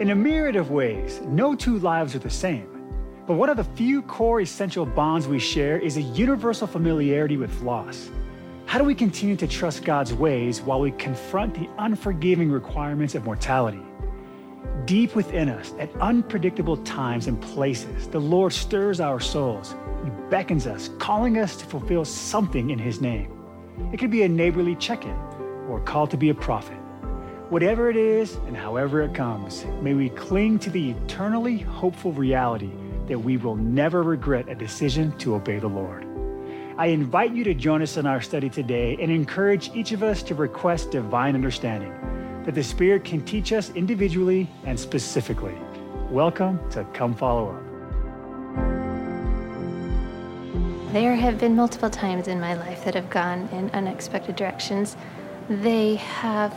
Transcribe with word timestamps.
In 0.00 0.10
a 0.10 0.14
myriad 0.16 0.56
of 0.56 0.72
ways, 0.72 1.20
no 1.24 1.54
two 1.54 1.78
lives 1.78 2.16
are 2.16 2.18
the 2.18 2.28
same. 2.28 2.68
But 3.28 3.34
one 3.34 3.48
of 3.48 3.56
the 3.56 3.62
few 3.62 4.02
core 4.02 4.40
essential 4.40 4.84
bonds 4.84 5.28
we 5.28 5.38
share 5.38 5.78
is 5.78 5.96
a 5.96 6.02
universal 6.02 6.66
familiarity 6.66 7.36
with 7.36 7.62
loss. 7.62 8.10
How 8.66 8.80
do 8.80 8.84
we 8.84 8.96
continue 8.96 9.36
to 9.36 9.46
trust 9.46 9.84
God's 9.84 10.12
ways 10.12 10.60
while 10.60 10.80
we 10.80 10.90
confront 10.90 11.54
the 11.54 11.68
unforgiving 11.78 12.50
requirements 12.50 13.14
of 13.14 13.24
mortality? 13.24 13.82
Deep 14.84 15.14
within 15.14 15.48
us, 15.48 15.72
at 15.78 15.94
unpredictable 16.00 16.78
times 16.78 17.28
and 17.28 17.40
places, 17.40 18.08
the 18.08 18.18
Lord 18.18 18.52
stirs 18.52 18.98
our 18.98 19.20
souls. 19.20 19.76
He 20.02 20.10
beckons 20.28 20.66
us, 20.66 20.90
calling 20.98 21.38
us 21.38 21.54
to 21.58 21.66
fulfill 21.66 22.04
something 22.04 22.70
in 22.70 22.80
His 22.80 23.00
name. 23.00 23.30
It 23.92 24.00
could 24.00 24.10
be 24.10 24.24
a 24.24 24.28
neighborly 24.28 24.74
check 24.74 25.04
in 25.04 25.16
or 25.68 25.78
a 25.78 25.84
call 25.84 26.08
to 26.08 26.16
be 26.16 26.30
a 26.30 26.34
prophet. 26.34 26.78
Whatever 27.54 27.88
it 27.88 27.96
is 27.96 28.34
and 28.48 28.56
however 28.56 29.00
it 29.00 29.14
comes, 29.14 29.64
may 29.80 29.94
we 29.94 30.08
cling 30.08 30.58
to 30.58 30.70
the 30.70 30.90
eternally 30.90 31.58
hopeful 31.58 32.10
reality 32.10 32.72
that 33.06 33.16
we 33.16 33.36
will 33.36 33.54
never 33.54 34.02
regret 34.02 34.48
a 34.48 34.56
decision 34.56 35.16
to 35.18 35.36
obey 35.36 35.60
the 35.60 35.68
Lord. 35.68 36.04
I 36.78 36.86
invite 36.86 37.32
you 37.32 37.44
to 37.44 37.54
join 37.54 37.80
us 37.80 37.96
in 37.96 38.06
our 38.06 38.20
study 38.20 38.50
today 38.50 38.96
and 39.00 39.08
encourage 39.08 39.70
each 39.72 39.92
of 39.92 40.02
us 40.02 40.20
to 40.24 40.34
request 40.34 40.90
divine 40.90 41.36
understanding 41.36 41.94
that 42.44 42.56
the 42.56 42.64
Spirit 42.64 43.04
can 43.04 43.24
teach 43.24 43.52
us 43.52 43.70
individually 43.76 44.50
and 44.64 44.76
specifically. 44.76 45.54
Welcome 46.10 46.58
to 46.70 46.82
Come 46.92 47.14
Follow 47.14 47.50
Up. 47.50 47.62
There 50.92 51.14
have 51.14 51.38
been 51.38 51.54
multiple 51.54 51.88
times 51.88 52.26
in 52.26 52.40
my 52.40 52.54
life 52.54 52.84
that 52.84 52.96
have 52.96 53.10
gone 53.10 53.48
in 53.52 53.70
unexpected 53.70 54.34
directions. 54.34 54.96
They 55.48 55.94
have 55.94 56.52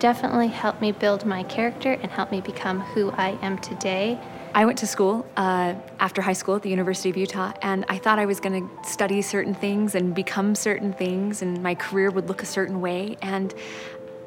definitely 0.00 0.48
helped 0.48 0.80
me 0.80 0.90
build 0.90 1.24
my 1.24 1.44
character 1.44 1.92
and 1.92 2.10
helped 2.10 2.32
me 2.32 2.40
become 2.40 2.80
who 2.80 3.10
I 3.12 3.38
am 3.42 3.58
today. 3.58 4.18
I 4.54 4.64
went 4.64 4.78
to 4.78 4.86
school 4.86 5.26
uh, 5.36 5.74
after 6.00 6.22
high 6.22 6.32
school 6.32 6.56
at 6.56 6.62
the 6.62 6.70
University 6.70 7.10
of 7.10 7.16
Utah, 7.16 7.52
and 7.62 7.84
I 7.88 7.98
thought 7.98 8.18
I 8.18 8.26
was 8.26 8.40
going 8.40 8.66
to 8.66 8.88
study 8.88 9.22
certain 9.22 9.54
things 9.54 9.94
and 9.94 10.12
become 10.12 10.56
certain 10.56 10.92
things, 10.92 11.42
and 11.42 11.62
my 11.62 11.76
career 11.76 12.10
would 12.10 12.26
look 12.28 12.42
a 12.42 12.46
certain 12.46 12.80
way. 12.80 13.16
And 13.22 13.54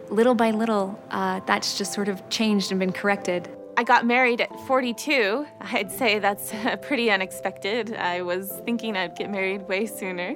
little 0.09 0.35
by 0.35 0.51
little, 0.51 0.97
uh, 1.09 1.41
that's 1.45 1.77
just 1.77 1.91
sort 1.91 2.07
of 2.07 2.29
changed 2.29 2.71
and 2.71 2.79
been 2.79 2.93
corrected. 2.93 3.49
I 3.75 3.83
got 3.83 4.05
married 4.05 4.39
at 4.39 4.51
42. 4.67 5.47
I'd 5.61 5.91
say 5.91 6.19
that's 6.19 6.53
pretty 6.83 7.09
unexpected. 7.09 7.95
I 7.95 8.21
was 8.21 8.61
thinking 8.65 8.95
I'd 8.95 9.15
get 9.15 9.31
married 9.31 9.67
way 9.67 9.87
sooner, 9.87 10.35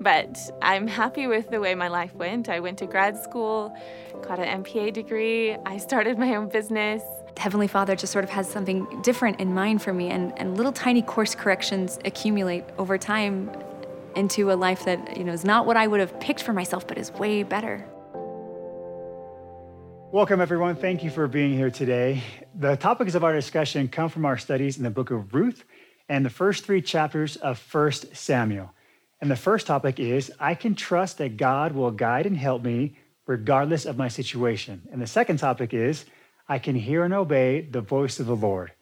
but 0.00 0.38
I'm 0.62 0.86
happy 0.86 1.26
with 1.26 1.50
the 1.50 1.58
way 1.58 1.74
my 1.74 1.88
life 1.88 2.14
went. 2.14 2.48
I 2.48 2.60
went 2.60 2.78
to 2.78 2.86
grad 2.86 3.16
school, 3.16 3.76
got 4.22 4.38
an 4.38 4.62
MPA 4.62 4.92
degree, 4.92 5.56
I 5.66 5.78
started 5.78 6.16
my 6.16 6.36
own 6.36 6.48
business. 6.48 7.02
Heavenly 7.36 7.66
Father 7.66 7.96
just 7.96 8.12
sort 8.12 8.22
of 8.22 8.30
has 8.30 8.48
something 8.48 8.86
different 9.02 9.40
in 9.40 9.52
mind 9.52 9.82
for 9.82 9.92
me, 9.92 10.10
and, 10.10 10.32
and 10.38 10.56
little 10.56 10.72
tiny 10.72 11.02
course 11.02 11.34
corrections 11.34 11.98
accumulate 12.04 12.64
over 12.78 12.98
time 12.98 13.50
into 14.14 14.52
a 14.52 14.54
life 14.54 14.84
that 14.84 15.16
you 15.16 15.24
know 15.24 15.32
is 15.32 15.44
not 15.44 15.66
what 15.66 15.76
I 15.76 15.86
would 15.86 16.00
have 16.00 16.18
picked 16.20 16.42
for 16.42 16.52
myself, 16.52 16.86
but 16.86 16.98
is 16.98 17.10
way 17.12 17.42
better. 17.42 17.84
Welcome, 20.12 20.40
everyone. 20.40 20.74
Thank 20.74 21.04
you 21.04 21.10
for 21.10 21.28
being 21.28 21.54
here 21.54 21.70
today. 21.70 22.24
The 22.56 22.74
topics 22.74 23.14
of 23.14 23.22
our 23.22 23.32
discussion 23.32 23.86
come 23.86 24.08
from 24.08 24.24
our 24.24 24.36
studies 24.36 24.76
in 24.76 24.82
the 24.82 24.90
book 24.90 25.12
of 25.12 25.32
Ruth 25.32 25.62
and 26.08 26.26
the 26.26 26.30
first 26.30 26.64
three 26.64 26.82
chapters 26.82 27.36
of 27.36 27.62
1 27.72 27.92
Samuel. 28.12 28.74
And 29.20 29.30
the 29.30 29.36
first 29.36 29.68
topic 29.68 30.00
is 30.00 30.32
I 30.40 30.56
can 30.56 30.74
trust 30.74 31.18
that 31.18 31.36
God 31.36 31.76
will 31.76 31.92
guide 31.92 32.26
and 32.26 32.36
help 32.36 32.64
me 32.64 32.96
regardless 33.28 33.84
of 33.84 33.96
my 33.96 34.08
situation. 34.08 34.82
And 34.90 35.00
the 35.00 35.06
second 35.06 35.36
topic 35.36 35.72
is 35.72 36.06
I 36.48 36.58
can 36.58 36.74
hear 36.74 37.04
and 37.04 37.14
obey 37.14 37.60
the 37.60 37.80
voice 37.80 38.18
of 38.18 38.26
the 38.26 38.34
Lord. 38.34 38.72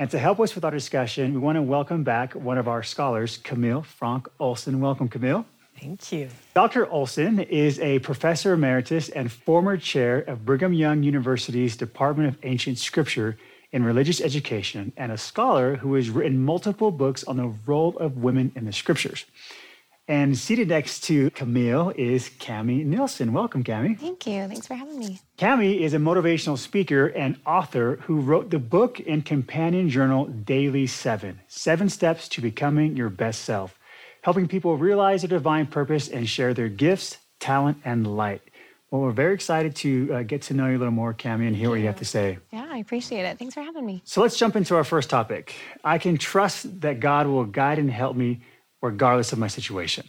And 0.00 0.10
to 0.10 0.18
help 0.18 0.40
us 0.40 0.56
with 0.56 0.64
our 0.64 0.72
discussion, 0.72 1.32
we 1.32 1.38
want 1.38 1.54
to 1.54 1.62
welcome 1.62 2.02
back 2.02 2.34
one 2.34 2.58
of 2.58 2.66
our 2.66 2.82
scholars, 2.82 3.36
Camille 3.36 3.82
Fronk 3.82 4.26
Olson. 4.40 4.80
Welcome, 4.80 5.06
Camille. 5.06 5.46
Thank 5.82 6.12
you. 6.12 6.28
Dr. 6.54 6.88
Olson 6.88 7.40
is 7.40 7.80
a 7.80 7.98
professor 7.98 8.52
emeritus 8.52 9.08
and 9.08 9.32
former 9.32 9.76
chair 9.76 10.18
of 10.18 10.44
Brigham 10.44 10.72
Young 10.72 11.02
University's 11.02 11.76
Department 11.76 12.28
of 12.28 12.38
Ancient 12.44 12.78
Scripture 12.78 13.36
in 13.72 13.82
Religious 13.82 14.20
Education 14.20 14.92
and 14.96 15.10
a 15.10 15.18
scholar 15.18 15.74
who 15.74 15.94
has 15.94 16.08
written 16.08 16.38
multiple 16.38 16.92
books 16.92 17.24
on 17.24 17.36
the 17.36 17.52
role 17.66 17.96
of 17.98 18.18
women 18.18 18.52
in 18.54 18.64
the 18.64 18.72
scriptures. 18.72 19.24
And 20.06 20.38
seated 20.38 20.68
next 20.68 21.00
to 21.04 21.30
Camille 21.30 21.92
is 21.96 22.28
Cami 22.28 22.84
Nilsson. 22.84 23.32
Welcome, 23.32 23.64
Cami. 23.64 23.98
Thank 23.98 24.26
you. 24.26 24.46
Thanks 24.46 24.66
for 24.68 24.74
having 24.74 24.98
me. 24.98 25.20
Cami 25.38 25.80
is 25.80 25.94
a 25.94 25.98
motivational 25.98 26.58
speaker 26.58 27.06
and 27.06 27.40
author 27.44 27.96
who 28.02 28.20
wrote 28.20 28.50
the 28.50 28.58
book 28.58 29.00
and 29.06 29.24
companion 29.24 29.88
journal 29.88 30.26
Daily 30.26 30.86
Seven 30.86 31.40
Seven 31.48 31.88
Steps 31.88 32.28
to 32.28 32.40
Becoming 32.40 32.96
Your 32.96 33.10
Best 33.10 33.42
Self 33.42 33.78
helping 34.22 34.48
people 34.48 34.76
realize 34.76 35.22
their 35.22 35.28
divine 35.28 35.66
purpose 35.66 36.08
and 36.08 36.28
share 36.28 36.54
their 36.54 36.68
gifts, 36.68 37.18
talent, 37.38 37.78
and 37.84 38.16
light. 38.16 38.40
Well, 38.90 39.02
we're 39.02 39.12
very 39.12 39.34
excited 39.34 39.74
to 39.76 40.12
uh, 40.12 40.22
get 40.22 40.42
to 40.42 40.54
know 40.54 40.68
you 40.68 40.76
a 40.76 40.78
little 40.78 40.92
more, 40.92 41.14
Cami, 41.14 41.46
and 41.46 41.56
hear 41.56 41.70
what 41.70 41.80
you 41.80 41.86
have 41.86 41.98
to 41.98 42.04
say. 42.04 42.38
Yeah, 42.52 42.66
I 42.70 42.78
appreciate 42.78 43.24
it. 43.24 43.38
Thanks 43.38 43.54
for 43.54 43.62
having 43.62 43.86
me. 43.86 44.02
So 44.04 44.20
let's 44.20 44.36
jump 44.36 44.54
into 44.54 44.76
our 44.76 44.84
first 44.84 45.08
topic. 45.08 45.54
I 45.82 45.98
can 45.98 46.18
trust 46.18 46.82
that 46.82 47.00
God 47.00 47.26
will 47.26 47.44
guide 47.44 47.78
and 47.78 47.90
help 47.90 48.16
me 48.16 48.40
regardless 48.82 49.32
of 49.32 49.38
my 49.38 49.48
situation. 49.48 50.08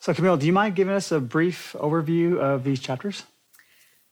So, 0.00 0.14
Camille, 0.14 0.36
do 0.36 0.46
you 0.46 0.52
mind 0.52 0.74
giving 0.74 0.94
us 0.94 1.12
a 1.12 1.20
brief 1.20 1.74
overview 1.78 2.38
of 2.38 2.64
these 2.64 2.80
chapters? 2.80 3.24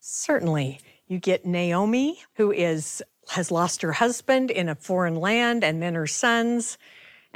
Certainly. 0.00 0.80
You 1.08 1.18
get 1.18 1.44
Naomi, 1.46 2.22
who 2.34 2.52
is 2.52 3.02
has 3.30 3.50
lost 3.50 3.82
her 3.82 3.92
husband 3.92 4.52
in 4.52 4.68
a 4.68 4.74
foreign 4.76 5.16
land 5.16 5.64
and 5.64 5.82
then 5.82 5.94
her 5.94 6.06
sons 6.06 6.78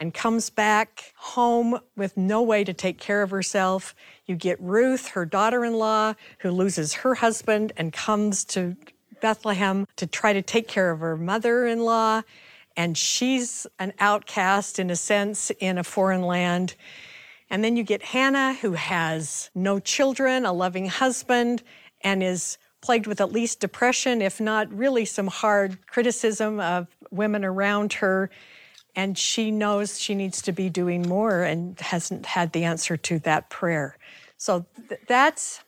and 0.01 0.15
comes 0.15 0.49
back 0.49 1.13
home 1.17 1.79
with 1.95 2.17
no 2.17 2.43
way 2.43 2.65
to 2.65 2.73
take 2.73 2.99
care 2.99 3.23
of 3.23 3.31
herself. 3.31 3.95
You 4.25 4.35
get 4.35 4.59
Ruth, 4.61 5.09
her 5.09 5.27
daughter 5.27 5.63
in 5.65 5.75
law, 5.75 6.15
who 6.39 6.51
loses 6.51 6.95
her 6.95 7.17
husband 7.17 7.73
and 7.77 7.93
comes 7.93 8.45
to 8.47 8.77
Bethlehem 9.21 9.87
to 9.97 10.07
try 10.07 10.33
to 10.33 10.41
take 10.41 10.67
care 10.67 10.91
of 10.91 11.01
her 11.01 11.19
mother 11.19 11.67
in 11.67 11.81
law. 11.81 12.23
And 12.77 12.97
she's 12.97 13.67
an 13.79 13.93
outcast 13.99 14.79
in 14.79 14.91
a 14.91 14.97
sense 14.97 15.53
in 15.61 15.77
a 15.77 15.85
foreign 15.85 16.23
land. 16.23 16.75
And 17.51 17.63
then 17.63 17.77
you 17.77 17.83
get 17.83 18.03
Hannah, 18.03 18.55
who 18.55 18.73
has 18.73 19.51
no 19.55 19.79
children, 19.79 20.47
a 20.47 20.53
loving 20.53 20.87
husband, 20.87 21.63
and 22.01 22.23
is 22.23 22.57
plagued 22.81 23.07
with 23.07 23.21
at 23.21 23.33
least 23.33 23.61
depression, 23.61 24.23
if 24.23 24.41
not 24.41 24.73
really 24.73 25.05
some 25.05 25.27
hard 25.27 25.85
criticism 25.87 26.59
of 26.59 26.87
women 27.11 27.45
around 27.45 27.93
her 27.95 28.31
and 28.97 29.17
she 29.17 29.51
knows 29.51 30.01
she 30.01 30.15
needs 30.15 30.43
to 30.43 30.53
be 30.53 30.69
doing 30.69 31.03
more 31.03 31.43
and 31.43 31.79
hasn't 31.81 32.27
had 32.27 32.53
the 32.53 32.65
answer 32.65 32.97
to 32.97 33.19
that 33.21 33.51
prayer. 33.51 33.97
So 34.37 34.67
th- 34.89 35.01
that's 35.07 35.63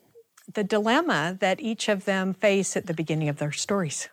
the 0.53 0.65
dilemma 0.65 1.37
that 1.41 1.61
each 1.61 1.89
of 1.89 2.05
them 2.05 2.35
face 2.35 2.77
at 2.77 2.87
the 2.87 2.95
beginning 2.95 3.29
of 3.29 3.39
their 3.39 3.53
stories. 3.53 4.09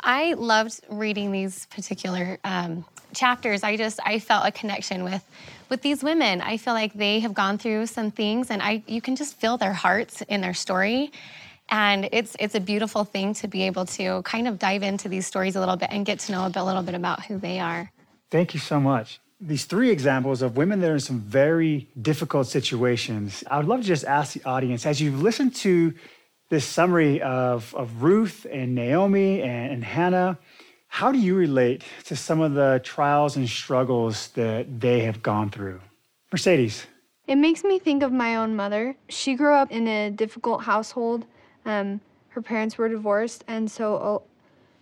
I 0.00 0.34
loved 0.34 0.80
reading 0.88 1.32
these 1.32 1.66
particular 1.66 2.38
um, 2.44 2.84
chapters. 3.14 3.62
I 3.62 3.76
just 3.76 3.98
I 4.04 4.18
felt 4.18 4.46
a 4.46 4.52
connection 4.52 5.04
with 5.04 5.24
with 5.68 5.82
these 5.82 6.02
women. 6.02 6.40
I 6.40 6.58
feel 6.58 6.74
like 6.74 6.92
they 6.92 7.20
have 7.20 7.34
gone 7.34 7.58
through 7.58 7.86
some 7.86 8.10
things, 8.10 8.50
and 8.50 8.62
I 8.62 8.82
you 8.86 9.00
can 9.00 9.16
just 9.16 9.34
feel 9.36 9.56
their 9.56 9.72
hearts 9.72 10.22
in 10.22 10.40
their 10.40 10.54
story. 10.54 11.12
And 11.68 12.08
it's 12.12 12.36
it's 12.38 12.54
a 12.54 12.60
beautiful 12.60 13.04
thing 13.04 13.34
to 13.34 13.48
be 13.48 13.64
able 13.64 13.86
to 13.86 14.22
kind 14.22 14.46
of 14.46 14.58
dive 14.58 14.82
into 14.82 15.08
these 15.08 15.26
stories 15.26 15.56
a 15.56 15.60
little 15.60 15.76
bit 15.76 15.88
and 15.90 16.06
get 16.06 16.20
to 16.20 16.32
know 16.32 16.46
a, 16.46 16.50
bit, 16.50 16.60
a 16.60 16.64
little 16.64 16.82
bit 16.82 16.94
about 16.94 17.24
who 17.24 17.38
they 17.38 17.58
are. 17.58 17.90
Thank 18.30 18.54
you 18.54 18.60
so 18.60 18.80
much. 18.80 19.20
These 19.40 19.66
three 19.66 19.90
examples 19.90 20.42
of 20.42 20.56
women 20.56 20.80
that 20.80 20.90
are 20.90 20.94
in 20.94 21.00
some 21.00 21.20
very 21.20 21.88
difficult 22.00 22.46
situations. 22.46 23.44
I 23.50 23.58
would 23.58 23.66
love 23.66 23.82
to 23.82 23.86
just 23.86 24.04
ask 24.04 24.32
the 24.32 24.44
audience 24.44 24.86
as 24.86 25.00
you've 25.00 25.22
listened 25.22 25.54
to 25.56 25.94
this 26.48 26.64
summary 26.64 27.20
of, 27.22 27.74
of 27.74 28.02
Ruth 28.02 28.46
and 28.50 28.74
Naomi 28.74 29.42
and, 29.42 29.72
and 29.72 29.84
Hannah, 29.84 30.38
how 30.88 31.12
do 31.12 31.18
you 31.18 31.34
relate 31.34 31.82
to 32.04 32.16
some 32.16 32.40
of 32.40 32.54
the 32.54 32.80
trials 32.84 33.36
and 33.36 33.48
struggles 33.48 34.28
that 34.28 34.80
they 34.80 35.00
have 35.00 35.22
gone 35.22 35.50
through? 35.50 35.80
Mercedes. 36.32 36.86
It 37.26 37.36
makes 37.36 37.64
me 37.64 37.78
think 37.78 38.02
of 38.02 38.12
my 38.12 38.36
own 38.36 38.54
mother. 38.54 38.96
She 39.08 39.34
grew 39.34 39.52
up 39.52 39.70
in 39.72 39.88
a 39.88 40.10
difficult 40.10 40.62
household. 40.62 41.26
Um, 41.64 42.00
her 42.28 42.40
parents 42.40 42.78
were 42.78 42.88
divorced, 42.88 43.44
and 43.48 43.70
so 43.70 43.96
uh, 43.96 44.18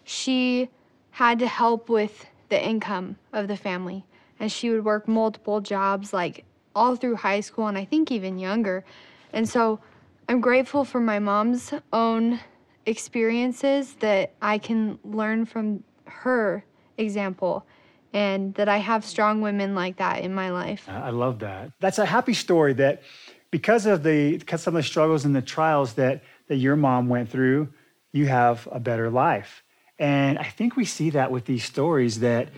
she 0.05 0.69
had 1.11 1.39
to 1.39 1.47
help 1.47 1.89
with 1.89 2.27
the 2.55 2.65
income 2.65 3.17
of 3.33 3.49
the 3.49 3.57
family. 3.57 4.05
And 4.39 4.51
she 4.51 4.71
would 4.71 4.85
work 4.85 5.09
multiple 5.09 5.61
jobs, 5.61 6.13
like 6.13 6.45
all 6.75 6.95
through 6.95 7.17
high 7.17 7.41
school, 7.41 7.67
and 7.67 7.77
I 7.77 7.85
think 7.85 8.13
even 8.13 8.39
younger. 8.39 8.85
And 9.33 9.49
so 9.49 9.81
I'm 10.29 10.41
grateful 10.41 10.85
for 10.85 11.01
my 11.01 11.19
mom's 11.19 11.75
own 11.93 12.39
experiences 12.87 13.95
that 13.95 14.35
I 14.41 14.59
can 14.59 15.01
learn 15.05 15.47
from 15.47 15.83
her 16.05 16.65
example 16.97 17.67
and 18.13 18.55
that 18.55 18.69
I 18.69 18.79
have 18.79 19.05
strong 19.05 19.41
women 19.41 19.75
like 19.75 19.97
that 19.97 20.23
in 20.23 20.33
my 20.33 20.51
life. 20.53 20.89
I 20.89 21.11
love 21.11 21.41
that. 21.41 21.73
That's 21.81 21.99
a 21.99 22.07
happy 22.07 22.35
story 22.35 22.73
that 22.75 23.03
because 23.51 23.85
of 23.87 24.05
the 24.05 24.37
because 24.39 24.63
some 24.63 24.77
of 24.77 24.83
the 24.83 24.87
struggles 24.87 25.25
and 25.25 25.35
the 25.35 25.43
trials 25.43 25.95
that 25.95 26.23
that 26.47 26.57
your 26.57 26.77
mom 26.77 27.09
went 27.09 27.31
through, 27.31 27.71
you 28.13 28.27
have 28.27 28.69
a 28.71 28.79
better 28.79 29.11
life. 29.11 29.64
And 29.99 30.39
I 30.39 30.45
think 30.45 30.77
we 30.77 30.85
see 30.85 31.11
that 31.11 31.31
with 31.31 31.45
these 31.45 31.65
stories 31.65 32.21
that 32.21 32.49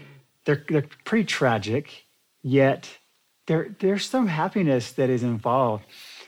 they're, 0.45 0.65
they're 0.69 0.89
pretty 1.05 1.25
tragic, 1.25 2.07
yet 2.43 2.89
there, 3.47 3.75
there's 3.79 4.09
some 4.09 4.27
happiness 4.29 4.93
that 4.93 5.11
is 5.11 5.23
involved. 5.23 5.85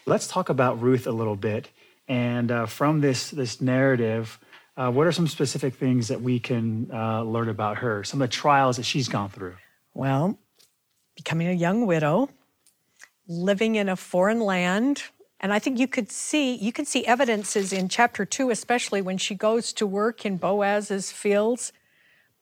Let's 0.06 0.26
talk 0.26 0.48
about 0.48 0.80
Ruth 0.80 1.06
a 1.06 1.12
little 1.12 1.36
bit. 1.36 1.70
And 2.08 2.50
uh, 2.50 2.66
from 2.66 3.00
this, 3.00 3.30
this 3.30 3.60
narrative, 3.60 4.38
uh, 4.76 4.90
what 4.90 5.06
are 5.06 5.12
some 5.12 5.26
specific 5.26 5.74
things 5.74 6.08
that 6.08 6.22
we 6.22 6.38
can 6.38 6.90
uh, 6.92 7.22
learn 7.22 7.48
about 7.48 7.78
her, 7.78 8.04
some 8.04 8.22
of 8.22 8.30
the 8.30 8.32
trials 8.32 8.76
that 8.76 8.84
she's 8.84 9.08
gone 9.08 9.28
through? 9.28 9.56
Well, 9.94 10.38
becoming 11.16 11.48
a 11.48 11.52
young 11.52 11.86
widow, 11.86 12.28
living 13.26 13.74
in 13.74 13.88
a 13.88 13.96
foreign 13.96 14.40
land, 14.40 15.02
and 15.40 15.52
I 15.52 15.58
think 15.58 15.78
you 15.78 15.88
could 15.88 16.10
see 16.10 16.54
you 16.56 16.72
can 16.72 16.84
see 16.84 17.06
evidences 17.06 17.72
in 17.72 17.88
chapter 17.88 18.24
two, 18.24 18.50
especially 18.50 19.00
when 19.00 19.18
she 19.18 19.34
goes 19.34 19.72
to 19.74 19.86
work 19.86 20.26
in 20.26 20.36
Boaz's 20.36 21.12
fields. 21.12 21.72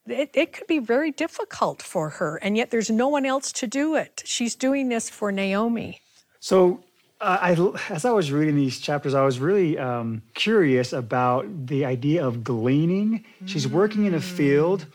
It, 0.07 0.31
it 0.35 0.53
could 0.53 0.69
be 0.69 0.79
very 0.79 1.11
difficult 1.11 1.83
for 1.83 2.11
her, 2.11 2.37
and 2.37 2.57
yet 2.57 2.71
there's 2.71 2.91
no 2.91 3.09
one 3.09 3.27
else 3.27 3.53
to 3.53 3.67
do 3.67 3.97
it. 3.97 4.23
She's 4.25 4.55
doing 4.55 4.89
this 4.89 5.11
for 5.11 5.33
Naomi. 5.33 6.01
So, 6.39 6.85
uh, 7.21 7.39
I, 7.41 7.93
as 7.93 8.05
I 8.05 8.13
was 8.13 8.31
reading 8.31 8.55
these 8.55 8.79
chapters, 8.79 9.15
I 9.15 9.25
was 9.25 9.41
really 9.41 9.77
um, 9.77 10.23
curious 10.35 10.93
about 10.93 11.67
the 11.67 11.85
idea 11.85 12.25
of 12.25 12.45
gleaning. 12.45 13.25
She's 13.47 13.67
working 13.67 14.05
in 14.05 14.15
a 14.15 14.21
field, 14.21 14.87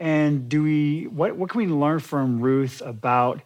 and 0.00 0.48
do 0.48 0.64
we 0.64 1.04
what 1.06 1.36
what 1.36 1.50
can 1.50 1.58
we 1.58 1.68
learn 1.68 2.00
from 2.00 2.40
Ruth 2.40 2.82
about 2.84 3.40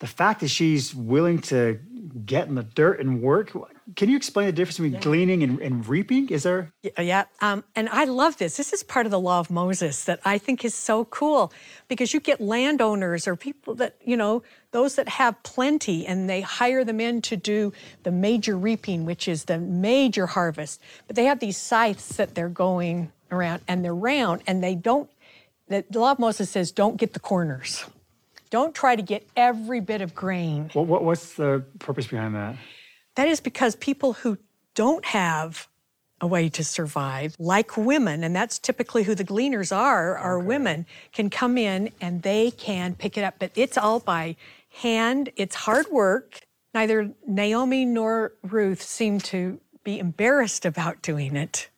the 0.00 0.06
fact 0.06 0.40
that 0.40 0.48
she's 0.48 0.94
willing 0.94 1.38
to 1.40 1.78
get 2.24 2.48
in 2.48 2.54
the 2.54 2.62
dirt 2.62 3.00
and 3.00 3.22
work. 3.22 3.52
Can 3.96 4.08
you 4.08 4.16
explain 4.16 4.46
the 4.46 4.52
difference 4.52 4.78
between 4.78 4.94
yeah. 4.94 5.00
gleaning 5.00 5.42
and, 5.42 5.60
and, 5.60 5.86
reaping? 5.86 6.28
Is 6.28 6.42
there? 6.44 6.72
Yeah, 6.82 7.00
yeah. 7.00 7.24
Um, 7.40 7.64
and 7.76 7.88
I 7.88 8.04
love 8.04 8.38
this. 8.38 8.56
This 8.56 8.72
is 8.72 8.82
part 8.82 9.06
of 9.06 9.12
the 9.12 9.20
law 9.20 9.40
of 9.40 9.50
Moses 9.50 10.04
that 10.04 10.20
I 10.24 10.38
think 10.38 10.64
is 10.64 10.74
so 10.74 11.04
cool 11.06 11.52
because 11.88 12.14
you 12.14 12.20
get 12.20 12.40
landowners 12.40 13.28
or 13.28 13.36
people 13.36 13.74
that, 13.76 13.96
you 14.04 14.16
know, 14.16 14.42
those 14.72 14.96
that 14.96 15.08
have 15.08 15.40
plenty 15.42 16.06
and 16.06 16.28
they 16.28 16.40
hire 16.40 16.84
them 16.84 17.00
in 17.00 17.20
to 17.22 17.36
do 17.36 17.72
the 18.02 18.10
major 18.10 18.56
reaping, 18.56 19.04
which 19.04 19.28
is 19.28 19.44
the 19.44 19.58
major 19.58 20.26
harvest. 20.26 20.80
But 21.06 21.16
they 21.16 21.24
have 21.24 21.40
these 21.40 21.56
scythes 21.56 22.16
that 22.16 22.34
they're 22.34 22.48
going 22.48 23.12
around 23.30 23.62
and 23.68 23.84
they're 23.84 23.94
round 23.94 24.42
and 24.46 24.62
they 24.62 24.74
don't, 24.74 25.10
the 25.68 25.84
law 25.92 26.12
of 26.12 26.18
Moses 26.18 26.50
says, 26.50 26.72
don't 26.72 26.96
get 26.96 27.12
the 27.12 27.20
corners. 27.20 27.84
Don't 28.50 28.74
try 28.74 28.96
to 28.96 29.02
get 29.02 29.26
every 29.36 29.80
bit 29.80 30.00
of 30.00 30.14
grain. 30.14 30.70
What, 30.72 30.86
what, 30.86 31.04
what's 31.04 31.34
the 31.34 31.64
purpose 31.78 32.08
behind 32.08 32.34
that? 32.34 32.56
That 33.14 33.28
is 33.28 33.40
because 33.40 33.76
people 33.76 34.12
who 34.14 34.38
don't 34.74 35.04
have 35.04 35.68
a 36.20 36.26
way 36.26 36.48
to 36.50 36.64
survive, 36.64 37.34
like 37.38 37.76
women, 37.76 38.22
and 38.24 38.36
that's 38.36 38.58
typically 38.58 39.04
who 39.04 39.14
the 39.14 39.24
gleaners 39.24 39.72
are, 39.72 40.18
are 40.18 40.38
okay. 40.38 40.46
women, 40.46 40.86
can 41.12 41.30
come 41.30 41.56
in 41.56 41.90
and 42.00 42.22
they 42.22 42.50
can 42.50 42.94
pick 42.94 43.16
it 43.16 43.24
up. 43.24 43.36
But 43.38 43.52
it's 43.54 43.78
all 43.78 44.00
by 44.00 44.36
hand, 44.82 45.30
it's 45.36 45.54
hard 45.54 45.86
work. 45.90 46.46
Neither 46.74 47.12
Naomi 47.26 47.84
nor 47.84 48.34
Ruth 48.42 48.82
seem 48.82 49.18
to 49.20 49.60
be 49.82 49.98
embarrassed 49.98 50.66
about 50.66 51.02
doing 51.02 51.36
it, 51.36 51.68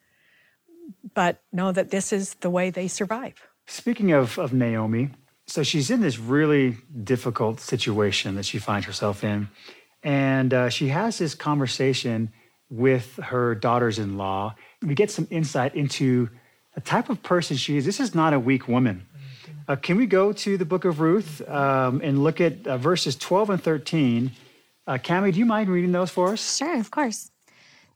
but 1.14 1.40
know 1.52 1.70
that 1.72 1.90
this 1.90 2.12
is 2.12 2.34
the 2.34 2.50
way 2.50 2.70
they 2.70 2.88
survive. 2.88 3.34
Speaking 3.66 4.12
of, 4.12 4.38
of 4.38 4.52
Naomi, 4.52 5.10
so 5.46 5.62
she's 5.62 5.90
in 5.90 6.00
this 6.00 6.18
really 6.18 6.78
difficult 7.04 7.60
situation 7.60 8.36
that 8.36 8.44
she 8.44 8.58
finds 8.58 8.86
herself 8.86 9.24
in. 9.24 9.48
And 10.02 10.52
uh, 10.52 10.68
she 10.68 10.88
has 10.88 11.18
this 11.18 11.34
conversation 11.34 12.32
with 12.70 13.16
her 13.16 13.54
daughters 13.54 13.98
in 13.98 14.16
law. 14.16 14.54
We 14.82 14.94
get 14.94 15.10
some 15.10 15.28
insight 15.30 15.74
into 15.74 16.28
the 16.74 16.80
type 16.80 17.10
of 17.10 17.22
person 17.22 17.56
she 17.56 17.76
is. 17.76 17.84
This 17.84 18.00
is 18.00 18.14
not 18.14 18.32
a 18.32 18.40
weak 18.40 18.66
woman. 18.66 19.06
Uh, 19.68 19.76
can 19.76 19.96
we 19.96 20.06
go 20.06 20.32
to 20.32 20.56
the 20.56 20.64
book 20.64 20.84
of 20.84 21.00
Ruth 21.00 21.46
um, 21.48 22.00
and 22.02 22.24
look 22.24 22.40
at 22.40 22.66
uh, 22.66 22.78
verses 22.78 23.14
12 23.16 23.50
and 23.50 23.62
13? 23.62 24.32
Uh, 24.86 24.94
Cami, 24.94 25.32
do 25.32 25.38
you 25.38 25.46
mind 25.46 25.68
reading 25.68 25.92
those 25.92 26.10
for 26.10 26.32
us? 26.32 26.56
Sure, 26.56 26.78
of 26.78 26.90
course. 26.90 27.30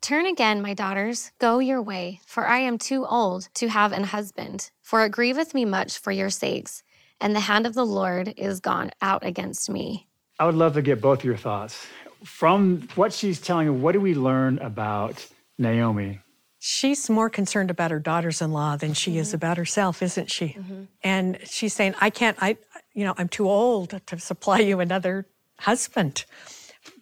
Turn 0.00 0.26
again, 0.26 0.62
my 0.62 0.74
daughters, 0.74 1.32
go 1.40 1.58
your 1.58 1.82
way, 1.82 2.20
for 2.26 2.46
I 2.46 2.58
am 2.58 2.78
too 2.78 3.04
old 3.06 3.48
to 3.54 3.68
have 3.68 3.92
an 3.92 4.04
husband. 4.04 4.70
For 4.82 5.04
it 5.04 5.10
grieveth 5.10 5.54
me 5.54 5.64
much 5.64 5.98
for 5.98 6.12
your 6.12 6.30
sakes 6.30 6.84
and 7.20 7.34
the 7.34 7.40
hand 7.40 7.66
of 7.66 7.74
the 7.74 7.86
Lord 7.86 8.34
is 8.36 8.60
gone 8.60 8.90
out 9.00 9.24
against 9.24 9.70
me. 9.70 10.06
I 10.38 10.46
would 10.46 10.54
love 10.54 10.74
to 10.74 10.82
get 10.82 11.00
both 11.00 11.24
your 11.24 11.36
thoughts. 11.36 11.86
From 12.24 12.88
what 12.94 13.12
she's 13.12 13.40
telling 13.40 13.66
you, 13.66 13.72
what 13.72 13.92
do 13.92 14.00
we 14.00 14.14
learn 14.14 14.58
about 14.58 15.26
Naomi? 15.58 16.20
She's 16.58 17.08
more 17.08 17.30
concerned 17.30 17.70
about 17.70 17.90
her 17.90 18.00
daughters 18.00 18.42
in 18.42 18.52
law 18.52 18.76
than 18.76 18.92
she 18.92 19.12
mm-hmm. 19.12 19.20
is 19.20 19.34
about 19.34 19.56
herself, 19.56 20.02
isn't 20.02 20.30
she? 20.30 20.48
Mm-hmm. 20.48 20.84
And 21.02 21.38
she's 21.44 21.74
saying, 21.74 21.94
I 22.00 22.10
can't, 22.10 22.36
I, 22.40 22.56
you 22.92 23.04
know, 23.04 23.14
I'm 23.16 23.28
too 23.28 23.48
old 23.48 24.00
to 24.06 24.18
supply 24.18 24.60
you 24.60 24.80
another 24.80 25.26
husband. 25.60 26.24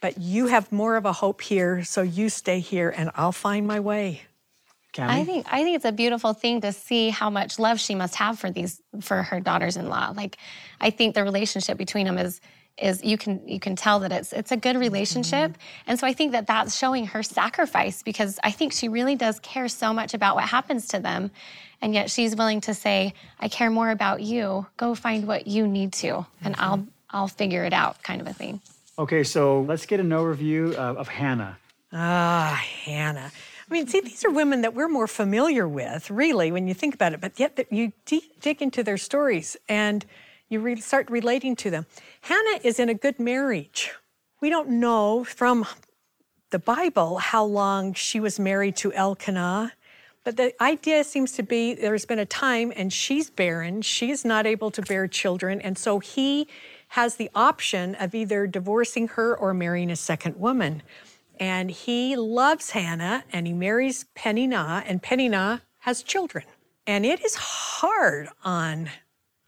But 0.01 0.19
you 0.19 0.49
have 0.49 0.71
more 0.71 0.97
of 0.97 1.05
a 1.05 1.13
hope 1.13 1.41
here, 1.41 1.85
so 1.85 2.03
you 2.03 2.29
stay 2.29 2.61
here 2.61 2.91
and 2.91 3.11
I'll 3.15 3.33
find 3.33 3.67
my 3.67 3.81
way. 3.81 4.23
Cami? 4.95 5.09
I 5.09 5.25
think 5.25 5.47
I 5.51 5.63
think 5.63 5.77
it's 5.77 5.85
a 5.85 5.93
beautiful 5.93 6.33
thing 6.33 6.61
to 6.63 6.73
see 6.73 7.11
how 7.11 7.29
much 7.29 7.59
love 7.59 7.81
she 7.81 7.95
must 7.95 8.15
have 8.17 8.39
for 8.39 8.51
these 8.51 8.81
for 9.01 9.23
her 9.23 9.41
daughters-in-law. 9.41 10.15
Like 10.17 10.39
I 10.81 10.91
think 10.91 11.15
the 11.15 11.25
relationship 11.25 11.77
between 11.77 12.07
them 12.07 12.19
is 12.19 12.41
is 12.79 13.05
you 13.05 13.17
can 13.17 13.47
you 13.47 13.61
can 13.61 13.77
tell 13.77 14.01
that 14.01 14.11
it's 14.11 14.33
it's 14.33 14.51
a 14.51 14.57
good 14.57 14.77
relationship 14.77 15.53
mm-hmm. 15.53 15.83
and 15.87 15.99
so 15.99 16.07
i 16.07 16.13
think 16.13 16.33
that 16.33 16.47
that's 16.47 16.77
showing 16.77 17.07
her 17.07 17.23
sacrifice 17.23 18.03
because 18.03 18.41
i 18.43 18.51
think 18.51 18.73
she 18.73 18.89
really 18.89 19.15
does 19.15 19.39
care 19.41 19.69
so 19.69 19.93
much 19.93 20.13
about 20.13 20.35
what 20.35 20.45
happens 20.45 20.89
to 20.89 20.99
them 20.99 21.31
and 21.81 21.95
yet 21.95 22.11
she's 22.11 22.35
willing 22.35 22.61
to 22.61 22.75
say 22.75 23.15
i 23.39 23.47
care 23.47 23.71
more 23.71 23.91
about 23.91 24.21
you 24.23 24.67
go 24.77 24.95
find 24.95 25.27
what 25.27 25.47
you 25.47 25.69
need 25.69 25.93
to 25.93 26.27
and 26.43 26.57
mm-hmm. 26.57 26.65
i'll 26.65 26.87
i'll 27.11 27.29
figure 27.29 27.65
it 27.65 27.73
out 27.73 28.03
kind 28.03 28.21
of 28.21 28.27
a 28.27 28.33
thing 28.33 28.61
okay 28.99 29.23
so 29.23 29.61
let's 29.63 29.87
get 29.87 30.01
an 30.01 30.11
overview 30.11 30.75
of, 30.75 30.97
of 30.97 31.07
hannah 31.07 31.57
ah 31.93 32.61
hannah 32.85 33.31
I 33.69 33.73
mean, 33.73 33.87
see, 33.87 34.01
these 34.01 34.25
are 34.25 34.31
women 34.31 34.61
that 34.61 34.75
we're 34.75 34.89
more 34.89 35.07
familiar 35.07 35.67
with, 35.67 36.11
really, 36.11 36.53
when 36.53 36.69
you 36.69 36.75
think 36.75 36.95
about 36.95 37.15
it. 37.15 37.21
But 37.21 37.41
yet, 37.41 37.67
you 37.71 37.93
dig 38.05 38.61
into 38.61 38.83
their 38.83 38.99
stories 38.99 39.57
and 39.69 40.05
you 40.49 40.61
re- 40.61 40.81
start 40.81 41.11
relating 41.11 41.57
to 41.57 41.71
them. 41.71 41.87
Hannah 42.21 42.61
is 42.63 42.79
in 42.79 42.89
a 42.89 42.95
good 42.95 43.19
marriage. 43.19 43.93
We 44.41 44.51
don't 44.51 44.69
know 44.69 45.25
from 45.25 45.65
the 46.51 46.59
Bible 46.59 47.19
how 47.19 47.45
long 47.45 47.95
she 47.95 48.21
was 48.21 48.39
married 48.39 48.77
to 48.77 48.93
Elkanah, 48.93 49.73
but 50.25 50.37
the 50.37 50.55
idea 50.63 51.03
seems 51.03 51.33
to 51.33 51.43
be 51.43 51.75
there's 51.75 52.05
been 52.05 52.19
a 52.19 52.27
time 52.27 52.73
and 52.77 52.93
she's 52.93 53.31
barren, 53.31 53.83
she's 53.83 54.25
not 54.25 54.47
able 54.47 54.71
to 54.73 54.83
bear 54.83 55.09
children, 55.09 55.61
and 55.61 55.79
so 55.79 55.99
he 55.99 56.47
has 56.89 57.17
the 57.17 57.31
option 57.35 57.95
of 57.97 58.15
either 58.15 58.47
divorcing 58.47 59.09
her 59.09 59.37
or 59.37 59.55
marrying 59.55 59.91
a 59.91 59.97
second 59.97 60.37
woman 60.37 60.83
and 61.39 61.71
he 61.71 62.17
loves 62.17 62.71
Hannah 62.71 63.25
and 63.33 63.47
he 63.47 63.53
marries 63.53 64.07
Peninnah, 64.15 64.85
and 64.87 65.03
Peninnah 65.03 65.63
has 65.81 66.03
children. 66.03 66.45
And 66.87 67.05
it 67.05 67.25
is 67.25 67.35
hard 67.35 68.29
on, 68.45 68.91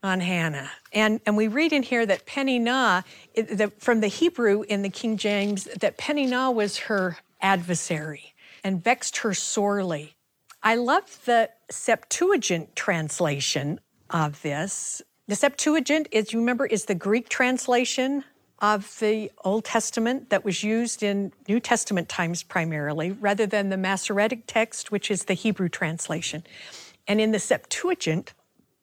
on 0.01 0.19
Hannah. 0.19 0.71
And, 0.91 1.19
and 1.25 1.37
we 1.37 1.47
read 1.47 1.71
in 1.71 1.83
here 1.83 2.05
that 2.05 2.25
Peninnah, 2.25 3.03
the, 3.35 3.71
from 3.77 4.01
the 4.01 4.07
Hebrew 4.07 4.63
in 4.63 4.81
the 4.81 4.89
King 4.89 5.17
James, 5.17 5.65
that 5.79 5.97
Peninnah 5.97 6.51
was 6.51 6.77
her 6.77 7.17
adversary 7.41 8.33
and 8.63 8.83
vexed 8.83 9.17
her 9.17 9.33
sorely. 9.33 10.15
I 10.63 10.75
love 10.75 11.23
the 11.25 11.49
Septuagint 11.69 12.75
translation 12.75 13.79
of 14.09 14.41
this. 14.41 15.01
The 15.27 15.35
Septuagint, 15.35 16.07
as 16.13 16.33
you 16.33 16.39
remember, 16.39 16.65
is 16.65 16.85
the 16.85 16.95
Greek 16.95 17.29
translation 17.29 18.23
of 18.59 18.97
the 18.99 19.31
Old 19.43 19.65
Testament 19.65 20.29
that 20.29 20.43
was 20.43 20.63
used 20.63 21.03
in 21.03 21.31
New 21.47 21.59
Testament 21.59 22.09
times 22.09 22.43
primarily, 22.43 23.11
rather 23.11 23.45
than 23.45 23.69
the 23.69 23.77
Masoretic 23.77 24.43
text, 24.47 24.91
which 24.91 25.11
is 25.11 25.25
the 25.25 25.33
Hebrew 25.33 25.69
translation. 25.69 26.43
And 27.07 27.21
in 27.21 27.31
the 27.31 27.39
Septuagint, 27.39 28.33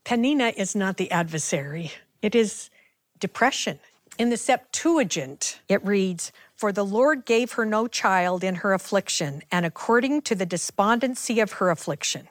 Peninnah 0.04 0.52
is 0.56 0.76
not 0.76 0.96
the 0.96 1.10
adversary, 1.10 1.92
it 2.22 2.34
is 2.34 2.70
depression. 3.18 3.78
In 4.16 4.30
the 4.30 4.36
Septuagint, 4.36 5.58
it 5.68 5.84
reads, 5.84 6.30
For 6.54 6.70
the 6.70 6.84
Lord 6.84 7.24
gave 7.24 7.52
her 7.52 7.66
no 7.66 7.88
child 7.88 8.44
in 8.44 8.56
her 8.56 8.72
affliction, 8.72 9.42
and 9.50 9.66
according 9.66 10.22
to 10.22 10.36
the 10.36 10.46
despondency 10.46 11.40
of 11.40 11.52
her 11.54 11.68
affliction. 11.68 12.28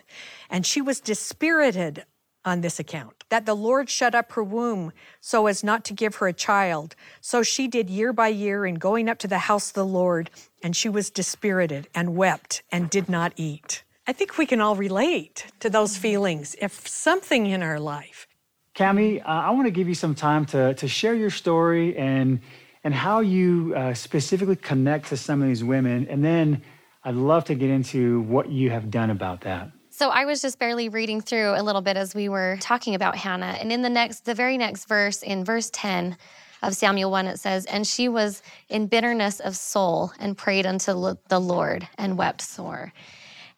And 0.50 0.66
she 0.66 0.82
was 0.82 1.02
dispirited 1.02 2.06
on 2.46 2.62
this 2.62 2.80
account, 2.80 3.23
that 3.34 3.48
the 3.48 3.56
Lord 3.56 3.90
shut 3.90 4.14
up 4.14 4.34
her 4.34 4.44
womb 4.44 4.94
so 5.20 5.48
as 5.48 5.64
not 5.64 5.84
to 5.86 5.94
give 5.96 6.18
her 6.18 6.28
a 6.28 6.34
child. 6.34 6.96
So 7.20 7.42
she 7.42 7.68
did 7.68 7.90
year 7.90 8.14
by 8.14 8.28
year 8.28 8.64
in 8.64 8.76
going 8.76 9.10
up 9.10 9.18
to 9.20 9.28
the 9.28 9.50
house 9.50 9.70
of 9.70 9.74
the 9.74 9.86
Lord, 9.88 10.30
and 10.62 10.76
she 10.76 10.88
was 10.88 11.10
dispirited 11.10 11.88
and 11.96 12.16
wept 12.16 12.62
and 12.72 12.92
did 12.92 13.10
not 13.10 13.34
eat. 13.36 13.82
I 14.06 14.14
think 14.14 14.38
we 14.38 14.46
can 14.46 14.62
all 14.62 14.76
relate 14.76 15.48
to 15.62 15.72
those 15.72 15.98
feelings 15.98 16.56
if 16.62 16.88
something 16.88 17.48
in 17.48 17.64
our 17.64 17.80
life. 17.80 18.28
Cami, 18.76 19.20
uh, 19.20 19.26
I 19.26 19.50
want 19.50 19.66
to 19.66 19.72
give 19.72 19.88
you 19.88 19.96
some 19.96 20.14
time 20.14 20.46
to, 20.54 20.76
to 20.76 20.88
share 20.88 21.16
your 21.16 21.32
story 21.32 21.98
and, 21.98 22.40
and 22.84 22.94
how 22.94 23.22
you 23.22 23.74
uh, 23.76 23.96
specifically 23.96 24.58
connect 24.58 25.08
to 25.08 25.18
some 25.18 25.42
of 25.42 25.48
these 25.48 25.64
women. 25.64 26.06
And 26.08 26.24
then 26.24 26.62
I'd 27.04 27.16
love 27.16 27.46
to 27.46 27.56
get 27.56 27.72
into 27.72 28.22
what 28.22 28.52
you 28.52 28.70
have 28.70 28.92
done 28.92 29.10
about 29.10 29.42
that. 29.42 29.72
So 30.04 30.10
I 30.10 30.26
was 30.26 30.42
just 30.42 30.60
barely 30.60 30.90
reading 30.90 31.22
through 31.22 31.54
a 31.56 31.64
little 31.64 31.80
bit 31.80 31.96
as 31.96 32.14
we 32.14 32.28
were 32.28 32.58
talking 32.60 32.94
about 32.94 33.16
Hannah. 33.16 33.56
And 33.58 33.72
in 33.72 33.82
the 33.82 33.90
next, 33.90 34.26
the 34.26 34.36
very 34.36 34.58
next 34.58 34.90
verse, 34.90 35.24
in 35.24 35.46
verse 35.46 35.70
10 35.72 36.18
of 36.62 36.76
Samuel 36.76 37.10
1, 37.10 37.28
it 37.28 37.40
says, 37.40 37.64
And 37.68 37.88
she 37.88 38.10
was 38.10 38.44
in 38.68 38.88
bitterness 38.88 39.40
of 39.40 39.56
soul 39.56 40.12
and 40.20 40.38
prayed 40.38 40.66
unto 40.66 41.16
the 41.30 41.40
Lord 41.40 41.88
and 41.98 42.18
wept 42.18 42.42
sore. 42.42 42.92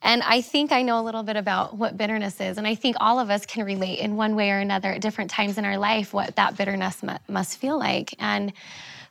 And 0.03 0.21
I 0.21 0.41
think 0.41 0.71
I 0.71 0.83
know 0.83 0.99
a 0.99 1.01
little 1.01 1.23
bit 1.23 1.35
about 1.35 1.77
what 1.77 1.97
bitterness 1.97 2.39
is. 2.39 2.59
And 2.59 2.67
I 2.67 2.75
think 2.75 2.95
all 2.99 3.19
of 3.19 3.31
us 3.31 3.47
can 3.47 3.65
relate 3.65 3.97
in 3.97 4.15
one 4.15 4.35
way 4.35 4.51
or 4.51 4.59
another 4.59 4.91
at 4.91 5.01
different 5.01 5.31
times 5.31 5.57
in 5.57 5.65
our 5.65 5.79
life 5.79 6.13
what 6.13 6.35
that 6.35 6.55
bitterness 6.55 7.01
must 7.27 7.57
feel 7.57 7.79
like. 7.79 8.13
And 8.19 8.53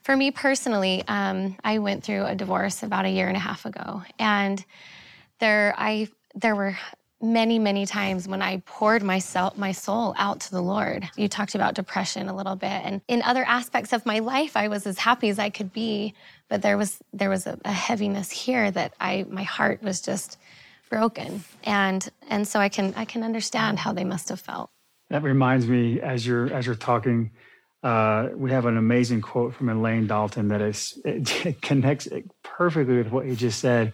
for 0.03 0.15
me 0.15 0.31
personally, 0.31 1.03
um, 1.09 1.57
I 1.65 1.79
went 1.79 2.01
through 2.01 2.27
a 2.27 2.35
divorce 2.35 2.81
about 2.81 3.03
a 3.03 3.09
year 3.09 3.27
and 3.27 3.35
a 3.35 3.41
half 3.41 3.65
ago. 3.65 4.03
And 4.19 4.63
there, 5.39 5.75
I, 5.77 6.07
there 6.33 6.55
were 6.55 6.77
many, 7.21 7.59
many 7.59 7.85
times 7.85 8.27
when 8.27 8.41
I 8.41 8.61
poured 8.65 9.03
myself, 9.03 9.57
my 9.57 9.71
soul 9.71 10.13
out 10.17 10.41
to 10.41 10.51
the 10.51 10.61
Lord. 10.61 11.09
You 11.15 11.27
talked 11.27 11.55
about 11.55 11.73
depression 11.73 12.27
a 12.27 12.35
little 12.35 12.55
bit, 12.55 12.69
and 12.69 13.01
in 13.07 13.21
other 13.21 13.43
aspects 13.45 13.93
of 13.93 14.05
my 14.05 14.19
life, 14.19 14.57
I 14.57 14.67
was 14.67 14.85
as 14.85 14.99
happy 14.99 15.29
as 15.29 15.39
I 15.39 15.49
could 15.49 15.73
be, 15.73 16.13
but 16.49 16.61
there 16.61 16.77
was 16.77 16.99
there 17.13 17.29
was 17.29 17.47
a, 17.47 17.57
a 17.65 17.71
heaviness 17.71 18.31
here 18.31 18.69
that 18.71 18.93
I 18.99 19.25
my 19.29 19.43
heart 19.43 19.81
was 19.81 20.01
just 20.01 20.37
broken, 20.89 21.43
and 21.63 22.07
and 22.29 22.47
so 22.47 22.59
I 22.59 22.69
can 22.69 22.93
I 22.95 23.05
can 23.05 23.23
understand 23.23 23.79
how 23.79 23.93
they 23.93 24.03
must 24.03 24.29
have 24.29 24.39
felt. 24.39 24.69
That 25.09 25.23
reminds 25.23 25.67
me, 25.67 26.01
as 26.01 26.25
you're 26.25 26.53
as 26.53 26.65
you're 26.65 26.75
talking, 26.75 27.31
uh, 27.83 28.29
we 28.35 28.51
have 28.51 28.65
an 28.65 28.77
amazing 28.77 29.21
quote 29.21 29.53
from 29.53 29.69
Elaine 29.69 30.07
Dalton 30.07 30.47
that 30.49 30.61
is 30.61 30.99
it 31.05 31.61
connects 31.61 32.07
perfectly 32.43 32.97
with 32.97 33.09
what 33.09 33.25
you 33.25 33.35
just 33.35 33.59
said 33.59 33.93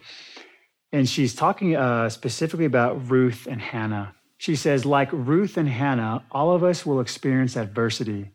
and 0.92 1.08
she's 1.08 1.34
talking 1.34 1.76
uh, 1.76 2.10
specifically 2.10 2.66
about 2.66 3.10
Ruth 3.10 3.48
and 3.50 3.62
Hannah. 3.62 4.14
She 4.38 4.56
says, 4.56 4.86
like 4.86 5.10
Ruth 5.12 5.58
and 5.58 5.70
Hannah, 5.70 6.26
all 6.32 6.54
of 6.54 6.64
us 6.64 6.86
will 6.86 7.00
experience 7.00 7.56
adversity. 7.56 8.32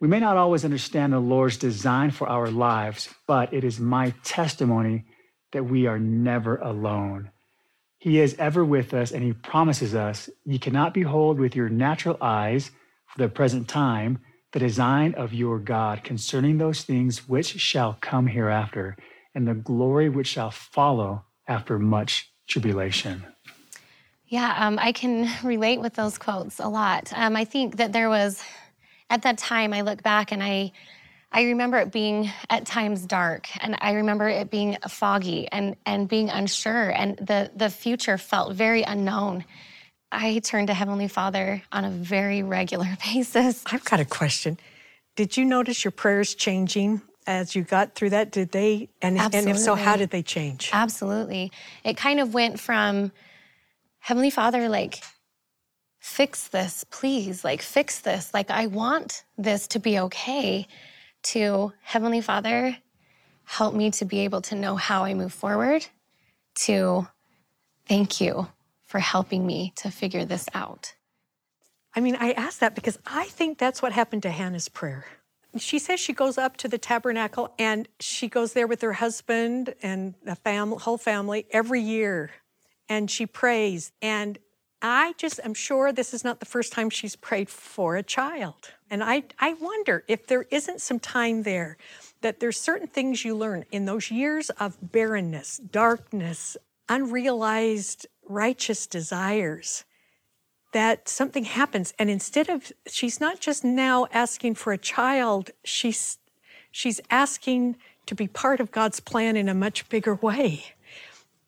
We 0.00 0.08
may 0.08 0.20
not 0.20 0.36
always 0.36 0.64
understand 0.64 1.12
the 1.12 1.20
Lord's 1.20 1.56
design 1.56 2.10
for 2.10 2.28
our 2.28 2.50
lives, 2.50 3.08
but 3.26 3.54
it 3.54 3.64
is 3.64 3.80
my 3.80 4.12
testimony 4.22 5.04
that 5.52 5.64
we 5.64 5.86
are 5.86 5.98
never 5.98 6.56
alone. 6.56 7.30
He 7.98 8.20
is 8.20 8.34
ever 8.38 8.64
with 8.64 8.92
us, 8.92 9.12
and 9.12 9.22
He 9.22 9.32
promises 9.32 9.94
us, 9.94 10.28
You 10.44 10.58
cannot 10.58 10.92
behold 10.92 11.38
with 11.38 11.56
your 11.56 11.70
natural 11.70 12.18
eyes 12.20 12.70
for 13.06 13.22
the 13.22 13.28
present 13.28 13.68
time 13.68 14.18
the 14.52 14.58
design 14.58 15.14
of 15.14 15.32
your 15.32 15.58
God 15.58 16.04
concerning 16.04 16.58
those 16.58 16.82
things 16.82 17.28
which 17.28 17.58
shall 17.60 17.96
come 18.00 18.26
hereafter, 18.26 18.96
and 19.34 19.48
the 19.48 19.54
glory 19.54 20.08
which 20.08 20.28
shall 20.28 20.50
follow 20.50 21.24
after 21.46 21.78
much 21.78 22.30
tribulation. 22.46 23.24
Yeah, 24.26 24.54
um, 24.58 24.78
I 24.80 24.92
can 24.92 25.28
relate 25.44 25.80
with 25.80 25.94
those 25.94 26.18
quotes 26.18 26.58
a 26.58 26.68
lot. 26.68 27.12
Um, 27.14 27.36
I 27.36 27.44
think 27.44 27.76
that 27.76 27.92
there 27.92 28.08
was, 28.08 28.42
at 29.10 29.22
that 29.22 29.38
time, 29.38 29.72
I 29.72 29.82
look 29.82 30.02
back 30.02 30.32
and 30.32 30.42
I, 30.42 30.72
I 31.34 31.44
remember 31.44 31.78
it 31.78 31.90
being 31.90 32.30
at 32.48 32.64
times 32.64 33.04
dark, 33.06 33.48
and 33.60 33.76
I 33.80 33.94
remember 33.94 34.28
it 34.28 34.52
being 34.52 34.76
foggy 34.88 35.48
and 35.50 35.74
and 35.84 36.08
being 36.08 36.30
unsure, 36.30 36.90
and 36.90 37.16
the 37.16 37.50
the 37.56 37.70
future 37.70 38.18
felt 38.18 38.54
very 38.54 38.84
unknown. 38.84 39.44
I 40.12 40.38
turned 40.38 40.68
to 40.68 40.74
Heavenly 40.74 41.08
Father 41.08 41.60
on 41.72 41.84
a 41.84 41.90
very 41.90 42.42
regular 42.58 42.86
basis. 43.04 43.64
I've 43.66 43.84
got 43.84 43.98
a 43.98 44.04
question. 44.04 44.58
Did 45.16 45.36
you 45.36 45.44
notice 45.44 45.82
your 45.82 45.90
prayers 45.90 46.36
changing 46.36 47.02
as 47.26 47.54
you 47.54 47.62
got 47.62 47.94
through 47.94 48.10
that? 48.10 48.30
Did 48.30 48.52
they, 48.52 48.88
and, 49.00 49.18
and 49.18 49.48
if 49.48 49.58
so, 49.58 49.74
how 49.74 49.96
did 49.96 50.10
they 50.10 50.22
change? 50.22 50.70
Absolutely. 50.72 51.52
It 51.84 51.96
kind 51.96 52.20
of 52.20 52.34
went 52.34 52.60
from 52.60 53.12
Heavenly 53.98 54.30
Father, 54.30 54.68
like, 54.68 55.02
fix 55.98 56.48
this, 56.48 56.84
please, 56.90 57.44
like, 57.44 57.62
fix 57.62 58.00
this. 58.00 58.34
Like, 58.34 58.50
I 58.50 58.66
want 58.66 59.24
this 59.38 59.66
to 59.68 59.78
be 59.78 59.98
okay, 59.98 60.66
to 61.24 61.72
Heavenly 61.82 62.20
Father, 62.20 62.76
help 63.44 63.74
me 63.74 63.90
to 63.92 64.04
be 64.04 64.20
able 64.20 64.42
to 64.42 64.54
know 64.54 64.76
how 64.76 65.04
I 65.04 65.14
move 65.14 65.32
forward, 65.32 65.86
to 66.56 67.08
thank 67.88 68.20
you 68.20 68.48
for 68.82 68.98
helping 68.98 69.46
me 69.46 69.72
to 69.76 69.90
figure 69.90 70.24
this 70.24 70.46
out. 70.54 70.94
I 71.96 72.00
mean, 72.00 72.16
I 72.20 72.32
ask 72.32 72.58
that 72.58 72.74
because 72.74 72.98
I 73.06 73.24
think 73.26 73.58
that's 73.58 73.80
what 73.80 73.92
happened 73.92 74.22
to 74.24 74.30
Hannah's 74.30 74.68
prayer 74.68 75.06
she 75.60 75.78
says 75.78 76.00
she 76.00 76.12
goes 76.12 76.38
up 76.38 76.56
to 76.58 76.68
the 76.68 76.78
tabernacle 76.78 77.54
and 77.58 77.88
she 78.00 78.28
goes 78.28 78.52
there 78.52 78.66
with 78.66 78.80
her 78.82 78.94
husband 78.94 79.74
and 79.82 80.14
the 80.24 80.36
family, 80.36 80.78
whole 80.78 80.98
family 80.98 81.46
every 81.50 81.80
year 81.80 82.30
and 82.88 83.10
she 83.10 83.26
prays 83.26 83.92
and 84.02 84.38
I 84.86 85.14
just 85.16 85.40
am 85.42 85.54
sure 85.54 85.92
this 85.92 86.12
is 86.12 86.24
not 86.24 86.40
the 86.40 86.46
first 86.46 86.70
time 86.70 86.90
she's 86.90 87.16
prayed 87.16 87.48
for 87.48 87.96
a 87.96 88.02
child. 88.02 88.72
And 88.90 89.02
I, 89.02 89.22
I 89.38 89.54
wonder 89.54 90.04
if 90.08 90.26
there 90.26 90.44
isn't 90.50 90.82
some 90.82 91.00
time 91.00 91.44
there 91.44 91.78
that 92.20 92.38
there's 92.38 92.60
certain 92.60 92.86
things 92.86 93.24
you 93.24 93.34
learn 93.34 93.64
in 93.72 93.86
those 93.86 94.10
years 94.10 94.50
of 94.50 94.76
barrenness, 94.82 95.56
darkness, 95.56 96.58
unrealized 96.90 98.06
righteous 98.28 98.86
desires 98.86 99.86
that 100.74 101.08
something 101.08 101.44
happens 101.44 101.94
and 101.98 102.10
instead 102.10 102.50
of 102.50 102.70
she's 102.86 103.20
not 103.20 103.40
just 103.40 103.64
now 103.64 104.06
asking 104.12 104.54
for 104.54 104.72
a 104.72 104.78
child 104.78 105.50
she's 105.64 106.18
she's 106.70 107.00
asking 107.10 107.76
to 108.06 108.14
be 108.14 108.26
part 108.26 108.60
of 108.60 108.70
God's 108.70 109.00
plan 109.00 109.36
in 109.36 109.48
a 109.48 109.54
much 109.54 109.88
bigger 109.88 110.16
way 110.16 110.64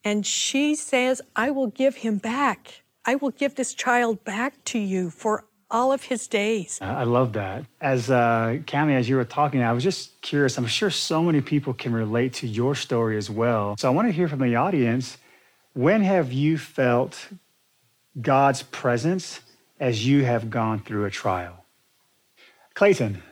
and 0.05 0.25
she 0.25 0.75
says 0.75 1.21
I 1.35 1.51
will 1.51 1.67
give 1.67 1.97
him 1.97 2.17
back 2.19 2.83
I 3.05 3.17
will 3.17 3.33
give 3.33 3.57
this 3.57 3.75
child 3.75 4.25
back 4.25 4.65
to 4.67 4.79
you 4.79 5.11
for 5.11 5.45
all 5.71 5.93
of 5.93 6.05
his 6.05 6.29
days. 6.29 6.79
I 6.81 7.05
love 7.05 7.33
that. 7.33 7.65
As 7.81 8.11
uh, 8.11 8.59
Cami, 8.67 8.95
as 8.97 9.09
you 9.09 9.17
were 9.17 9.25
talking, 9.25 9.63
I 9.63 9.73
was 9.73 9.83
just 9.83 10.21
curious. 10.23 10.57
I'm 10.59 10.67
sure 10.67 10.91
so 10.91 11.23
many 11.23 11.41
people 11.41 11.75
can 11.75 11.93
relate 11.93 12.35
to 12.35 12.47
your 12.47 12.75
story 12.75 13.17
as 13.17 13.29
well. 13.29 13.77
So 13.79 13.89
I 13.89 13.91
want 13.91 14.09
to 14.09 14.13
hear 14.13 14.29
from 14.29 14.39
the 14.39 14.55
audience. 14.57 15.19
When 15.75 16.03
have 16.03 16.33
you 16.33 16.57
felt 16.57 17.29
God's 18.21 18.63
presence 18.63 19.41
as 19.79 20.07
you 20.07 20.25
have 20.25 20.49
gone 20.49 20.81
through 20.81 21.05
a 21.05 21.11
trial. 21.11 21.65
Clayton. 22.75 23.23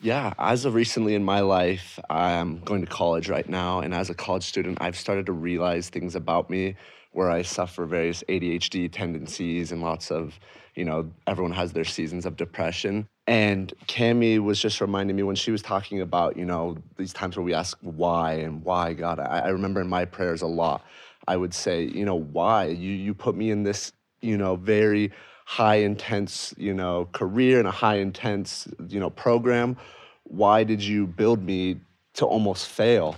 Yeah, 0.00 0.34
as 0.38 0.64
of 0.64 0.74
recently 0.74 1.14
in 1.14 1.24
my 1.24 1.40
life, 1.40 1.98
I'm 2.10 2.60
going 2.60 2.82
to 2.82 2.86
college 2.86 3.28
right 3.28 3.48
now. 3.48 3.80
And 3.80 3.94
as 3.94 4.10
a 4.10 4.14
college 4.14 4.44
student, 4.44 4.78
I've 4.80 4.96
started 4.96 5.26
to 5.26 5.32
realize 5.32 5.88
things 5.88 6.14
about 6.14 6.50
me 6.50 6.76
where 7.12 7.30
I 7.30 7.42
suffer 7.42 7.86
various 7.86 8.22
ADHD 8.28 8.90
tendencies 8.90 9.72
and 9.72 9.80
lots 9.80 10.10
of, 10.10 10.38
you 10.74 10.84
know, 10.84 11.10
everyone 11.26 11.52
has 11.52 11.72
their 11.72 11.84
seasons 11.84 12.26
of 12.26 12.36
depression. 12.36 13.08
And 13.26 13.72
Cami 13.86 14.40
was 14.40 14.60
just 14.60 14.80
reminding 14.80 15.16
me 15.16 15.22
when 15.22 15.36
she 15.36 15.50
was 15.50 15.62
talking 15.62 16.00
about, 16.00 16.36
you 16.36 16.44
know, 16.44 16.76
these 16.98 17.12
times 17.12 17.36
where 17.36 17.44
we 17.44 17.54
ask 17.54 17.78
why 17.80 18.34
and 18.34 18.64
why 18.64 18.94
God. 18.94 19.20
I, 19.20 19.40
I 19.40 19.48
remember 19.48 19.80
in 19.80 19.88
my 19.88 20.04
prayers 20.04 20.42
a 20.42 20.46
lot, 20.46 20.84
I 21.28 21.36
would 21.36 21.54
say, 21.54 21.84
you 21.84 22.04
know, 22.04 22.16
why? 22.16 22.66
You 22.66 22.90
you 22.90 23.14
put 23.14 23.36
me 23.36 23.50
in 23.50 23.62
this 23.62 23.92
you 24.24 24.36
know, 24.36 24.56
very 24.56 25.12
high 25.44 25.76
intense, 25.76 26.54
you 26.56 26.72
know, 26.72 27.08
career 27.12 27.58
and 27.58 27.68
a 27.68 27.72
high 27.72 27.96
intense, 27.96 28.66
you 28.88 28.98
know, 28.98 29.10
program. 29.10 29.76
Why 30.24 30.64
did 30.64 30.82
you 30.82 31.06
build 31.06 31.42
me 31.42 31.80
to 32.14 32.24
almost 32.24 32.68
fail? 32.68 33.16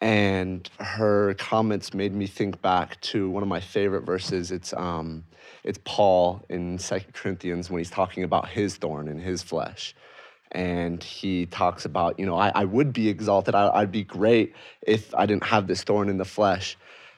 And 0.00 0.68
her 0.80 1.34
comments 1.34 1.94
made 1.94 2.14
me 2.14 2.26
think 2.26 2.60
back 2.62 3.00
to 3.02 3.30
one 3.30 3.42
of 3.42 3.48
my 3.48 3.60
favorite 3.60 4.02
verses. 4.02 4.50
It's 4.50 4.72
um, 4.72 5.24
it's 5.62 5.78
Paul 5.84 6.42
in 6.48 6.78
Second 6.78 7.12
Corinthians 7.12 7.70
when 7.70 7.78
he's 7.78 7.90
talking 7.90 8.24
about 8.24 8.48
his 8.48 8.76
thorn 8.76 9.08
in 9.08 9.18
his 9.18 9.42
flesh. 9.42 9.94
And 10.52 11.02
he 11.02 11.46
talks 11.46 11.84
about, 11.84 12.18
you 12.18 12.26
know, 12.26 12.36
I, 12.36 12.48
I 12.48 12.64
would 12.64 12.92
be 12.92 13.08
exalted. 13.08 13.54
I, 13.54 13.70
I'd 13.72 13.92
be 13.92 14.02
great 14.02 14.54
if 14.82 15.14
I 15.14 15.26
didn't 15.26 15.44
have 15.44 15.68
this 15.68 15.84
thorn 15.84 16.08
in 16.08 16.16
the 16.16 16.24
flesh. 16.24 16.76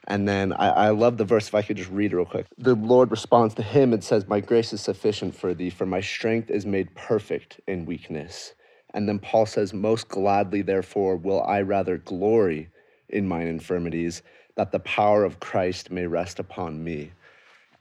And 0.08 0.28
then 0.28 0.52
I, 0.52 0.68
I 0.68 0.90
love 0.90 1.16
the 1.16 1.24
verse, 1.24 1.46
if 1.48 1.54
I 1.54 1.62
could 1.62 1.76
just 1.76 1.90
read 1.90 2.12
it 2.12 2.16
real 2.16 2.24
quick. 2.24 2.46
The 2.58 2.74
Lord 2.74 3.10
responds 3.10 3.54
to 3.54 3.62
him 3.62 3.92
and 3.92 4.02
says, 4.02 4.26
My 4.26 4.40
grace 4.40 4.72
is 4.72 4.80
sufficient 4.80 5.34
for 5.34 5.54
thee, 5.54 5.70
for 5.70 5.86
my 5.86 6.00
strength 6.00 6.50
is 6.50 6.66
made 6.66 6.94
perfect 6.94 7.60
in 7.68 7.86
weakness. 7.86 8.54
And 8.94 9.08
then 9.08 9.18
Paul 9.18 9.46
says, 9.46 9.72
Most 9.72 10.08
gladly, 10.08 10.62
therefore, 10.62 11.16
will 11.16 11.42
I 11.44 11.62
rather 11.62 11.98
glory 11.98 12.68
in 13.08 13.28
mine 13.28 13.46
infirmities, 13.46 14.22
that 14.56 14.72
the 14.72 14.80
power 14.80 15.24
of 15.24 15.38
Christ 15.40 15.90
may 15.90 16.06
rest 16.06 16.38
upon 16.38 16.82
me. 16.82 17.12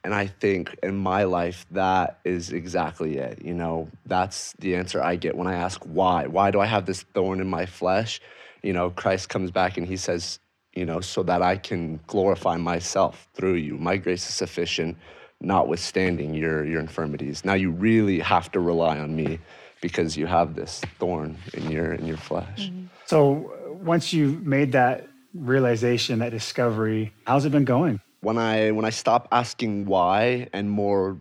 And 0.04 0.14
I 0.14 0.28
think 0.28 0.76
in 0.82 0.96
my 0.96 1.26
life, 1.26 1.66
that 1.72 2.20
is 2.26 2.52
exactly 2.52 3.18
it. 3.18 3.44
You 3.44 3.54
know, 3.54 3.90
that's 4.06 4.54
the 4.60 4.76
answer 4.76 5.02
I 5.02 5.16
get 5.16 5.36
when 5.36 5.48
I 5.48 5.56
ask 5.56 5.82
why. 5.84 6.28
Why 6.28 6.52
do 6.52 6.60
I 6.60 6.66
have 6.66 6.86
this 6.86 7.04
thorn 7.14 7.40
in 7.40 7.48
my 7.48 7.66
flesh? 7.66 8.20
You 8.64 8.74
know, 8.74 8.90
Christ 8.90 9.30
comes 9.30 9.52
back 9.52 9.78
and 9.78 9.88
he 9.88 9.98
says, 9.98 10.40
you 10.74 10.86
know, 10.86 11.02
so 11.02 11.24
that 11.24 11.42
I 11.42 11.58
can 11.58 12.00
glorify 12.08 12.58
myself 12.58 13.28
through 13.34 13.56
you. 13.56 13.78
My 13.78 13.98
grace 13.98 14.28
is 14.28 14.34
sufficient, 14.34 14.98
notwithstanding 15.40 16.34
your, 16.34 16.66
your 16.66 16.80
infirmities. 16.80 17.44
Now 17.44 17.54
you 17.54 17.72
really 17.72 18.20
have 18.20 18.52
to 18.54 18.60
rely 18.60 19.00
on 19.00 19.16
me 19.16 19.40
because 19.82 20.16
you 20.16 20.28
have 20.28 20.56
this 20.56 20.82
thorn 21.00 21.38
in 21.54 21.72
your 21.72 21.94
in 21.94 22.06
your 22.06 22.18
flesh. 22.18 22.70
Mm-hmm. 22.70 22.86
So 23.06 23.54
once 23.82 24.14
you've 24.14 24.46
made 24.46 24.72
that 24.74 25.08
realization, 25.34 26.20
that 26.20 26.30
discovery, 26.30 27.14
how's 27.26 27.46
it 27.46 27.52
been 27.52 27.66
going? 27.66 28.00
when 28.22 28.38
I 28.38 28.72
when 28.72 28.86
I 28.86 28.92
stop 28.92 29.28
asking 29.32 29.86
why 29.86 30.48
and 30.54 30.70
more 30.70 31.18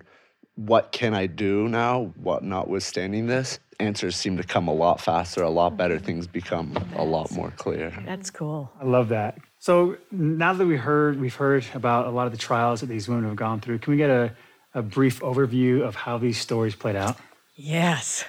what 0.67 0.93
can 0.93 1.15
I 1.15 1.27
do 1.27 1.69
now, 1.69 2.13
what 2.17 2.45
notwithstanding 2.45 3.27
this, 3.27 3.59
answers 3.79 4.15
seem 4.15 4.37
to 4.37 4.43
come 4.43 4.69
a 4.69 4.75
lot 4.75 5.01
faster, 5.01 5.43
a 5.43 5.49
lot 5.49 5.77
better. 5.77 5.97
Mm-hmm. 5.97 6.05
Things 6.05 6.27
become 6.27 6.77
a 6.97 7.05
lot 7.05 7.31
more 7.33 7.51
clear. 7.53 7.93
That's 8.05 8.31
cool. 8.31 8.71
I 8.79 8.85
love 8.85 9.09
that. 9.09 9.39
So 9.59 9.97
now 10.11 10.53
that 10.53 10.67
we 10.67 10.77
heard 10.77 11.19
we've 11.19 11.35
heard 11.35 11.65
about 11.75 12.07
a 12.07 12.11
lot 12.11 12.27
of 12.27 12.33
the 12.33 12.39
trials 12.39 12.81
that 12.81 12.87
these 12.87 13.09
women 13.09 13.25
have 13.25 13.37
gone 13.37 13.61
through, 13.61 13.79
can 13.79 13.93
we 13.93 13.97
get 13.97 14.11
a, 14.11 14.35
a 14.75 14.83
brief 14.83 15.21
overview 15.21 15.83
of 15.83 15.95
how 15.95 16.19
these 16.19 16.39
stories 16.39 16.75
played 16.75 16.97
out? 16.97 17.17
Yes. 17.57 18.25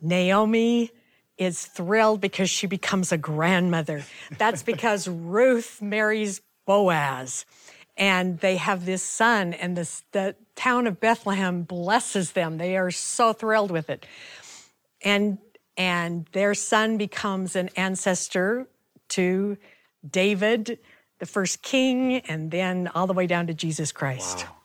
Naomi 0.00 0.90
is 1.36 1.66
thrilled 1.66 2.22
because 2.22 2.48
she 2.48 2.66
becomes 2.66 3.12
a 3.12 3.18
grandmother. 3.18 4.04
That's 4.38 4.62
because 4.62 5.06
Ruth 5.06 5.82
marries 5.82 6.40
Boaz 6.66 7.44
and 7.96 8.38
they 8.40 8.56
have 8.56 8.86
this 8.86 9.02
son, 9.02 9.52
and 9.52 9.76
this, 9.76 10.04
the 10.12 10.34
town 10.54 10.86
of 10.86 11.00
Bethlehem 11.00 11.62
blesses 11.62 12.32
them. 12.32 12.58
They 12.58 12.76
are 12.76 12.90
so 12.90 13.32
thrilled 13.32 13.70
with 13.70 13.90
it. 13.90 14.06
And, 15.02 15.38
and 15.76 16.26
their 16.32 16.54
son 16.54 16.98
becomes 16.98 17.56
an 17.56 17.70
ancestor 17.76 18.66
to 19.10 19.58
David, 20.08 20.78
the 21.18 21.26
first 21.26 21.62
king, 21.62 22.18
and 22.20 22.50
then 22.50 22.88
all 22.94 23.06
the 23.06 23.12
way 23.12 23.26
down 23.26 23.46
to 23.48 23.54
Jesus 23.54 23.92
Christ. 23.92 24.44
Wow. 24.44 24.56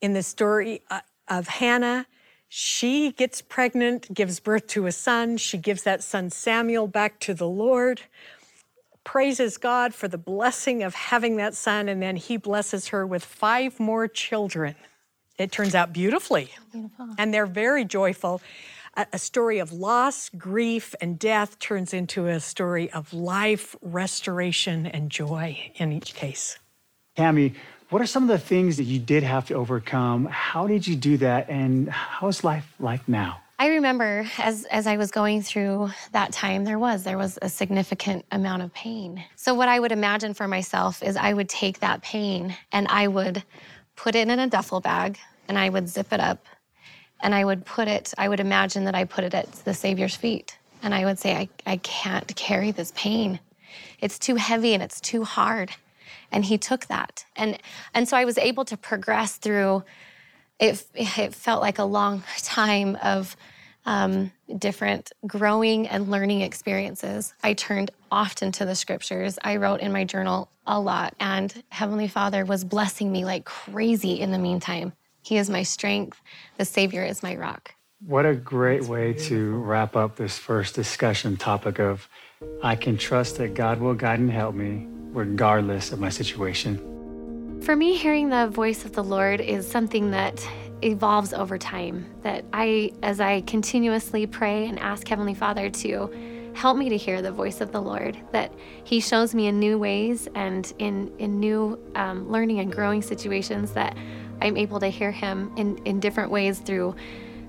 In 0.00 0.12
the 0.12 0.22
story 0.22 0.82
uh, 0.90 1.00
of 1.28 1.48
Hannah, 1.48 2.06
she 2.48 3.10
gets 3.12 3.42
pregnant, 3.42 4.12
gives 4.14 4.38
birth 4.38 4.66
to 4.68 4.86
a 4.86 4.92
son. 4.92 5.38
She 5.38 5.58
gives 5.58 5.82
that 5.82 6.02
son 6.02 6.30
Samuel 6.30 6.86
back 6.86 7.18
to 7.20 7.34
the 7.34 7.48
Lord 7.48 8.02
praises 9.04 9.58
God 9.58 9.94
for 9.94 10.08
the 10.08 10.18
blessing 10.18 10.82
of 10.82 10.94
having 10.94 11.36
that 11.36 11.54
son, 11.54 11.88
and 11.88 12.02
then 12.02 12.16
he 12.16 12.36
blesses 12.36 12.88
her 12.88 13.06
with 13.06 13.24
five 13.24 13.78
more 13.78 14.08
children. 14.08 14.74
It 15.38 15.52
turns 15.52 15.74
out 15.74 15.92
beautifully. 15.92 16.50
Beautiful. 16.72 17.10
And 17.18 17.32
they're 17.32 17.46
very 17.46 17.84
joyful. 17.84 18.40
A, 18.96 19.06
a 19.12 19.18
story 19.18 19.58
of 19.58 19.72
loss, 19.72 20.30
grief, 20.30 20.94
and 21.00 21.18
death 21.18 21.58
turns 21.58 21.92
into 21.92 22.26
a 22.26 22.40
story 22.40 22.90
of 22.92 23.12
life, 23.12 23.76
restoration, 23.82 24.86
and 24.86 25.10
joy 25.10 25.72
in 25.76 25.92
each 25.92 26.14
case. 26.14 26.58
Tammy, 27.16 27.54
what 27.90 28.00
are 28.02 28.06
some 28.06 28.24
of 28.24 28.28
the 28.28 28.38
things 28.38 28.76
that 28.78 28.84
you 28.84 28.98
did 28.98 29.22
have 29.22 29.46
to 29.46 29.54
overcome? 29.54 30.26
How 30.26 30.66
did 30.66 30.86
you 30.86 30.96
do 30.96 31.16
that? 31.18 31.48
And 31.48 31.88
how 31.88 32.28
is 32.28 32.42
life 32.42 32.72
like 32.80 33.08
now? 33.08 33.40
I 33.58 33.68
remember 33.68 34.26
as 34.38 34.64
as 34.64 34.86
I 34.86 34.96
was 34.96 35.10
going 35.10 35.42
through 35.42 35.90
that 36.12 36.32
time 36.32 36.64
there 36.64 36.78
was 36.78 37.04
there 37.04 37.18
was 37.18 37.38
a 37.40 37.48
significant 37.48 38.24
amount 38.32 38.62
of 38.62 38.74
pain. 38.74 39.24
So 39.36 39.54
what 39.54 39.68
I 39.68 39.78
would 39.78 39.92
imagine 39.92 40.34
for 40.34 40.48
myself 40.48 41.02
is 41.02 41.16
I 41.16 41.32
would 41.32 41.48
take 41.48 41.78
that 41.78 42.02
pain 42.02 42.56
and 42.72 42.88
I 42.88 43.06
would 43.06 43.44
put 43.94 44.16
it 44.16 44.28
in 44.28 44.38
a 44.38 44.48
duffel 44.48 44.80
bag 44.80 45.18
and 45.46 45.56
I 45.56 45.68
would 45.68 45.88
zip 45.88 46.12
it 46.12 46.18
up 46.18 46.44
and 47.22 47.32
I 47.34 47.44
would 47.44 47.64
put 47.64 47.86
it 47.86 48.12
I 48.18 48.28
would 48.28 48.40
imagine 48.40 48.84
that 48.84 48.96
I 48.96 49.04
put 49.04 49.22
it 49.22 49.34
at 49.34 49.50
the 49.64 49.74
Savior's 49.74 50.16
feet 50.16 50.58
and 50.82 50.92
I 50.92 51.04
would 51.04 51.20
say 51.20 51.36
I 51.36 51.48
I 51.64 51.76
can't 51.76 52.34
carry 52.34 52.72
this 52.72 52.92
pain. 52.96 53.38
It's 54.00 54.18
too 54.18 54.34
heavy 54.34 54.74
and 54.74 54.82
it's 54.82 55.00
too 55.00 55.22
hard. 55.22 55.70
And 56.32 56.44
he 56.44 56.58
took 56.58 56.86
that. 56.86 57.24
And 57.36 57.58
and 57.94 58.08
so 58.08 58.16
I 58.16 58.24
was 58.24 58.36
able 58.36 58.64
to 58.64 58.76
progress 58.76 59.36
through 59.36 59.84
it, 60.58 60.84
it 60.94 61.34
felt 61.34 61.62
like 61.62 61.78
a 61.78 61.84
long 61.84 62.22
time 62.38 62.96
of 63.02 63.36
um, 63.86 64.32
different 64.58 65.12
growing 65.26 65.86
and 65.88 66.10
learning 66.10 66.40
experiences. 66.40 67.34
I 67.42 67.54
turned 67.54 67.90
often 68.10 68.52
to 68.52 68.64
the 68.64 68.74
scriptures. 68.74 69.38
I 69.42 69.56
wrote 69.56 69.80
in 69.80 69.92
my 69.92 70.04
journal 70.04 70.48
a 70.66 70.80
lot, 70.80 71.14
and 71.20 71.62
Heavenly 71.68 72.08
Father 72.08 72.44
was 72.44 72.64
blessing 72.64 73.12
me 73.12 73.24
like 73.24 73.44
crazy 73.44 74.20
in 74.20 74.30
the 74.30 74.38
meantime. 74.38 74.94
He 75.22 75.36
is 75.36 75.50
my 75.50 75.62
strength, 75.62 76.20
the 76.58 76.64
Savior 76.64 77.04
is 77.04 77.22
my 77.22 77.36
rock. 77.36 77.74
What 78.06 78.26
a 78.26 78.34
great 78.34 78.84
way 78.84 79.14
to 79.14 79.56
wrap 79.56 79.96
up 79.96 80.16
this 80.16 80.36
first 80.36 80.74
discussion 80.74 81.36
topic 81.36 81.78
of 81.78 82.08
I 82.62 82.76
can 82.76 82.98
trust 82.98 83.38
that 83.38 83.54
God 83.54 83.80
will 83.80 83.94
guide 83.94 84.18
and 84.18 84.30
help 84.30 84.54
me 84.54 84.86
regardless 85.12 85.92
of 85.92 86.00
my 86.00 86.10
situation. 86.10 86.93
For 87.64 87.74
me, 87.74 87.96
hearing 87.96 88.28
the 88.28 88.48
voice 88.48 88.84
of 88.84 88.92
the 88.92 89.02
Lord 89.02 89.40
is 89.40 89.66
something 89.66 90.10
that 90.10 90.46
evolves 90.82 91.32
over 91.32 91.56
time. 91.56 92.04
That 92.20 92.44
I, 92.52 92.92
as 93.02 93.20
I 93.20 93.40
continuously 93.40 94.26
pray 94.26 94.66
and 94.66 94.78
ask 94.78 95.08
Heavenly 95.08 95.32
Father 95.32 95.70
to 95.70 96.52
help 96.54 96.76
me 96.76 96.90
to 96.90 96.98
hear 96.98 97.22
the 97.22 97.32
voice 97.32 97.62
of 97.62 97.72
the 97.72 97.80
Lord, 97.80 98.18
that 98.32 98.52
He 98.84 99.00
shows 99.00 99.34
me 99.34 99.46
in 99.46 99.58
new 99.58 99.78
ways 99.78 100.28
and 100.34 100.70
in, 100.78 101.10
in 101.18 101.40
new 101.40 101.82
um, 101.94 102.30
learning 102.30 102.58
and 102.58 102.70
growing 102.70 103.00
situations 103.00 103.72
that 103.72 103.96
I'm 104.42 104.58
able 104.58 104.78
to 104.80 104.88
hear 104.88 105.10
Him 105.10 105.50
in, 105.56 105.78
in 105.86 106.00
different 106.00 106.30
ways 106.30 106.58
through 106.58 106.94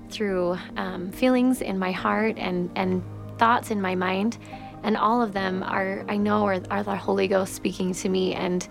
through 0.08 0.56
um, 0.78 1.12
feelings 1.12 1.60
in 1.60 1.78
my 1.78 1.92
heart 1.92 2.38
and, 2.38 2.70
and 2.74 3.02
thoughts 3.36 3.70
in 3.70 3.82
my 3.82 3.94
mind. 3.94 4.38
And 4.82 4.96
all 4.96 5.20
of 5.20 5.34
them 5.34 5.62
are, 5.62 6.06
I 6.08 6.16
know, 6.16 6.46
are, 6.46 6.62
are 6.70 6.82
the 6.82 6.96
Holy 6.96 7.28
Ghost 7.28 7.52
speaking 7.52 7.92
to 7.92 8.08
me 8.08 8.32
and 8.32 8.66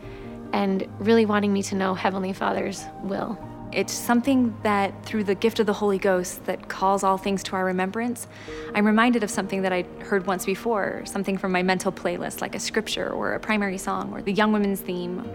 and 0.56 0.88
really 1.00 1.26
wanting 1.26 1.52
me 1.52 1.62
to 1.62 1.76
know 1.76 1.94
Heavenly 1.94 2.32
Father's 2.32 2.86
will. 3.04 3.38
It's 3.74 3.92
something 3.92 4.56
that, 4.64 5.06
through 5.06 5.26
the 5.26 5.36
gift 5.36 5.60
of 5.60 5.66
the 5.66 5.74
Holy 5.74 5.98
Ghost, 5.98 6.46
that 6.46 6.70
calls 6.70 7.04
all 7.04 7.18
things 7.18 7.44
to 7.44 7.58
our 7.58 7.66
remembrance. 7.66 8.26
I'm 8.74 8.86
reminded 8.86 9.22
of 9.22 9.30
something 9.30 9.64
that 9.64 9.74
I 9.74 9.82
heard 10.00 10.26
once 10.28 10.46
before, 10.46 11.02
something 11.06 11.38
from 11.38 11.52
my 11.52 11.62
mental 11.62 11.92
playlist, 11.92 12.40
like 12.40 12.56
a 12.56 12.60
scripture 12.62 13.10
or 13.10 13.34
a 13.34 13.40
primary 13.40 13.78
song 13.78 14.14
or 14.14 14.22
the 14.22 14.32
Young 14.32 14.54
Women's 14.54 14.80
theme, 14.80 15.30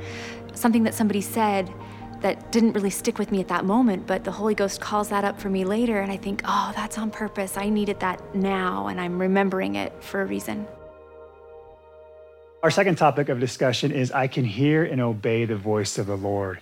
something 0.54 0.85
that 0.85 0.94
somebody 0.94 1.20
said 1.20 1.70
that 2.22 2.50
didn't 2.50 2.72
really 2.72 2.88
stick 2.88 3.18
with 3.18 3.30
me 3.30 3.40
at 3.40 3.48
that 3.48 3.66
moment, 3.66 4.06
but 4.06 4.24
the 4.24 4.33
Holy 4.33 4.54
Ghost 4.54 4.80
calls 4.80 5.11
that 5.11 5.24
up 5.24 5.38
for 5.38 5.50
me 5.50 5.66
later, 5.66 6.00
and 6.00 6.11
I 6.11 6.16
think, 6.16 6.40
oh, 6.46 6.72
that's 6.74 6.96
on 6.96 7.11
purpose. 7.11 7.59
I 7.59 7.68
needed 7.68 8.00
that 8.00 8.35
now, 8.35 8.87
and 8.87 8.98
I'm 8.98 9.18
remembering 9.18 9.74
it 9.74 9.92
for 10.02 10.22
a 10.22 10.24
reason. 10.24 10.66
Our 12.62 12.70
second 12.70 12.96
topic 12.96 13.30
of 13.30 13.40
discussion 13.40 13.90
is 13.90 14.12
I 14.12 14.26
can 14.26 14.44
hear 14.44 14.84
and 14.84 15.00
obey 15.00 15.46
the 15.46 15.56
voice 15.56 15.96
of 15.96 16.06
the 16.06 16.16
Lord. 16.16 16.60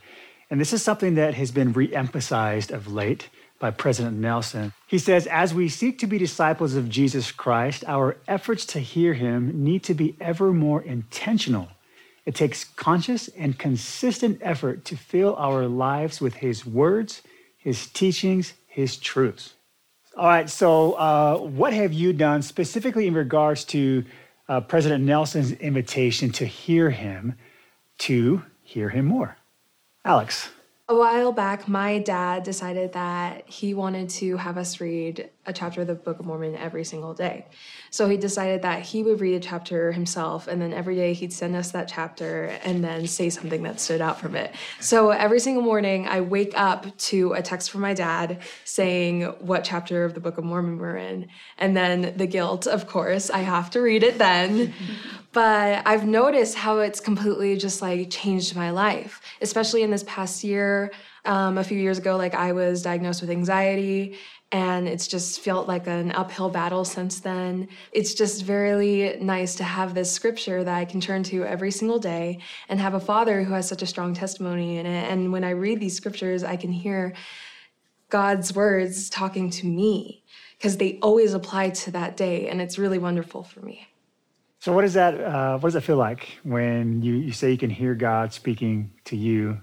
And 0.49 0.61
this 0.61 0.73
is 0.73 0.81
something 0.81 1.17
that 1.17 1.35
has 1.35 1.51
been 1.51 1.73
re-emphasized 1.73 2.71
of 2.71 2.87
late 2.87 3.29
by 3.59 3.73
President 3.73 4.17
Nelson. 4.17 4.73
He 4.87 4.99
says, 4.99 5.27
as 5.27 5.53
we 5.53 5.69
seek 5.69 5.99
to 5.99 6.07
be 6.07 6.17
disciples 6.17 6.77
of 6.77 6.89
Jesus 6.89 7.33
Christ, 7.33 7.83
our 7.89 8.17
efforts 8.29 8.65
to 8.67 8.79
hear 8.79 9.15
him 9.15 9.65
need 9.65 9.83
to 9.85 9.95
be 9.95 10.17
ever 10.21 10.53
more 10.53 10.81
intentional. 10.81 11.67
It 12.25 12.37
takes 12.37 12.63
conscious 12.63 13.27
and 13.29 13.59
consistent 13.59 14.39
effort 14.41 14.85
to 14.85 14.97
fill 14.97 15.35
our 15.35 15.67
lives 15.67 16.21
with 16.21 16.35
his 16.35 16.65
words, 16.65 17.23
his 17.57 17.89
teachings, 17.89 18.53
his 18.69 18.97
truths. 18.97 19.55
All 20.17 20.27
right, 20.27 20.49
so 20.49 20.93
uh, 20.93 21.39
what 21.39 21.73
have 21.73 21.93
you 21.93 22.13
done 22.13 22.43
specifically 22.43 23.09
in 23.09 23.15
regards 23.15 23.65
to 23.67 24.05
uh, 24.49 24.61
President 24.61 25.05
Nelson's 25.05 25.53
invitation 25.53 26.31
to 26.33 26.47
hear 26.47 26.91
him, 26.91 27.35
to 27.99 28.43
hear 28.63 28.89
him 28.89 29.07
more. 29.07 29.37
Alex. 30.05 30.51
A 30.89 30.97
while 30.97 31.33
back, 31.33 31.69
my 31.69 31.99
dad 31.99 32.45
decided 32.45 32.95
that 32.95 33.47
he 33.47 33.75
wanted 33.75 34.09
to 34.11 34.39
have 34.39 34.57
us 34.57 34.81
read 34.81 35.29
a 35.49 35.53
chapter 35.53 35.81
of 35.81 35.87
the 35.87 35.95
Book 35.95 36.21
of 36.21 36.27
Mormon 36.27 36.55
every 36.55 36.85
single 36.85 37.15
day. 37.15 37.47
So 37.91 38.09
he 38.09 38.17
decided 38.17 38.63
that 38.63 38.83
he 38.83 39.03
would 39.03 39.21
read 39.21 39.35
a 39.35 39.41
chapter 39.41 39.91
himself, 39.91 40.47
and 40.47 40.61
then 40.61 40.73
every 40.73 40.95
day 40.95 41.15
he'd 41.15 41.33
send 41.33 41.57
us 41.57 41.73
that 41.73 41.89
chapter 41.89 42.45
and 42.63 42.85
then 42.85 43.07
say 43.07 43.31
something 43.31 43.63
that 43.63 43.81
stood 43.81 44.01
out 44.01 44.21
from 44.21 44.37
it. 44.37 44.55
So 44.79 45.11
every 45.11 45.41
single 45.41 45.63
morning, 45.63 46.07
I 46.07 46.21
wake 46.21 46.53
up 46.55 46.97
to 46.99 47.33
a 47.33 47.43
text 47.43 47.71
from 47.71 47.81
my 47.81 47.95
dad 47.95 48.43
saying 48.65 49.23
what 49.41 49.65
chapter 49.65 50.05
of 50.05 50.15
the 50.15 50.21
Book 50.21 50.39
of 50.39 50.45
Mormon 50.45 50.79
we're 50.79 50.97
in. 50.97 51.29
And 51.57 51.77
then 51.77 52.15
the 52.17 52.27
guilt, 52.27 52.67
of 52.67 52.87
course, 52.87 53.31
I 53.31 53.39
have 53.39 53.71
to 53.71 53.81
read 53.81 54.03
it 54.03 54.19
then. 54.19 54.75
but 55.33 55.83
I've 55.87 56.07
noticed 56.07 56.57
how 56.57 56.79
it's 56.79 57.01
completely 57.01 57.57
just 57.57 57.83
like 57.83 58.11
changed 58.11 58.57
my 58.57 58.71
life, 58.71 59.21
especially 59.41 59.83
in 59.83 59.91
this 59.91 60.05
past 60.05 60.45
year. 60.45 60.93
Um, 61.25 61.59
a 61.59 61.65
few 61.65 61.77
years 61.77 61.99
ago, 61.99 62.17
like 62.17 62.35
I 62.35 62.53
was 62.53 62.81
diagnosed 62.83 63.21
with 63.21 63.29
anxiety, 63.29 64.17
and 64.51 64.89
it's 64.89 65.07
just 65.07 65.41
felt 65.41 65.69
like 65.69 65.87
an 65.87 66.11
uphill 66.13 66.49
battle 66.49 66.85
since 66.85 67.21
then. 67.21 67.69
It's 67.93 68.15
just 68.15 68.45
very 68.45 69.19
nice 69.21 69.55
to 69.57 69.65
have 69.65 69.95
this 69.95 70.11
scripture 70.11 70.65
that 70.65 70.75
I 70.75 70.85
can 70.87 71.01
turn 71.01 71.23
to 71.25 71.45
every 71.45 71.71
single 71.71 71.99
day 71.99 72.39
and 72.69 72.81
have 72.81 72.95
a 72.95 73.01
father 73.01 73.43
who 73.43 73.53
has 73.53 73.69
such 73.69 73.83
a 73.83 73.87
strong 73.87 74.15
testimony 74.15 74.79
in 74.79 74.87
it. 74.87 75.11
And 75.11 75.33
when 75.33 75.45
I 75.45 75.51
read 75.51 75.81
these 75.81 75.97
scriptures, 75.97 76.45
I 76.45 76.57
can 76.57 76.73
hear 76.73 77.15
God's 78.09 78.55
words 78.55 79.11
talking 79.11 79.51
to 79.51 79.67
me 79.67 80.25
because 80.57 80.79
they 80.79 80.99
always 81.03 81.35
apply 81.35 81.71
to 81.71 81.91
that 81.93 82.17
day, 82.17 82.49
and 82.49 82.61
it's 82.61 82.79
really 82.79 82.99
wonderful 82.99 83.45
for 83.45 83.61
me. 83.61 83.87
So, 84.61 84.73
what 84.73 84.83
does 84.83 84.95
that 84.95 85.21
uh, 85.21 85.59
what 85.59 85.69
does 85.69 85.75
that 85.75 85.83
feel 85.83 85.99
like 85.99 86.39
when 86.43 87.03
you, 87.03 87.15
you 87.15 87.33
say 87.33 87.51
you 87.51 87.59
can 87.59 87.71
hear 87.71 87.95
God 87.95 88.33
speaking 88.33 88.93
to 89.05 89.17
you? 89.17 89.61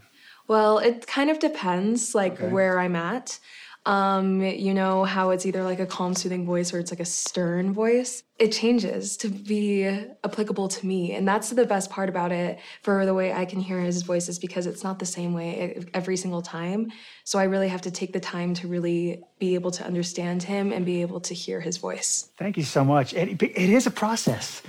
Well, 0.48 0.78
it 0.78 1.08
kind 1.08 1.30
of 1.30 1.40
depends, 1.40 2.16
like 2.16 2.34
okay. 2.34 2.48
where 2.48 2.80
I'm 2.80 2.96
at. 2.96 3.40
Um, 3.86 4.42
you 4.42 4.74
know 4.74 5.04
how 5.04 5.30
it's 5.30 5.46
either 5.46 5.64
like 5.64 5.80
a 5.80 5.86
calm, 5.86 6.16
soothing 6.16 6.46
voice 6.46 6.74
or 6.74 6.80
it's 6.80 6.92
like 6.92 7.00
a 7.00 7.06
stern 7.06 7.72
voice. 7.72 8.24
It 8.40 8.52
changes 8.52 9.16
to 9.18 9.30
be 9.30 9.86
applicable 10.24 10.68
to 10.70 10.86
me. 10.86 11.14
And 11.14 11.28
that's 11.28 11.52
the 11.52 11.66
best 11.66 11.92
part 11.92 12.10
about 12.10 12.32
it 12.32 12.60
for 12.82 13.06
the 13.06 13.14
way 13.14 13.32
I 13.32 13.46
can 13.46 13.60
hear 13.60 13.80
his 13.80 14.02
voice 14.02 14.28
is 14.28 14.40
because 14.40 14.66
it's 14.66 14.84
not 14.84 14.98
the 14.98 15.06
same 15.06 15.34
way 15.34 15.86
every 15.94 16.18
single 16.18 16.42
time. 16.42 16.92
So 17.26 17.38
I 17.38 17.44
really 17.44 17.68
have 17.68 17.82
to 17.82 17.92
take 17.92 18.12
the 18.12 18.20
time 18.20 18.56
to 18.56 18.68
really 18.68 19.24
be 19.38 19.54
able 19.54 19.72
to 19.72 19.86
understand 19.86 20.42
him 20.42 20.74
and 20.74 20.84
be 20.84 21.02
able 21.02 21.22
to 21.22 21.36
hear 21.36 21.62
his 21.62 21.78
voice. 21.78 22.30
Thank 22.38 22.58
you 22.58 22.64
so 22.64 22.84
much. 22.84 23.14
It, 23.14 23.42
it 23.42 23.70
is 23.70 23.86
a 23.86 23.92
process, 23.92 24.64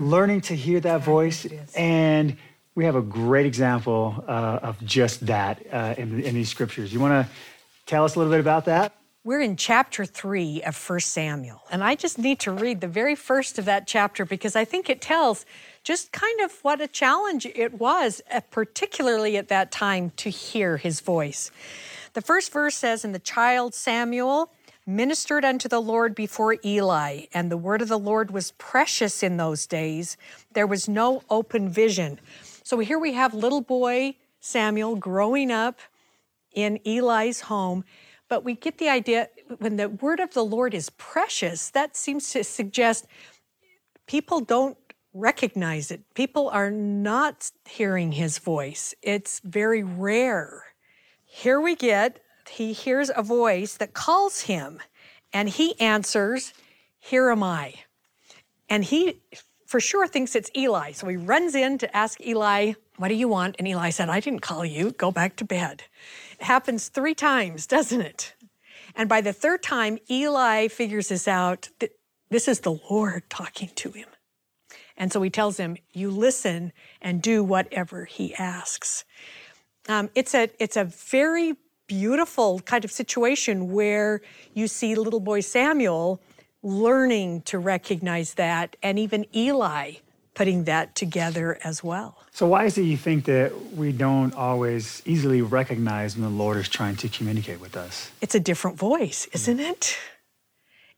learning 0.00 0.40
to 0.42 0.56
hear 0.56 0.80
that 0.80 1.02
voice. 1.02 1.46
And 1.76 2.38
we 2.74 2.86
have 2.86 2.96
a 2.96 3.02
great 3.02 3.44
example 3.44 4.24
uh, 4.26 4.60
of 4.62 4.82
just 4.82 5.26
that 5.26 5.62
uh, 5.70 5.94
in, 5.98 6.22
in 6.22 6.34
these 6.34 6.48
scriptures. 6.48 6.92
You 6.92 7.00
want 7.00 7.26
to 7.26 7.32
tell 7.86 8.04
us 8.04 8.14
a 8.14 8.18
little 8.18 8.32
bit 8.32 8.40
about 8.40 8.64
that? 8.66 8.94
We're 9.24 9.40
in 9.40 9.54
chapter 9.54 10.04
three 10.04 10.62
of 10.62 10.76
1 10.76 10.98
Samuel, 10.98 11.62
and 11.70 11.84
I 11.84 11.94
just 11.94 12.18
need 12.18 12.40
to 12.40 12.50
read 12.50 12.80
the 12.80 12.88
very 12.88 13.14
first 13.14 13.56
of 13.56 13.66
that 13.66 13.86
chapter 13.86 14.24
because 14.24 14.56
I 14.56 14.64
think 14.64 14.90
it 14.90 15.00
tells 15.00 15.46
just 15.84 16.10
kind 16.10 16.40
of 16.40 16.58
what 16.62 16.80
a 16.80 16.88
challenge 16.88 17.46
it 17.46 17.74
was, 17.74 18.20
uh, 18.32 18.40
particularly 18.50 19.36
at 19.36 19.46
that 19.46 19.70
time, 19.70 20.10
to 20.16 20.28
hear 20.28 20.76
his 20.76 20.98
voice. 20.98 21.52
The 22.14 22.20
first 22.20 22.52
verse 22.52 22.74
says, 22.74 23.04
And 23.04 23.14
the 23.14 23.20
child 23.20 23.74
Samuel 23.74 24.50
ministered 24.86 25.44
unto 25.44 25.68
the 25.68 25.80
Lord 25.80 26.16
before 26.16 26.56
Eli, 26.64 27.26
and 27.32 27.48
the 27.48 27.56
word 27.56 27.80
of 27.80 27.88
the 27.88 28.00
Lord 28.00 28.32
was 28.32 28.50
precious 28.58 29.22
in 29.22 29.36
those 29.36 29.68
days. 29.68 30.16
There 30.52 30.66
was 30.66 30.88
no 30.88 31.22
open 31.30 31.68
vision. 31.68 32.18
So 32.64 32.80
here 32.80 32.98
we 32.98 33.12
have 33.12 33.34
little 33.34 33.60
boy 33.60 34.16
Samuel 34.40 34.96
growing 34.96 35.52
up 35.52 35.78
in 36.54 36.78
Eli's 36.86 37.40
home. 37.42 37.84
But 38.28 38.44
we 38.44 38.54
get 38.54 38.78
the 38.78 38.88
idea 38.88 39.28
when 39.58 39.76
the 39.76 39.88
word 39.88 40.20
of 40.20 40.32
the 40.32 40.44
Lord 40.44 40.74
is 40.74 40.90
precious, 40.90 41.70
that 41.70 41.96
seems 41.96 42.30
to 42.32 42.44
suggest 42.44 43.06
people 44.06 44.40
don't 44.40 44.76
recognize 45.14 45.90
it. 45.90 46.02
People 46.14 46.48
are 46.48 46.70
not 46.70 47.50
hearing 47.68 48.12
his 48.12 48.38
voice. 48.38 48.94
It's 49.02 49.40
very 49.40 49.82
rare. 49.82 50.64
Here 51.24 51.60
we 51.60 51.74
get, 51.74 52.20
he 52.48 52.72
hears 52.72 53.10
a 53.14 53.22
voice 53.22 53.76
that 53.76 53.94
calls 53.94 54.42
him, 54.42 54.80
and 55.32 55.48
he 55.48 55.78
answers, 55.80 56.52
Here 56.98 57.30
am 57.30 57.42
I. 57.42 57.74
And 58.68 58.84
he 58.84 59.20
for 59.66 59.80
sure 59.80 60.06
thinks 60.06 60.34
it's 60.34 60.50
Eli. 60.54 60.92
So 60.92 61.08
he 61.08 61.16
runs 61.16 61.54
in 61.54 61.78
to 61.78 61.96
ask 61.96 62.20
Eli, 62.20 62.74
What 62.96 63.08
do 63.08 63.14
you 63.14 63.28
want? 63.28 63.56
And 63.58 63.66
Eli 63.66 63.90
said, 63.90 64.08
I 64.10 64.20
didn't 64.20 64.40
call 64.40 64.64
you. 64.64 64.90
Go 64.92 65.10
back 65.10 65.36
to 65.36 65.44
bed. 65.44 65.84
Happens 66.42 66.88
three 66.88 67.14
times, 67.14 67.66
doesn't 67.66 68.00
it? 68.00 68.34
And 68.94 69.08
by 69.08 69.20
the 69.20 69.32
third 69.32 69.62
time, 69.62 69.98
Eli 70.10 70.68
figures 70.68 71.08
this 71.08 71.26
out 71.26 71.68
that 71.78 71.92
this 72.30 72.48
is 72.48 72.60
the 72.60 72.78
Lord 72.90 73.30
talking 73.30 73.70
to 73.76 73.92
him. 73.92 74.08
And 74.96 75.12
so 75.12 75.22
he 75.22 75.30
tells 75.30 75.56
him, 75.56 75.76
You 75.92 76.10
listen 76.10 76.72
and 77.00 77.22
do 77.22 77.42
whatever 77.42 78.04
he 78.04 78.34
asks. 78.34 79.04
Um, 79.88 80.10
it's, 80.14 80.34
a, 80.34 80.50
it's 80.58 80.76
a 80.76 80.84
very 80.84 81.56
beautiful 81.86 82.60
kind 82.60 82.84
of 82.84 82.92
situation 82.92 83.72
where 83.72 84.20
you 84.54 84.68
see 84.68 84.94
little 84.94 85.20
boy 85.20 85.40
Samuel 85.40 86.20
learning 86.62 87.42
to 87.42 87.58
recognize 87.58 88.34
that, 88.34 88.76
and 88.82 88.98
even 88.98 89.26
Eli 89.34 89.94
putting 90.34 90.64
that 90.64 90.94
together 90.94 91.58
as 91.62 91.84
well. 91.84 92.18
So, 92.32 92.46
why 92.46 92.64
is 92.64 92.78
it 92.78 92.82
you 92.82 92.96
think 92.96 93.26
that 93.26 93.74
we 93.74 93.92
don't 93.92 94.34
always 94.34 95.02
easily 95.04 95.42
recognize 95.42 96.16
when 96.16 96.24
the 96.24 96.36
Lord 96.36 96.56
is 96.56 96.68
trying 96.68 96.96
to 96.96 97.08
communicate 97.08 97.60
with 97.60 97.76
us? 97.76 98.10
It's 98.20 98.34
a 98.34 98.40
different 98.40 98.78
voice, 98.78 99.26
mm. 99.26 99.34
isn't 99.34 99.60
it? 99.60 99.98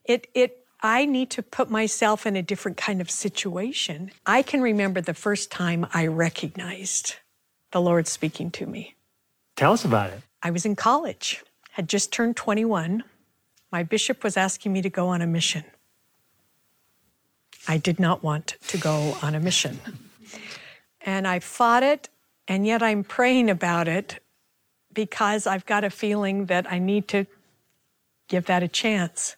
It, 0.05 0.27
it, 0.35 0.59
I 0.83 1.07
need 1.07 1.31
to 1.31 1.43
put 1.43 1.71
myself 1.71 2.27
in 2.27 2.37
a 2.37 2.43
different 2.43 2.77
kind 2.77 3.01
of 3.01 3.11
situation. 3.11 4.11
I 4.27 4.43
can 4.43 4.61
remember 4.61 5.01
the 5.01 5.15
first 5.15 5.51
time 5.51 5.87
I 5.93 6.07
recognized 6.07 7.17
the 7.73 7.81
Lord 7.81 8.07
speaking 8.07 8.51
to 8.53 8.67
me. 8.67 8.95
Tell 9.57 9.73
us 9.73 9.85
about 9.85 10.11
it. 10.11 10.21
I 10.43 10.51
was 10.51 10.67
in 10.67 10.77
college, 10.77 11.43
had 11.73 11.89
just 11.89 12.13
turned 12.13 12.37
21. 12.37 13.03
My 13.73 13.83
bishop 13.83 14.23
was 14.23 14.37
asking 14.37 14.73
me 14.73 14.83
to 14.83 14.91
go 14.91 15.09
on 15.09 15.23
a 15.23 15.27
mission. 15.27 15.65
I 17.67 17.79
did 17.79 17.99
not 17.99 18.23
want 18.23 18.57
to 18.69 18.79
go 18.79 19.17
on 19.23 19.35
a 19.35 19.41
mission. 19.41 19.79
And 21.01 21.27
I 21.27 21.39
fought 21.41 21.83
it, 21.83 22.09
and 22.49 22.67
yet 22.67 22.83
I'm 22.83 23.05
praying 23.05 23.51
about 23.51 23.89
it 23.89 24.21
because 24.93 25.47
I've 25.47 25.67
got 25.67 25.85
a 25.85 25.91
feeling 25.91 26.47
that 26.47 26.71
I 26.71 26.79
need 26.79 27.09
to 27.09 27.27
give 28.29 28.47
that 28.47 28.63
a 28.63 28.69
chance. 28.69 29.37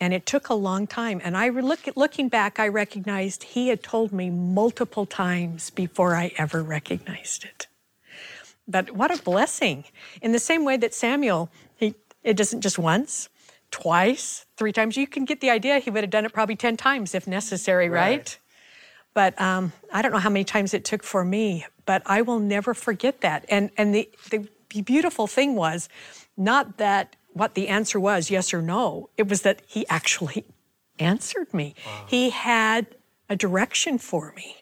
And 0.00 0.14
it 0.14 0.26
took 0.26 0.48
a 0.48 0.54
long 0.54 0.86
time. 0.86 1.20
And 1.22 1.36
I 1.36 1.48
look, 1.50 1.80
looking 1.94 2.28
back, 2.28 2.58
I 2.58 2.68
recognized 2.68 3.42
he 3.42 3.68
had 3.68 3.82
told 3.82 4.12
me 4.12 4.30
multiple 4.30 5.06
times 5.06 5.70
before 5.70 6.16
I 6.16 6.32
ever 6.38 6.62
recognized 6.62 7.44
it. 7.44 7.66
But 8.66 8.92
what 8.92 9.10
a 9.10 9.22
blessing. 9.22 9.84
In 10.22 10.32
the 10.32 10.38
same 10.38 10.64
way 10.64 10.76
that 10.76 10.94
Samuel, 10.94 11.50
he, 11.76 11.94
it 12.22 12.38
isn't 12.38 12.60
just 12.60 12.78
once, 12.78 13.28
twice, 13.70 14.46
three 14.56 14.72
times. 14.72 14.96
You 14.96 15.06
can 15.06 15.24
get 15.24 15.40
the 15.40 15.50
idea 15.50 15.78
he 15.78 15.90
would 15.90 16.04
have 16.04 16.10
done 16.10 16.24
it 16.24 16.32
probably 16.32 16.56
10 16.56 16.76
times 16.76 17.14
if 17.14 17.26
necessary, 17.26 17.88
right? 17.88 18.18
right? 18.18 18.38
But 19.14 19.40
um, 19.40 19.72
I 19.92 20.02
don't 20.02 20.12
know 20.12 20.18
how 20.18 20.30
many 20.30 20.44
times 20.44 20.72
it 20.74 20.84
took 20.84 21.02
for 21.02 21.24
me, 21.24 21.66
but 21.84 22.02
I 22.06 22.22
will 22.22 22.38
never 22.38 22.74
forget 22.74 23.20
that. 23.22 23.44
And, 23.48 23.70
and 23.76 23.94
the, 23.94 24.08
the 24.30 24.48
beautiful 24.82 25.26
thing 25.26 25.56
was 25.56 25.88
not 26.36 26.78
that 26.78 27.16
what 27.32 27.54
the 27.54 27.68
answer 27.68 27.98
was, 27.98 28.30
yes 28.30 28.52
or 28.54 28.62
no, 28.62 29.10
it 29.16 29.28
was 29.28 29.42
that 29.42 29.62
he 29.66 29.86
actually 29.88 30.44
answered 30.98 31.52
me. 31.52 31.74
Wow. 31.84 32.04
He 32.08 32.30
had 32.30 32.86
a 33.28 33.36
direction 33.36 33.98
for 33.98 34.32
me. 34.36 34.56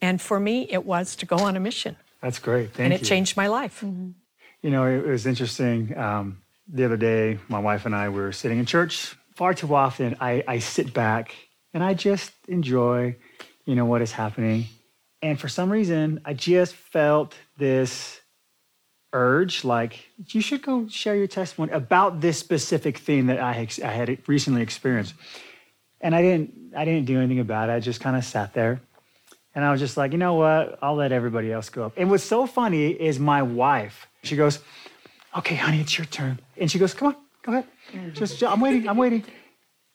And 0.00 0.20
for 0.20 0.38
me, 0.38 0.66
it 0.70 0.84
was 0.84 1.16
to 1.16 1.26
go 1.26 1.36
on 1.36 1.56
a 1.56 1.60
mission. 1.60 1.96
That's 2.22 2.38
great. 2.38 2.72
Thank 2.72 2.84
and 2.84 2.92
it 2.92 3.00
you. 3.00 3.06
changed 3.06 3.36
my 3.36 3.48
life. 3.48 3.80
Mm-hmm. 3.80 4.10
You 4.62 4.70
know, 4.70 4.86
it 4.86 5.06
was 5.06 5.26
interesting. 5.26 5.96
Um, 5.96 6.42
the 6.68 6.84
other 6.84 6.96
day, 6.96 7.38
my 7.48 7.58
wife 7.58 7.86
and 7.86 7.94
I 7.94 8.08
were 8.08 8.32
sitting 8.32 8.58
in 8.58 8.66
church. 8.66 9.16
Far 9.34 9.54
too 9.54 9.74
often, 9.74 10.16
I, 10.20 10.44
I 10.46 10.58
sit 10.58 10.92
back 10.92 11.34
and 11.72 11.82
I 11.82 11.94
just 11.94 12.32
enjoy, 12.46 13.16
you 13.64 13.74
know, 13.74 13.84
what 13.84 14.02
is 14.02 14.12
happening. 14.12 14.66
And 15.22 15.38
for 15.40 15.48
some 15.48 15.70
reason, 15.70 16.20
I 16.24 16.34
just 16.34 16.74
felt 16.74 17.34
this 17.56 18.20
urge, 19.12 19.64
like 19.64 20.08
you 20.28 20.40
should 20.40 20.62
go 20.62 20.86
share 20.88 21.16
your 21.16 21.26
testimony 21.26 21.72
about 21.72 22.20
this 22.20 22.38
specific 22.38 22.98
thing 22.98 23.26
that 23.26 23.40
I 23.40 23.52
had, 23.52 23.80
I 23.82 23.92
had 23.92 24.18
recently 24.28 24.62
experienced. 24.62 25.14
And 26.00 26.14
I 26.14 26.22
didn't, 26.22 26.72
I 26.76 26.84
didn't 26.84 27.06
do 27.06 27.18
anything 27.18 27.40
about 27.40 27.70
it. 27.70 27.72
I 27.72 27.80
just 27.80 28.00
kind 28.00 28.16
of 28.16 28.24
sat 28.24 28.54
there, 28.54 28.80
and 29.54 29.64
I 29.64 29.72
was 29.72 29.80
just 29.80 29.96
like, 29.96 30.12
you 30.12 30.18
know 30.18 30.34
what? 30.34 30.78
I'll 30.80 30.94
let 30.94 31.10
everybody 31.10 31.52
else 31.52 31.70
go 31.70 31.86
up. 31.86 31.94
And 31.96 32.10
what's 32.10 32.22
so 32.22 32.46
funny 32.46 32.90
is 32.90 33.18
my 33.18 33.42
wife. 33.42 34.06
She 34.22 34.36
goes, 34.36 34.60
okay, 35.36 35.54
honey, 35.54 35.80
it's 35.80 35.96
your 35.96 36.06
turn. 36.06 36.40
And 36.56 36.70
she 36.70 36.78
goes, 36.78 36.94
come 36.94 37.08
on, 37.08 37.16
go 37.42 37.52
ahead. 37.52 38.14
Just, 38.14 38.42
I'm 38.42 38.60
waiting, 38.60 38.88
I'm 38.88 38.96
waiting. 38.96 39.24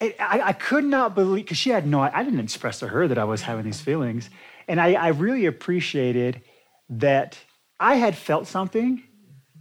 I, 0.02 0.41
I 0.43 0.54
could 0.54 0.84
not 0.84 1.15
believe, 1.15 1.46
because 1.46 1.58
she 1.58 1.69
had 1.69 1.88
no, 1.88 2.02
I 2.02 2.24
didn't 2.24 2.39
express 2.39 2.80
to 2.80 2.88
her 2.89 3.08
that 3.08 3.17
I 3.17 3.24
was 3.24 3.41
having 3.41 3.63
these 3.63 3.80
feelings. 3.80 4.30
And 4.67 4.80
I, 4.82 4.93
I 4.93 5.08
really 5.10 5.46
appreciated 5.46 6.41
that 6.89 7.38
I 7.80 7.96
had 7.96 8.15
felt 8.15 8.48
something, 8.48 9.04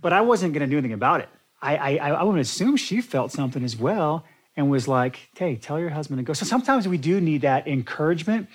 but 0.00 0.12
I 0.12 0.20
wasn't 0.20 0.52
going 0.52 0.68
to 0.68 0.70
do 0.70 0.78
anything 0.78 0.94
about 0.94 1.20
it. 1.20 1.28
I, 1.60 1.76
I, 1.98 2.10
I 2.10 2.22
would 2.24 2.40
assume 2.40 2.76
she 2.76 3.00
felt 3.00 3.30
something 3.30 3.62
as 3.62 3.76
well 3.76 4.24
and 4.56 4.68
was 4.68 4.88
like, 4.88 5.28
hey, 5.36 5.56
tell 5.56 5.78
your 5.78 5.90
husband 5.90 6.18
to 6.18 6.24
go. 6.24 6.32
So 6.32 6.44
sometimes 6.44 6.88
we 6.88 6.98
do 6.98 7.20
need 7.20 7.42
that 7.42 7.68
encouragement 7.68 8.48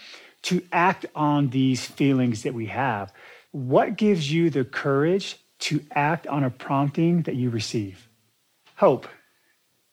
to 0.43 0.62
act 0.71 1.06
on 1.15 1.49
these 1.49 1.86
feelings 1.86 2.43
that 2.43 2.53
we 2.53 2.67
have. 2.67 3.13
What 3.51 3.95
gives 3.95 4.32
you 4.32 4.49
the 4.49 4.65
courage 4.65 5.38
to 5.60 5.84
act 5.91 6.28
on 6.28 6.43
a 6.43 6.50
prompting 6.50 7.24
that 7.24 7.36
you 7.36 7.50
receive. 7.50 8.08
Hope. 8.76 9.08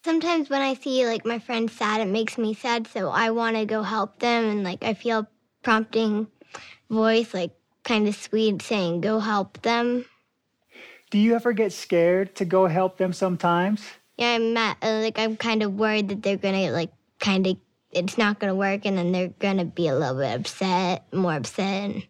Sometimes 0.05 0.50
when 0.50 0.61
I 0.61 0.74
see 0.74 1.07
like 1.07 1.24
my 1.24 1.38
friends 1.38 1.72
sad, 1.72 2.00
it 2.00 2.09
makes 2.09 2.37
me 2.37 2.53
sad, 2.53 2.87
so 2.87 3.09
I 3.09 3.31
want 3.31 3.57
to 3.57 3.64
go 3.64 3.83
help 3.83 4.18
them, 4.18 4.44
and 4.44 4.62
like 4.62 4.85
I 4.85 4.94
feel 4.94 5.27
prompting 5.62 6.27
voice, 6.90 7.33
like 7.33 7.53
kind 7.85 8.07
of 8.07 8.14
sweet, 8.14 8.61
saying 8.61 9.00
go 9.00 9.18
help 9.18 9.62
them. 9.62 10.05
Do 11.11 11.18
you 11.18 11.35
ever 11.35 11.53
get 11.53 11.72
scared 11.72 12.35
to 12.37 12.44
go 12.44 12.66
help 12.66 12.98
them 12.98 13.12
sometimes? 13.12 13.83
Yeah, 14.18 14.33
I'm 14.35 14.57
uh, 14.57 14.74
like 14.83 15.18
I'm 15.18 15.37
kind 15.37 15.62
of 15.62 15.74
worried 15.74 16.09
that 16.11 16.22
they're 16.22 16.37
gonna 16.37 16.70
like 16.70 16.92
kind 17.18 17.46
of 17.46 17.57
it's 17.90 18.18
not 18.18 18.38
gonna 18.38 18.55
work, 18.55 18.85
and 18.85 18.98
then 18.98 19.12
they're 19.12 19.29
gonna 19.29 19.64
be 19.64 19.88
a 19.88 19.96
little 19.96 20.16
bit 20.16 20.38
upset, 20.38 21.07
more 21.12 21.35
upset. 21.35 22.03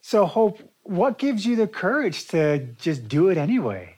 So, 0.00 0.26
Hope, 0.26 0.60
what 0.84 1.18
gives 1.18 1.46
you 1.46 1.56
the 1.56 1.66
courage 1.66 2.28
to 2.28 2.58
just 2.78 3.08
do 3.08 3.28
it 3.28 3.38
anyway? 3.38 3.96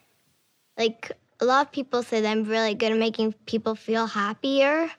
Like 0.77 1.11
a 1.39 1.45
lot 1.45 1.65
of 1.65 1.71
people 1.71 2.03
say 2.03 2.21
that 2.21 2.29
I'm 2.29 2.43
really 2.43 2.75
good 2.75 2.91
at 2.91 2.97
making 2.97 3.33
people 3.45 3.75
feel 3.75 4.07
happier 4.07 4.89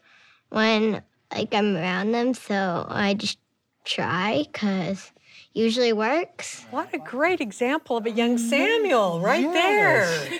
when 0.50 1.02
like 1.32 1.54
I'm 1.54 1.76
around 1.76 2.12
them, 2.12 2.34
so 2.34 2.86
I 2.88 3.14
just 3.14 3.38
try 3.84 4.44
because 4.50 5.12
usually 5.52 5.92
works. 5.92 6.64
What 6.70 6.92
a 6.94 6.98
great 6.98 7.40
example 7.40 7.96
of 7.96 8.06
a 8.06 8.10
young 8.10 8.38
Samuel 8.38 9.20
right 9.20 9.42
yes. 9.42 10.28
there. 10.28 10.38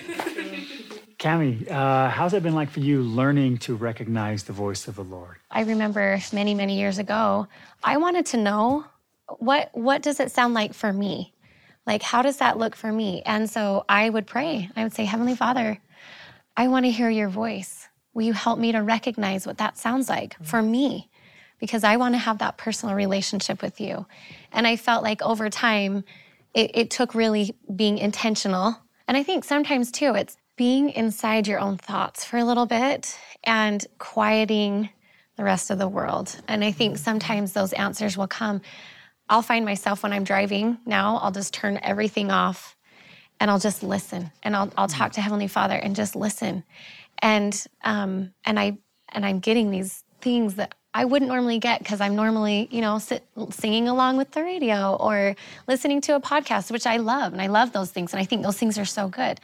Cami, 1.19 1.69
uh, 1.71 2.09
how's 2.09 2.35
it 2.35 2.43
been 2.43 2.53
like 2.53 2.69
for 2.69 2.79
you 2.79 3.01
learning 3.01 3.57
to 3.59 3.75
recognize 3.75 4.43
the 4.43 4.53
voice 4.53 4.87
of 4.87 4.95
the 4.95 5.03
Lord? 5.03 5.37
I 5.49 5.63
remember 5.63 6.19
many, 6.31 6.53
many 6.53 6.77
years 6.77 6.99
ago, 6.99 7.47
I 7.83 7.97
wanted 7.97 8.27
to 8.27 8.37
know 8.37 8.85
what 9.39 9.71
what 9.73 10.03
does 10.03 10.19
it 10.19 10.31
sound 10.31 10.53
like 10.53 10.73
for 10.73 10.93
me? 10.93 11.33
Like 11.87 12.03
how 12.03 12.21
does 12.21 12.37
that 12.37 12.57
look 12.57 12.75
for 12.75 12.91
me? 12.91 13.23
And 13.25 13.49
so 13.49 13.85
I 13.87 14.09
would 14.09 14.27
pray. 14.27 14.69
I 14.75 14.83
would 14.83 14.93
say, 14.93 15.05
Heavenly 15.05 15.35
Father, 15.35 15.79
I 16.55 16.67
want 16.67 16.85
to 16.85 16.91
hear 16.91 17.09
your 17.09 17.29
voice. 17.29 17.87
Will 18.13 18.23
you 18.23 18.33
help 18.33 18.59
me 18.59 18.73
to 18.73 18.79
recognize 18.83 19.47
what 19.47 19.59
that 19.59 19.77
sounds 19.77 20.09
like 20.09 20.37
mm. 20.37 20.45
for 20.45 20.61
me? 20.61 21.09
Because 21.59 21.83
I 21.83 21.95
want 21.95 22.13
to 22.13 22.19
have 22.19 22.39
that 22.39 22.57
personal 22.57 22.93
relationship 22.93 23.61
with 23.61 23.79
you. 23.79 24.05
And 24.51 24.67
I 24.67 24.75
felt 24.75 25.01
like 25.01 25.21
over 25.21 25.49
time, 25.49 26.03
it, 26.53 26.71
it 26.73 26.91
took 26.91 27.15
really 27.15 27.55
being 27.73 27.97
intentional. 27.97 28.75
And 29.07 29.15
I 29.15 29.23
think 29.23 29.43
sometimes 29.43 29.91
too, 29.91 30.13
it's 30.13 30.37
being 30.57 30.89
inside 30.89 31.47
your 31.47 31.59
own 31.59 31.77
thoughts 31.77 32.25
for 32.25 32.37
a 32.37 32.43
little 32.43 32.65
bit 32.65 33.17
and 33.43 33.85
quieting 33.97 34.89
the 35.37 35.43
rest 35.43 35.69
of 35.69 35.77
the 35.77 35.87
world. 35.87 36.35
And 36.47 36.63
I 36.63 36.71
think 36.71 36.95
mm. 36.95 36.99
sometimes 36.99 37.53
those 37.53 37.71
answers 37.73 38.17
will 38.17 38.27
come. 38.27 38.61
I'll 39.29 39.41
find 39.41 39.65
myself 39.65 40.03
when 40.03 40.13
I'm 40.13 40.23
driving 40.23 40.77
now, 40.85 41.17
I'll 41.17 41.31
just 41.31 41.53
turn 41.53 41.79
everything 41.83 42.31
off 42.31 42.75
and 43.39 43.51
I'll 43.51 43.59
just 43.59 43.83
listen 43.83 44.31
and 44.43 44.55
I'll, 44.55 44.71
I'll 44.77 44.87
talk 44.87 45.13
to 45.13 45.21
Heavenly 45.21 45.47
Father 45.47 45.75
and 45.75 45.95
just 45.95 46.15
listen. 46.15 46.63
And, 47.19 47.65
um, 47.83 48.33
and 48.45 48.59
I, 48.59 48.77
and 49.09 49.25
I'm 49.25 49.39
getting 49.39 49.71
these 49.71 50.03
things 50.21 50.55
that 50.55 50.75
I 50.93 51.05
wouldn't 51.05 51.29
normally 51.29 51.59
get 51.59 51.79
because 51.79 52.01
I'm 52.01 52.15
normally, 52.15 52.67
you 52.71 52.81
know, 52.81 52.97
sit, 52.97 53.23
singing 53.51 53.87
along 53.87 54.17
with 54.17 54.31
the 54.31 54.43
radio 54.43 54.95
or 54.95 55.35
listening 55.67 56.01
to 56.01 56.15
a 56.15 56.19
podcast, 56.19 56.71
which 56.71 56.87
I 56.87 56.97
love. 56.97 57.33
And 57.33 57.41
I 57.41 57.47
love 57.47 57.71
those 57.71 57.91
things. 57.91 58.13
And 58.13 58.19
I 58.19 58.25
think 58.25 58.41
those 58.41 58.57
things 58.57 58.79
are 58.79 58.85
so 58.85 59.07
good. 59.07 59.39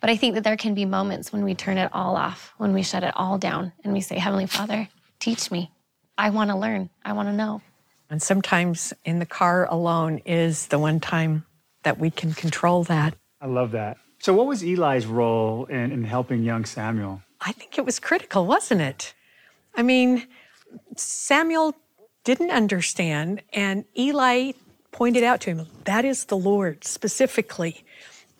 But 0.00 0.10
I 0.10 0.16
think 0.16 0.34
that 0.34 0.44
there 0.44 0.56
can 0.56 0.74
be 0.74 0.84
moments 0.84 1.32
when 1.32 1.44
we 1.44 1.54
turn 1.54 1.78
it 1.78 1.90
all 1.94 2.16
off, 2.16 2.52
when 2.58 2.74
we 2.74 2.82
shut 2.82 3.04
it 3.04 3.14
all 3.16 3.38
down 3.38 3.72
and 3.84 3.92
we 3.92 4.00
say, 4.00 4.18
Heavenly 4.18 4.46
Father, 4.46 4.88
teach 5.18 5.50
me. 5.50 5.70
I 6.18 6.30
want 6.30 6.50
to 6.50 6.56
learn. 6.56 6.90
I 7.04 7.14
want 7.14 7.28
to 7.28 7.32
know. 7.32 7.62
And 8.10 8.22
sometimes 8.22 8.92
in 9.04 9.18
the 9.18 9.26
car 9.26 9.66
alone 9.70 10.18
is 10.24 10.68
the 10.68 10.78
one 10.78 11.00
time 11.00 11.44
that 11.82 11.98
we 11.98 12.10
can 12.10 12.32
control 12.32 12.84
that. 12.84 13.14
I 13.40 13.46
love 13.46 13.72
that. 13.72 13.98
So, 14.20 14.34
what 14.34 14.46
was 14.46 14.62
Eli's 14.62 15.06
role 15.06 15.66
in, 15.66 15.92
in 15.92 16.04
helping 16.04 16.42
young 16.42 16.64
Samuel? 16.64 17.22
I 17.40 17.52
think 17.52 17.78
it 17.78 17.84
was 17.84 18.00
critical, 18.00 18.46
wasn't 18.46 18.80
it? 18.80 19.14
I 19.76 19.82
mean, 19.82 20.26
Samuel 20.96 21.74
didn't 22.24 22.50
understand, 22.50 23.42
and 23.52 23.84
Eli 23.96 24.52
pointed 24.90 25.22
out 25.22 25.40
to 25.42 25.50
him, 25.50 25.66
That 25.84 26.04
is 26.04 26.24
the 26.24 26.36
Lord 26.36 26.84
specifically. 26.84 27.84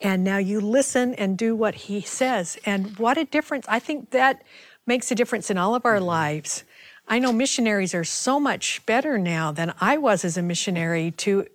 And 0.01 0.23
now 0.23 0.37
you 0.37 0.61
listen 0.61 1.13
and 1.15 1.37
do 1.37 1.55
what 1.55 1.75
he 1.75 2.01
says. 2.01 2.57
And 2.65 2.97
what 2.97 3.17
a 3.17 3.25
difference. 3.25 3.65
I 3.67 3.79
think 3.79 4.11
that 4.11 4.43
makes 4.85 5.11
a 5.11 5.15
difference 5.15 5.49
in 5.49 5.57
all 5.57 5.75
of 5.75 5.85
our 5.85 5.99
lives. 5.99 6.63
I 7.09 7.17
know 7.17 7.33
missionaries 7.33 7.95
are 7.95 8.03
so 8.03 8.39
much 8.39 8.85
better 8.85 9.17
now 9.17 9.51
than 9.51 9.73
I 9.81 9.97
was 9.97 10.23
as 10.23 10.37
a 10.37 10.43
missionary 10.43 11.11
to 11.17 11.47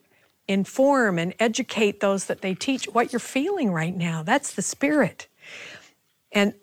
inform 0.49 1.19
and 1.19 1.33
educate 1.39 2.01
those 2.01 2.25
that 2.27 2.43
they 2.43 2.55
teach 2.55 2.87
what 2.87 3.13
you're 3.13 3.21
feeling 3.21 3.71
right 3.71 3.97
now. 3.97 4.23
That's 4.23 4.55
the 4.55 4.63
spirit. 4.63 5.29
And 6.33 6.55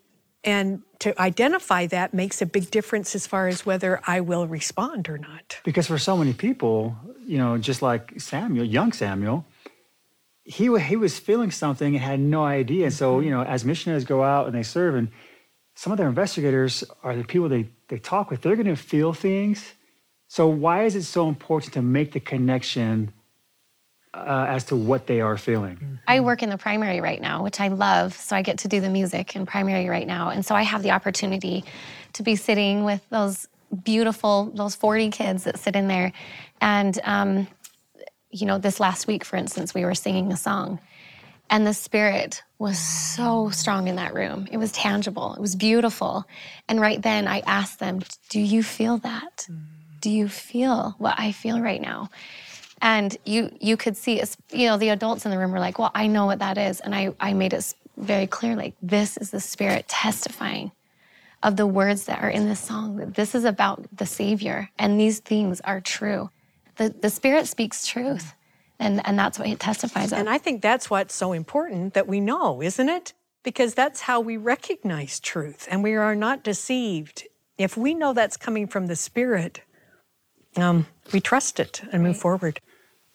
and 0.43 0.82
to 0.99 1.19
identify 1.21 1.86
that 1.88 2.13
makes 2.13 2.41
a 2.41 2.45
big 2.45 2.71
difference 2.71 3.15
as 3.15 3.27
far 3.27 3.47
as 3.47 3.65
whether 3.65 4.01
I 4.08 4.21
will 4.21 4.47
respond 4.47 5.08
or 5.08 5.17
not. 5.17 5.60
Because 5.63 5.88
for 5.88 5.99
so 5.99 6.17
many 6.17 6.34
people, 6.34 6.95
you 7.25 7.38
know, 7.38 7.58
just 7.58 7.82
like 7.82 8.19
Samuel, 8.19 8.65
young 8.65 8.91
Samuel, 8.91 9.45
he 10.43 10.75
he 10.80 10.95
was 10.95 11.17
feeling 11.17 11.51
something 11.51 11.95
and 11.95 12.04
had 12.04 12.19
no 12.19 12.43
idea. 12.43 12.86
And 12.86 12.93
so, 12.93 13.19
you 13.19 13.30
know, 13.30 13.43
as 13.43 13.63
missionaries 13.63 14.04
go 14.04 14.23
out 14.23 14.47
and 14.47 14.56
they 14.56 14.63
serve, 14.63 14.95
and 14.95 15.10
some 15.75 15.91
of 15.91 15.97
their 15.97 16.10
investigators 16.10 16.84
are 17.04 17.15
the 17.15 17.23
people 17.23 17.47
they 17.47 17.69
they 17.91 17.99
talk 17.99 18.32
with. 18.32 18.41
They're 18.41 18.56
going 18.56 18.65
to 18.67 18.75
feel 18.75 19.13
things. 19.13 19.73
So 20.27 20.47
why 20.47 20.86
is 20.86 20.95
it 20.95 21.04
so 21.04 21.27
important 21.27 21.73
to 21.73 21.82
make 21.84 22.13
the 22.13 22.19
connection 22.19 23.13
uh, 24.13 24.45
as 24.49 24.65
to 24.65 24.75
what 24.75 25.08
they 25.08 25.21
are 25.21 25.38
feeling. 25.38 25.99
I 26.08 26.19
work 26.19 26.43
in 26.43 26.49
the 26.49 26.58
primary 26.58 26.99
right 26.99 27.21
now, 27.21 27.43
which 27.43 27.60
I 27.60 27.69
love. 27.69 28.13
So 28.13 28.36
I 28.36 28.41
get 28.41 28.60
to 28.60 28.67
do 28.67 28.82
the 28.82 28.89
music 28.89 29.36
in 29.36 29.45
primary 29.45 29.88
right 29.88 30.06
now. 30.06 30.30
And 30.30 30.45
so 30.45 30.54
I 30.54 30.63
have 30.63 30.84
the 30.84 30.91
opportunity 30.91 31.63
to 32.13 32.23
be 32.23 32.36
sitting 32.36 32.84
with 32.84 33.01
those 33.10 33.47
beautiful, 33.84 34.51
those 34.54 34.75
40 34.75 35.12
kids 35.12 35.45
that 35.45 35.58
sit 35.58 35.75
in 35.75 35.88
there. 35.88 36.12
And, 36.60 36.99
um, 37.06 37.47
you 38.32 38.45
know, 38.45 38.58
this 38.58 38.80
last 38.80 39.08
week, 39.08 39.23
for 39.23 39.38
instance, 39.38 39.73
we 39.73 39.86
were 39.86 39.95
singing 39.95 40.32
a 40.34 40.38
song. 40.38 40.80
And 41.49 41.65
the 41.65 41.73
spirit 41.73 42.43
was 42.62 42.78
so 42.78 43.50
strong 43.50 43.88
in 43.88 43.95
that 43.95 44.13
room. 44.13 44.47
It 44.52 44.58
was 44.58 44.71
tangible, 44.71 45.34
it 45.34 45.41
was 45.41 45.56
beautiful. 45.56 46.26
And 46.69 46.80
right 46.80 47.02
then 47.02 47.28
I 47.28 47.39
asked 47.39 47.80
them, 47.80 48.02
Do 48.30 48.39
you 48.39 48.62
feel 48.62 49.00
that? 49.00 49.47
Do 50.00 50.12
you 50.12 50.30
feel 50.30 50.93
what 51.00 51.15
I 51.17 51.32
feel 51.32 51.60
right 51.60 51.82
now? 51.82 52.12
And 52.80 53.17
you 53.26 53.52
you 53.60 53.78
could 53.78 53.97
see, 53.97 54.21
you 54.52 54.67
know, 54.67 54.78
the 54.78 54.89
adults 54.89 55.26
in 55.26 55.32
the 55.32 55.39
room 55.39 55.52
were 55.52 55.60
like, 55.60 55.78
"Well, 55.78 55.91
I 55.93 56.08
know 56.08 56.26
what 56.26 56.39
that 56.39 56.58
is," 56.58 56.80
and 56.80 56.95
I 56.95 57.13
I 57.19 57.34
made 57.34 57.54
it 57.54 57.76
very 57.97 58.26
clear, 58.26 58.56
like 58.56 58.74
this 58.82 59.17
is 59.17 59.30
the 59.30 59.39
Spirit 59.39 59.88
testifying 59.88 60.71
of 61.43 61.58
the 61.58 61.67
words 61.67 62.06
that 62.06 62.24
are 62.24 62.30
in 62.30 62.47
this 62.50 62.60
song. 62.60 62.97
That 62.97 63.13
this 63.13 63.36
is 63.36 63.45
about 63.45 63.86
the 63.95 64.08
Savior, 64.08 64.71
and 64.80 65.00
these 65.00 65.19
things 65.19 65.62
are 65.62 65.80
true. 65.80 66.32
The 66.78 66.89
the 66.89 67.12
Spirit 67.12 67.47
speaks 67.47 67.86
truth, 67.86 68.34
and 68.82 69.06
and 69.06 69.17
that's 69.17 69.39
what 69.39 69.48
it 69.48 69.60
testifies 69.60 70.12
of. 70.12 70.20
And 70.20 70.30
I 70.30 70.38
think 70.38 70.62
that's 70.62 70.89
what's 70.89 71.15
so 71.15 71.32
important 71.32 71.94
that 71.94 72.08
we 72.08 72.20
know, 72.20 72.62
isn't 72.62 72.89
it? 72.89 73.13
Because 73.44 73.74
that's 73.74 74.02
how 74.02 74.20
we 74.20 74.38
recognize 74.38 75.20
truth, 75.20 75.67
and 75.72 75.84
we 75.84 75.94
are 75.96 76.15
not 76.15 76.44
deceived. 76.44 77.28
If 77.58 77.78
we 77.78 77.94
know 77.94 78.13
that's 78.13 78.38
coming 78.38 78.67
from 78.67 78.88
the 78.88 78.96
Spirit, 78.96 79.62
um, 80.58 80.88
we 81.13 81.22
trust 81.22 81.60
it 81.60 81.82
and 81.91 82.04
move 82.04 82.17
forward. 82.17 82.60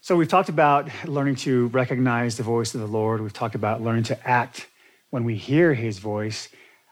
So 0.01 0.17
we've 0.17 0.29
talked 0.29 0.49
about 0.49 0.89
learning 1.05 1.37
to 1.37 1.67
recognize 1.69 2.37
the 2.37 2.45
voice 2.45 2.75
of 2.75 2.81
the 2.81 2.87
Lord. 2.87 3.21
We've 3.21 3.33
talked 3.33 3.57
about 3.57 3.83
learning 3.83 4.05
to 4.05 4.29
act 4.29 4.69
when 5.11 5.25
we 5.25 5.37
hear 5.37 5.75
His 5.75 5.99
voice. 5.99 6.49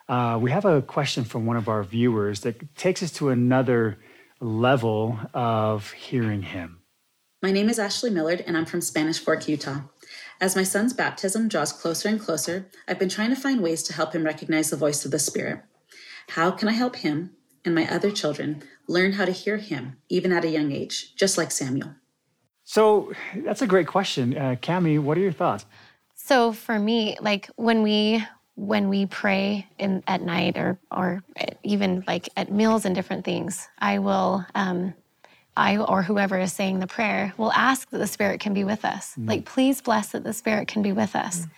Uh, 0.07 0.37
we 0.41 0.51
have 0.51 0.65
a 0.65 0.81
question 0.81 1.23
from 1.23 1.45
one 1.45 1.57
of 1.57 1.67
our 1.67 1.83
viewers 1.83 2.41
that 2.41 2.75
takes 2.75 3.01
us 3.01 3.11
to 3.13 3.29
another 3.29 3.97
level 4.39 5.17
of 5.33 5.91
hearing 5.91 6.41
Him. 6.41 6.79
My 7.45 7.51
name 7.51 7.69
is 7.69 7.77
Ashley 7.77 8.09
Millard, 8.09 8.43
and 8.47 8.57
I'm 8.57 8.65
from 8.65 8.81
Spanish 8.81 9.19
Fork, 9.19 9.47
Utah. 9.47 9.81
As 10.41 10.55
my 10.55 10.63
son's 10.63 10.93
baptism 10.93 11.47
draws 11.47 11.71
closer 11.71 12.09
and 12.09 12.19
closer, 12.19 12.65
I've 12.87 12.97
been 12.97 13.07
trying 13.07 13.29
to 13.29 13.35
find 13.35 13.61
ways 13.61 13.83
to 13.83 13.93
help 13.93 14.13
him 14.13 14.23
recognize 14.23 14.71
the 14.71 14.75
voice 14.75 15.05
of 15.05 15.11
the 15.11 15.19
Spirit. 15.19 15.59
How 16.29 16.49
can 16.49 16.67
I 16.67 16.71
help 16.71 16.95
him 16.95 17.35
and 17.63 17.75
my 17.75 17.87
other 17.87 18.09
children 18.09 18.63
learn 18.87 19.11
how 19.11 19.25
to 19.25 19.31
hear 19.31 19.57
Him, 19.57 19.97
even 20.09 20.31
at 20.31 20.43
a 20.43 20.49
young 20.49 20.71
age, 20.71 21.15
just 21.17 21.37
like 21.37 21.51
Samuel? 21.51 21.93
So 22.63 23.13
that's 23.35 23.61
a 23.61 23.67
great 23.67 23.85
question, 23.85 24.35
uh, 24.35 24.55
Cami. 24.59 24.99
What 24.99 25.15
are 25.15 25.21
your 25.21 25.31
thoughts? 25.31 25.67
So 26.15 26.51
for 26.51 26.79
me, 26.79 27.15
like 27.21 27.51
when 27.57 27.83
we 27.83 28.25
when 28.55 28.89
we 28.89 29.05
pray 29.05 29.67
in 29.77 30.01
at 30.07 30.23
night 30.23 30.57
or 30.57 30.79
or 30.89 31.23
even 31.61 32.03
like 32.07 32.27
at 32.35 32.51
meals 32.51 32.85
and 32.85 32.95
different 32.95 33.23
things, 33.23 33.69
I 33.77 33.99
will. 33.99 34.43
Um, 34.55 34.95
I 35.57 35.77
or 35.77 36.03
whoever 36.03 36.37
is 36.39 36.53
saying 36.53 36.79
the 36.79 36.87
prayer 36.87 37.33
will 37.37 37.51
ask 37.53 37.89
that 37.89 37.97
the 37.97 38.07
Spirit 38.07 38.39
can 38.39 38.53
be 38.53 38.63
with 38.63 38.83
us. 38.85 39.15
Mm. 39.17 39.27
Like, 39.27 39.45
please 39.45 39.81
bless 39.81 40.09
that 40.09 40.23
the 40.23 40.33
Spirit 40.33 40.67
can 40.67 40.81
be 40.81 40.91
with 40.91 41.15
us. 41.15 41.41
Mm. 41.41 41.49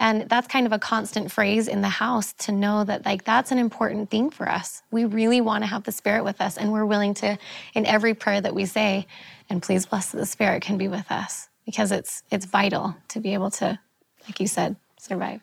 And 0.00 0.28
that's 0.28 0.48
kind 0.48 0.66
of 0.66 0.72
a 0.72 0.78
constant 0.78 1.30
phrase 1.30 1.68
in 1.68 1.80
the 1.80 1.88
house 1.88 2.32
to 2.40 2.52
know 2.52 2.84
that 2.84 3.06
like 3.06 3.24
that's 3.24 3.52
an 3.52 3.58
important 3.58 4.10
thing 4.10 4.30
for 4.30 4.48
us. 4.48 4.82
We 4.90 5.04
really 5.04 5.40
want 5.40 5.62
to 5.62 5.68
have 5.68 5.84
the 5.84 5.92
spirit 5.92 6.24
with 6.24 6.40
us 6.40 6.56
and 6.56 6.72
we're 6.72 6.84
willing 6.84 7.14
to 7.14 7.38
in 7.74 7.86
every 7.86 8.12
prayer 8.14 8.40
that 8.40 8.54
we 8.54 8.66
say 8.66 9.06
and 9.48 9.62
please 9.62 9.86
bless 9.86 10.10
that 10.10 10.18
the 10.18 10.26
spirit 10.26 10.62
can 10.62 10.78
be 10.78 10.88
with 10.88 11.10
us 11.12 11.48
because 11.64 11.92
it's 11.92 12.24
it's 12.30 12.44
vital 12.44 12.96
to 13.08 13.20
be 13.20 13.34
able 13.34 13.50
to 13.52 13.78
like 14.26 14.40
you 14.40 14.48
said 14.48 14.76
survive. 14.98 15.40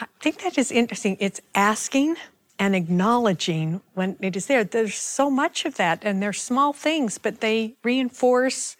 I 0.00 0.06
think 0.20 0.42
that 0.42 0.58
is 0.58 0.72
interesting. 0.72 1.16
It's 1.20 1.40
asking 1.54 2.16
and 2.58 2.76
acknowledging 2.76 3.80
when 3.94 4.16
it 4.20 4.36
is 4.36 4.46
there. 4.46 4.64
There's 4.64 4.94
so 4.94 5.30
much 5.30 5.64
of 5.64 5.76
that 5.76 6.04
and 6.04 6.22
they're 6.22 6.32
small 6.32 6.72
things 6.72 7.18
but 7.18 7.40
they 7.40 7.76
reinforce 7.82 8.76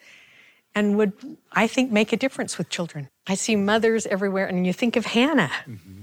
and 0.75 0.97
would, 0.97 1.13
I 1.53 1.67
think, 1.67 1.91
make 1.93 2.13
a 2.13 2.17
difference 2.17 2.59
with 2.59 2.69
children. 2.69 3.09
I 3.27 3.35
see 3.35 3.57
mothers 3.57 4.07
everywhere, 4.07 4.47
and 4.47 4.67
you 4.67 4.73
think 4.73 4.97
of 4.97 5.07
Hannah. 5.07 5.51
Mm-hmm. 5.67 6.03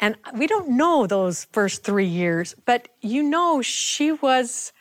And 0.00 0.16
we 0.34 0.46
don't 0.46 0.70
know 0.70 1.06
those 1.06 1.46
first 1.52 1.84
three 1.84 2.06
years, 2.06 2.54
but 2.64 2.88
you 3.00 3.22
know 3.22 3.62
she 3.62 4.12
was 4.12 4.72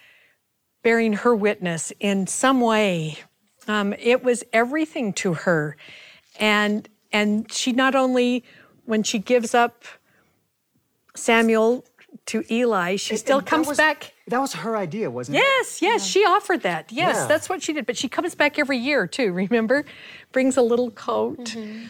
bearing 0.83 1.13
her 1.13 1.35
witness 1.35 1.93
in 1.99 2.27
some 2.27 2.59
way. 2.59 3.19
Um, 3.67 3.93
it 3.99 4.23
was 4.23 4.43
everything 4.51 5.13
to 5.13 5.33
her. 5.33 5.77
And, 6.39 6.89
and 7.13 7.51
she 7.51 7.71
not 7.71 7.93
only, 7.93 8.43
when 8.85 9.03
she 9.03 9.19
gives 9.19 9.53
up 9.53 9.85
Samuel 11.15 11.85
to 12.27 12.43
Eli, 12.51 12.95
she 12.95 13.17
still 13.17 13.41
comes 13.41 13.67
was, 13.67 13.77
back. 13.77 14.13
That 14.27 14.39
was 14.39 14.53
her 14.53 14.77
idea, 14.77 15.09
wasn't 15.09 15.35
yes, 15.35 15.77
it? 15.77 15.85
Yes, 15.85 16.03
yes, 16.03 16.05
she 16.05 16.25
offered 16.25 16.61
that. 16.61 16.91
Yes, 16.91 17.15
yeah. 17.15 17.27
that's 17.27 17.49
what 17.49 17.61
she 17.61 17.73
did. 17.73 17.85
But 17.85 17.97
she 17.97 18.07
comes 18.07 18.35
back 18.35 18.59
every 18.59 18.77
year 18.77 19.07
too, 19.07 19.31
remember? 19.33 19.85
Brings 20.31 20.57
a 20.57 20.61
little 20.61 20.91
coat. 20.91 21.45
Mm-hmm. 21.45 21.87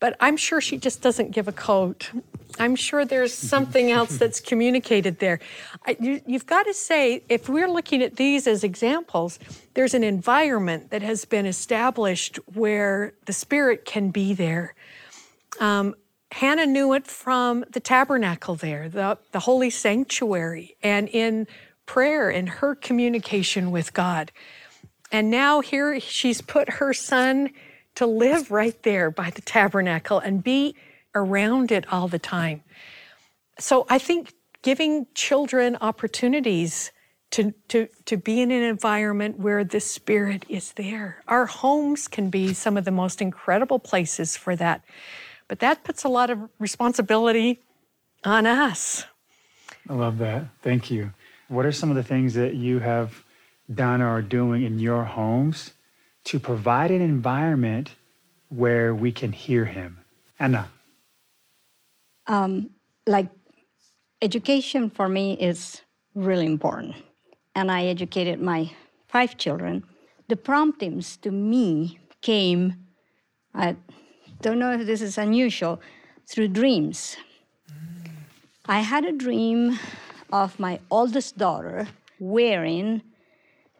but 0.00 0.16
I'm 0.20 0.36
sure 0.36 0.60
she 0.60 0.76
just 0.78 1.02
doesn't 1.02 1.32
give 1.32 1.48
a 1.48 1.52
coat. 1.52 2.10
I'm 2.58 2.76
sure 2.76 3.04
there's 3.04 3.34
something 3.34 3.90
else 3.90 4.16
that's 4.22 4.40
communicated 4.40 5.18
there. 5.18 5.40
I, 5.86 5.96
you, 6.00 6.20
you've 6.26 6.46
got 6.46 6.64
to 6.64 6.74
say, 6.74 7.22
if 7.28 7.48
we're 7.48 7.68
looking 7.68 8.02
at 8.02 8.16
these 8.16 8.46
as 8.46 8.64
examples, 8.64 9.38
there's 9.74 9.94
an 9.94 10.04
environment 10.04 10.90
that 10.90 11.02
has 11.02 11.24
been 11.24 11.46
established 11.46 12.36
where 12.54 13.12
the 13.26 13.32
Spirit 13.32 13.84
can 13.84 14.10
be 14.10 14.34
there. 14.34 14.74
Um, 15.60 15.94
Hannah 16.32 16.66
knew 16.66 16.92
it 16.92 17.06
from 17.06 17.64
the 17.70 17.80
tabernacle 17.80 18.54
there, 18.54 18.88
the, 18.88 19.18
the 19.32 19.40
holy 19.40 19.70
sanctuary, 19.70 20.76
and 20.82 21.08
in 21.08 21.46
prayer 21.86 22.28
and 22.28 22.48
her 22.48 22.74
communication 22.74 23.70
with 23.70 23.94
God. 23.94 24.30
And 25.10 25.30
now 25.30 25.60
here 25.60 25.98
she's 26.00 26.42
put 26.42 26.68
her 26.74 26.92
son 26.92 27.50
to 27.94 28.06
live 28.06 28.50
right 28.50 28.80
there 28.82 29.10
by 29.10 29.30
the 29.30 29.40
tabernacle 29.40 30.18
and 30.18 30.44
be 30.44 30.76
around 31.14 31.72
it 31.72 31.90
all 31.90 32.08
the 32.08 32.18
time. 32.18 32.62
So 33.58 33.86
I 33.88 33.98
think 33.98 34.34
giving 34.62 35.06
children 35.14 35.76
opportunities 35.80 36.92
to, 37.30 37.52
to, 37.68 37.88
to 38.06 38.16
be 38.16 38.40
in 38.40 38.50
an 38.50 38.62
environment 38.62 39.38
where 39.38 39.64
the 39.64 39.80
Spirit 39.80 40.44
is 40.48 40.72
there. 40.72 41.22
Our 41.26 41.46
homes 41.46 42.08
can 42.08 42.30
be 42.30 42.54
some 42.54 42.76
of 42.76 42.84
the 42.84 42.90
most 42.90 43.20
incredible 43.20 43.78
places 43.78 44.36
for 44.36 44.56
that. 44.56 44.82
But 45.48 45.60
that 45.60 45.82
puts 45.82 46.04
a 46.04 46.08
lot 46.08 46.30
of 46.30 46.38
responsibility 46.58 47.60
on 48.24 48.46
us. 48.46 49.04
I 49.88 49.94
love 49.94 50.18
that. 50.18 50.44
Thank 50.62 50.90
you. 50.90 51.12
What 51.48 51.64
are 51.64 51.72
some 51.72 51.88
of 51.90 51.96
the 51.96 52.02
things 52.02 52.34
that 52.34 52.54
you 52.54 52.78
have 52.78 53.24
done 53.74 54.02
or 54.02 54.08
are 54.08 54.22
doing 54.22 54.62
in 54.62 54.78
your 54.78 55.04
homes 55.04 55.72
to 56.24 56.38
provide 56.38 56.90
an 56.90 57.00
environment 57.00 57.94
where 58.50 58.94
we 58.94 59.10
can 59.10 59.32
hear 59.32 59.64
Him? 59.64 59.98
Anna. 60.38 60.68
Um, 62.26 62.70
like 63.06 63.28
education 64.20 64.90
for 64.90 65.08
me 65.08 65.34
is 65.34 65.80
really 66.14 66.46
important. 66.46 66.96
And 67.54 67.70
I 67.70 67.86
educated 67.86 68.40
my 68.40 68.70
five 69.08 69.38
children. 69.38 69.84
The 70.28 70.36
promptings 70.36 71.16
to 71.18 71.30
me 71.30 71.98
came, 72.20 72.74
I 73.54 73.76
don't 74.40 74.58
know 74.58 74.72
if 74.72 74.86
this 74.86 75.02
is 75.02 75.18
unusual, 75.18 75.80
through 76.26 76.48
dreams. 76.48 77.16
I 78.66 78.80
had 78.80 79.04
a 79.04 79.12
dream 79.12 79.78
of 80.30 80.58
my 80.60 80.78
oldest 80.90 81.38
daughter 81.38 81.88
wearing 82.20 83.02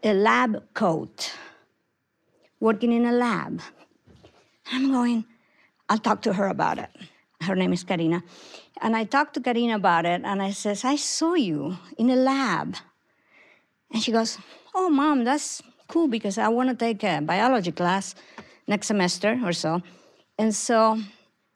a 0.02 0.14
lab 0.14 0.62
coat, 0.74 1.32
working 2.60 2.92
in 2.92 3.04
a 3.04 3.12
lab. 3.12 3.60
I'm 4.72 4.90
going, 4.90 5.24
I'll 5.88 5.98
talk 5.98 6.22
to 6.22 6.32
her 6.32 6.48
about 6.48 6.78
it. 6.78 6.90
Her 7.42 7.54
name 7.54 7.72
is 7.72 7.84
Karina. 7.84 8.22
And 8.80 8.96
I 8.96 9.04
talked 9.04 9.34
to 9.34 9.40
Karina 9.40 9.76
about 9.76 10.06
it, 10.06 10.22
and 10.24 10.42
I 10.42 10.50
says, 10.52 10.84
I 10.84 10.96
saw 10.96 11.34
you 11.34 11.76
in 11.96 12.10
a 12.10 12.16
lab. 12.16 12.76
And 13.92 14.02
she 14.02 14.12
goes, 14.12 14.38
Oh, 14.74 14.90
mom, 14.90 15.24
that's 15.24 15.62
cool 15.88 16.08
because 16.08 16.38
I 16.38 16.48
want 16.48 16.68
to 16.68 16.74
take 16.74 17.02
a 17.02 17.20
biology 17.20 17.72
class 17.72 18.14
next 18.66 18.86
semester 18.86 19.40
or 19.44 19.52
so. 19.52 19.82
And 20.38 20.54
so 20.54 20.98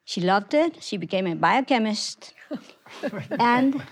she 0.04 0.20
loved 0.20 0.54
it. 0.54 0.82
She 0.82 0.96
became 0.96 1.26
a 1.26 1.36
biochemist. 1.36 2.34
and 3.38 3.82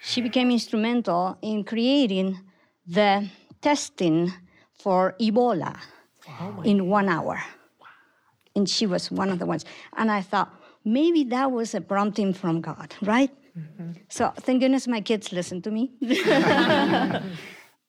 she 0.00 0.20
became 0.20 0.50
instrumental 0.50 1.38
in 1.40 1.64
creating 1.64 2.38
the 2.86 3.28
testing 3.62 4.32
for 4.74 5.16
Ebola 5.20 5.76
oh 6.28 6.62
in 6.62 6.88
one 6.88 7.08
hour. 7.08 7.42
And 8.54 8.68
she 8.68 8.86
was 8.86 9.10
one 9.10 9.30
of 9.30 9.38
the 9.38 9.46
ones. 9.46 9.64
And 9.96 10.10
I 10.12 10.20
thought, 10.20 10.54
maybe 10.84 11.24
that 11.24 11.50
was 11.50 11.74
a 11.74 11.80
prompting 11.80 12.34
from 12.34 12.60
God, 12.60 12.94
right? 13.02 13.30
Mm-hmm. 13.58 13.92
So 14.08 14.32
thank 14.36 14.60
goodness 14.60 14.86
my 14.86 15.00
kids 15.00 15.32
listen 15.32 15.62
to 15.62 15.70
me. 15.70 15.90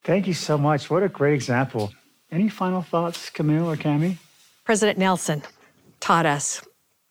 thank 0.03 0.27
you 0.27 0.33
so 0.33 0.57
much. 0.57 0.89
What 0.89 1.03
a 1.03 1.09
great 1.09 1.33
example. 1.33 1.91
Any 2.31 2.49
final 2.49 2.81
thoughts, 2.81 3.29
Camille 3.29 3.69
or 3.69 3.75
Cami? 3.75 4.17
President 4.63 4.97
Nelson 4.97 5.43
taught 5.99 6.25
us 6.25 6.61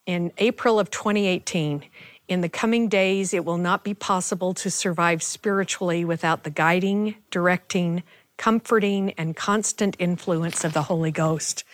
in 0.06 0.32
April 0.38 0.78
of 0.78 0.90
2018 0.90 1.84
in 2.28 2.40
the 2.40 2.48
coming 2.48 2.88
days, 2.88 3.34
it 3.34 3.44
will 3.44 3.58
not 3.58 3.84
be 3.84 3.94
possible 3.94 4.54
to 4.54 4.70
survive 4.70 5.22
spiritually 5.22 6.04
without 6.04 6.44
the 6.44 6.50
guiding, 6.50 7.16
directing, 7.30 8.02
comforting, 8.36 9.12
and 9.12 9.36
constant 9.36 9.96
influence 9.98 10.64
of 10.64 10.72
the 10.72 10.82
Holy 10.82 11.10
Ghost. 11.10 11.64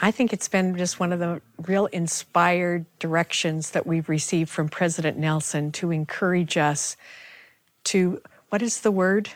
I 0.00 0.12
think 0.12 0.32
it's 0.32 0.48
been 0.48 0.76
just 0.76 1.00
one 1.00 1.12
of 1.12 1.18
the 1.18 1.42
real 1.66 1.86
inspired 1.86 2.86
directions 3.00 3.70
that 3.70 3.86
we've 3.86 4.08
received 4.08 4.50
from 4.50 4.68
President 4.68 5.18
Nelson 5.18 5.72
to 5.72 5.90
encourage 5.90 6.56
us 6.56 6.96
to, 7.84 8.22
what 8.50 8.62
is 8.62 8.82
the 8.82 8.92
word? 8.92 9.30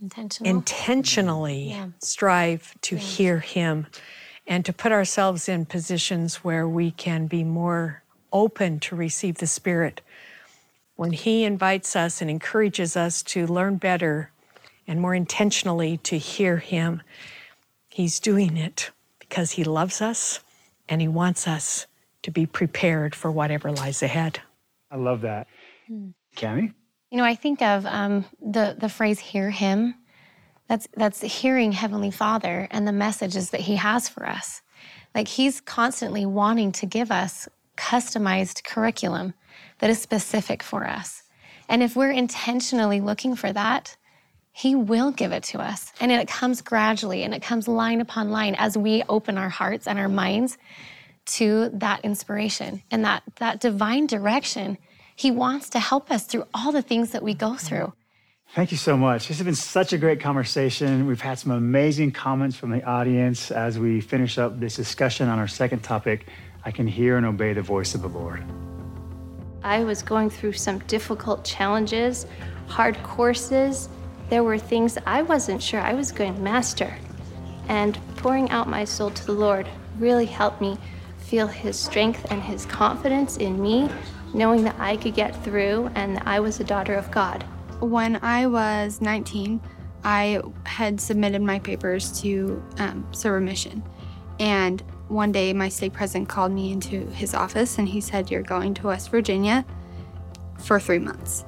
Intentional. 0.00 0.50
Intentionally 0.50 1.70
yeah. 1.70 1.88
strive 2.00 2.74
to 2.82 2.96
yeah. 2.96 3.00
hear 3.00 3.38
Him 3.40 3.86
and 4.48 4.64
to 4.64 4.72
put 4.72 4.90
ourselves 4.90 5.48
in 5.48 5.66
positions 5.66 6.36
where 6.36 6.66
we 6.66 6.90
can 6.90 7.26
be 7.26 7.44
more 7.44 8.02
open 8.32 8.80
to 8.80 8.96
receive 8.96 9.36
the 9.36 9.46
Spirit. 9.46 10.00
When 10.96 11.12
He 11.12 11.44
invites 11.44 11.94
us 11.94 12.20
and 12.20 12.30
encourages 12.30 12.96
us 12.96 13.22
to 13.24 13.46
learn 13.46 13.76
better 13.76 14.32
and 14.88 15.00
more 15.00 15.14
intentionally 15.14 15.98
to 15.98 16.16
hear 16.16 16.56
Him, 16.56 17.02
He's 17.90 18.18
doing 18.18 18.56
it 18.56 18.90
because 19.18 19.52
He 19.52 19.64
loves 19.64 20.00
us 20.00 20.40
and 20.88 21.02
He 21.02 21.08
wants 21.08 21.46
us 21.46 21.86
to 22.22 22.30
be 22.30 22.46
prepared 22.46 23.14
for 23.14 23.30
whatever 23.30 23.70
lies 23.70 24.02
ahead. 24.02 24.40
I 24.90 24.96
love 24.96 25.20
that. 25.20 25.46
Cami? 26.36 26.72
You 27.10 27.18
know, 27.18 27.24
I 27.24 27.34
think 27.34 27.60
of 27.62 27.84
um, 27.86 28.24
the, 28.40 28.76
the 28.78 28.88
phrase 28.88 29.18
hear 29.18 29.50
Him. 29.50 29.94
That's, 30.68 30.86
that's 30.94 31.20
hearing 31.22 31.72
Heavenly 31.72 32.10
Father 32.10 32.68
and 32.70 32.86
the 32.86 32.92
messages 32.92 33.50
that 33.50 33.62
He 33.62 33.76
has 33.76 34.08
for 34.08 34.26
us. 34.26 34.62
Like 35.14 35.28
He's 35.28 35.60
constantly 35.60 36.26
wanting 36.26 36.72
to 36.72 36.86
give 36.86 37.10
us 37.10 37.48
customized 37.76 38.64
curriculum 38.64 39.34
that 39.78 39.90
is 39.90 40.00
specific 40.00 40.62
for 40.62 40.86
us. 40.86 41.22
And 41.68 41.82
if 41.82 41.96
we're 41.96 42.10
intentionally 42.10 43.00
looking 43.00 43.34
for 43.34 43.52
that, 43.52 43.96
He 44.52 44.74
will 44.74 45.10
give 45.10 45.32
it 45.32 45.42
to 45.44 45.60
us. 45.60 45.92
And 46.00 46.12
it 46.12 46.28
comes 46.28 46.60
gradually 46.60 47.22
and 47.22 47.34
it 47.34 47.42
comes 47.42 47.66
line 47.66 48.00
upon 48.00 48.30
line 48.30 48.54
as 48.58 48.76
we 48.76 49.02
open 49.08 49.38
our 49.38 49.48
hearts 49.48 49.86
and 49.86 49.98
our 49.98 50.08
minds 50.08 50.58
to 51.26 51.70
that 51.74 52.04
inspiration 52.04 52.82
and 52.90 53.04
that, 53.04 53.22
that 53.36 53.60
divine 53.60 54.06
direction. 54.06 54.78
He 55.14 55.30
wants 55.30 55.70
to 55.70 55.78
help 55.78 56.10
us 56.10 56.24
through 56.24 56.44
all 56.54 56.72
the 56.72 56.82
things 56.82 57.10
that 57.10 57.22
we 57.22 57.34
go 57.34 57.54
through. 57.54 57.92
Thank 58.54 58.72
you 58.72 58.78
so 58.78 58.96
much. 58.96 59.28
This 59.28 59.36
has 59.36 59.44
been 59.44 59.54
such 59.54 59.92
a 59.92 59.98
great 59.98 60.20
conversation. 60.20 61.06
We've 61.06 61.20
had 61.20 61.38
some 61.38 61.52
amazing 61.52 62.12
comments 62.12 62.56
from 62.56 62.70
the 62.70 62.82
audience 62.82 63.50
as 63.50 63.78
we 63.78 64.00
finish 64.00 64.38
up 64.38 64.58
this 64.58 64.74
discussion 64.74 65.28
on 65.28 65.38
our 65.38 65.46
second 65.46 65.84
topic 65.84 66.28
I 66.64 66.70
can 66.70 66.86
hear 66.86 67.18
and 67.18 67.26
obey 67.26 67.52
the 67.52 67.62
voice 67.62 67.94
of 67.94 68.00
the 68.00 68.08
Lord. 68.08 68.42
I 69.62 69.84
was 69.84 70.02
going 70.02 70.30
through 70.30 70.54
some 70.54 70.78
difficult 70.80 71.44
challenges, 71.44 72.26
hard 72.68 73.00
courses. 73.02 73.90
There 74.30 74.42
were 74.42 74.58
things 74.58 74.96
I 75.06 75.22
wasn't 75.22 75.62
sure 75.62 75.80
I 75.80 75.92
was 75.92 76.10
going 76.10 76.34
to 76.34 76.40
master. 76.40 76.96
And 77.68 77.98
pouring 78.16 78.50
out 78.50 78.66
my 78.66 78.84
soul 78.84 79.10
to 79.10 79.26
the 79.26 79.32
Lord 79.32 79.68
really 79.98 80.26
helped 80.26 80.62
me 80.62 80.78
feel 81.18 81.46
His 81.46 81.78
strength 81.78 82.26
and 82.30 82.42
His 82.42 82.64
confidence 82.64 83.36
in 83.36 83.60
me, 83.60 83.90
knowing 84.32 84.64
that 84.64 84.76
I 84.78 84.96
could 84.96 85.14
get 85.14 85.44
through 85.44 85.90
and 85.94 86.16
that 86.16 86.26
I 86.26 86.40
was 86.40 86.60
a 86.60 86.64
daughter 86.64 86.94
of 86.94 87.10
God. 87.10 87.44
When 87.80 88.18
I 88.22 88.46
was 88.46 89.00
19, 89.00 89.60
I 90.04 90.40
had 90.64 91.00
submitted 91.00 91.42
my 91.42 91.58
papers 91.58 92.20
to 92.22 92.62
um, 92.78 93.06
mission. 93.44 93.82
And 94.40 94.82
one 95.08 95.32
day 95.32 95.52
my 95.52 95.68
stake 95.68 95.92
president 95.92 96.28
called 96.28 96.52
me 96.52 96.72
into 96.72 97.06
his 97.06 97.34
office 97.34 97.78
and 97.78 97.88
he 97.88 98.00
said, 98.00 98.30
You're 98.30 98.42
going 98.42 98.74
to 98.74 98.86
West 98.86 99.10
Virginia 99.10 99.64
for 100.58 100.78
three 100.78 100.98
months. 100.98 101.44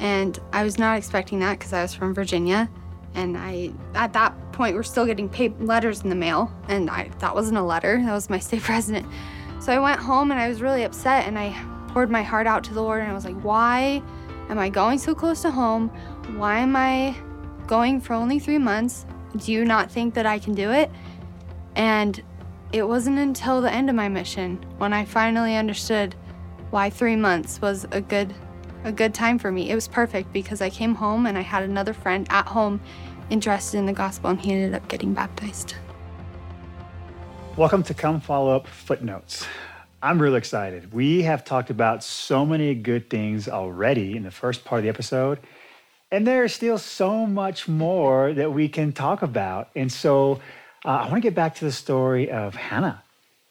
And 0.00 0.38
I 0.52 0.64
was 0.64 0.78
not 0.78 0.96
expecting 0.96 1.40
that 1.40 1.58
because 1.58 1.72
I 1.72 1.82
was 1.82 1.94
from 1.94 2.14
Virginia. 2.14 2.70
And 3.14 3.36
I, 3.36 3.72
at 3.94 4.12
that 4.12 4.34
point, 4.52 4.76
we're 4.76 4.82
still 4.82 5.06
getting 5.06 5.28
paper 5.28 5.64
letters 5.64 6.02
in 6.02 6.08
the 6.08 6.14
mail. 6.14 6.52
And 6.68 6.88
I, 6.88 7.10
that 7.18 7.34
wasn't 7.34 7.58
a 7.58 7.62
letter, 7.62 8.00
that 8.04 8.12
was 8.12 8.30
my 8.30 8.38
stake 8.40 8.62
president. 8.62 9.06
So 9.60 9.72
I 9.72 9.78
went 9.78 10.00
home 10.00 10.30
and 10.30 10.40
I 10.40 10.48
was 10.48 10.62
really 10.62 10.84
upset 10.84 11.26
and 11.26 11.38
I 11.38 11.50
poured 11.88 12.10
my 12.10 12.22
heart 12.22 12.46
out 12.46 12.62
to 12.64 12.74
the 12.74 12.82
Lord 12.82 13.00
and 13.00 13.10
I 13.10 13.14
was 13.14 13.24
like, 13.24 13.40
Why 13.42 14.02
am 14.48 14.58
I 14.58 14.68
going 14.68 14.98
so 14.98 15.14
close 15.14 15.42
to 15.42 15.50
home? 15.50 15.88
Why 16.36 16.58
am 16.58 16.74
I 16.76 17.16
going 17.66 18.00
for 18.00 18.14
only 18.14 18.38
three 18.38 18.58
months? 18.58 19.06
Do 19.36 19.52
you 19.52 19.64
not 19.64 19.90
think 19.90 20.14
that 20.14 20.26
I 20.26 20.38
can 20.38 20.54
do 20.54 20.70
it? 20.70 20.90
And 21.76 22.22
it 22.72 22.86
wasn't 22.86 23.18
until 23.18 23.60
the 23.60 23.72
end 23.72 23.88
of 23.88 23.96
my 23.96 24.08
mission 24.08 24.56
when 24.78 24.92
I 24.92 25.04
finally 25.04 25.56
understood 25.56 26.14
why 26.70 26.90
three 26.90 27.16
months 27.16 27.60
was 27.60 27.86
a 27.92 28.00
good 28.00 28.34
a 28.84 28.92
good 28.92 29.12
time 29.12 29.38
for 29.38 29.50
me. 29.50 29.70
It 29.70 29.74
was 29.74 29.88
perfect 29.88 30.32
because 30.32 30.62
I 30.62 30.70
came 30.70 30.94
home 30.94 31.26
and 31.26 31.36
I 31.36 31.40
had 31.40 31.64
another 31.64 31.92
friend 31.92 32.26
at 32.30 32.46
home 32.46 32.80
interested 33.28 33.78
in 33.78 33.86
the 33.86 33.92
gospel 33.92 34.30
and 34.30 34.40
he 34.40 34.52
ended 34.52 34.74
up 34.74 34.86
getting 34.88 35.14
baptized. 35.14 35.74
Welcome 37.56 37.82
to 37.84 37.94
Come 37.94 38.20
Follow 38.20 38.54
Up 38.54 38.68
Footnotes. 38.68 39.46
I'm 40.02 40.22
really 40.22 40.38
excited. 40.38 40.92
We 40.92 41.22
have 41.22 41.44
talked 41.44 41.70
about 41.70 42.04
so 42.04 42.46
many 42.46 42.74
good 42.74 43.10
things 43.10 43.48
already 43.48 44.16
in 44.16 44.22
the 44.22 44.30
first 44.30 44.64
part 44.64 44.78
of 44.78 44.82
the 44.84 44.88
episode, 44.88 45.40
and 46.12 46.26
there's 46.26 46.54
still 46.54 46.78
so 46.78 47.26
much 47.26 47.66
more 47.66 48.32
that 48.32 48.52
we 48.52 48.68
can 48.68 48.92
talk 48.92 49.22
about. 49.22 49.70
And 49.74 49.90
so 49.90 50.40
uh, 50.84 50.88
I 50.88 51.02
want 51.04 51.16
to 51.16 51.20
get 51.20 51.34
back 51.34 51.56
to 51.56 51.64
the 51.64 51.72
story 51.72 52.30
of 52.30 52.54
Hannah 52.54 53.02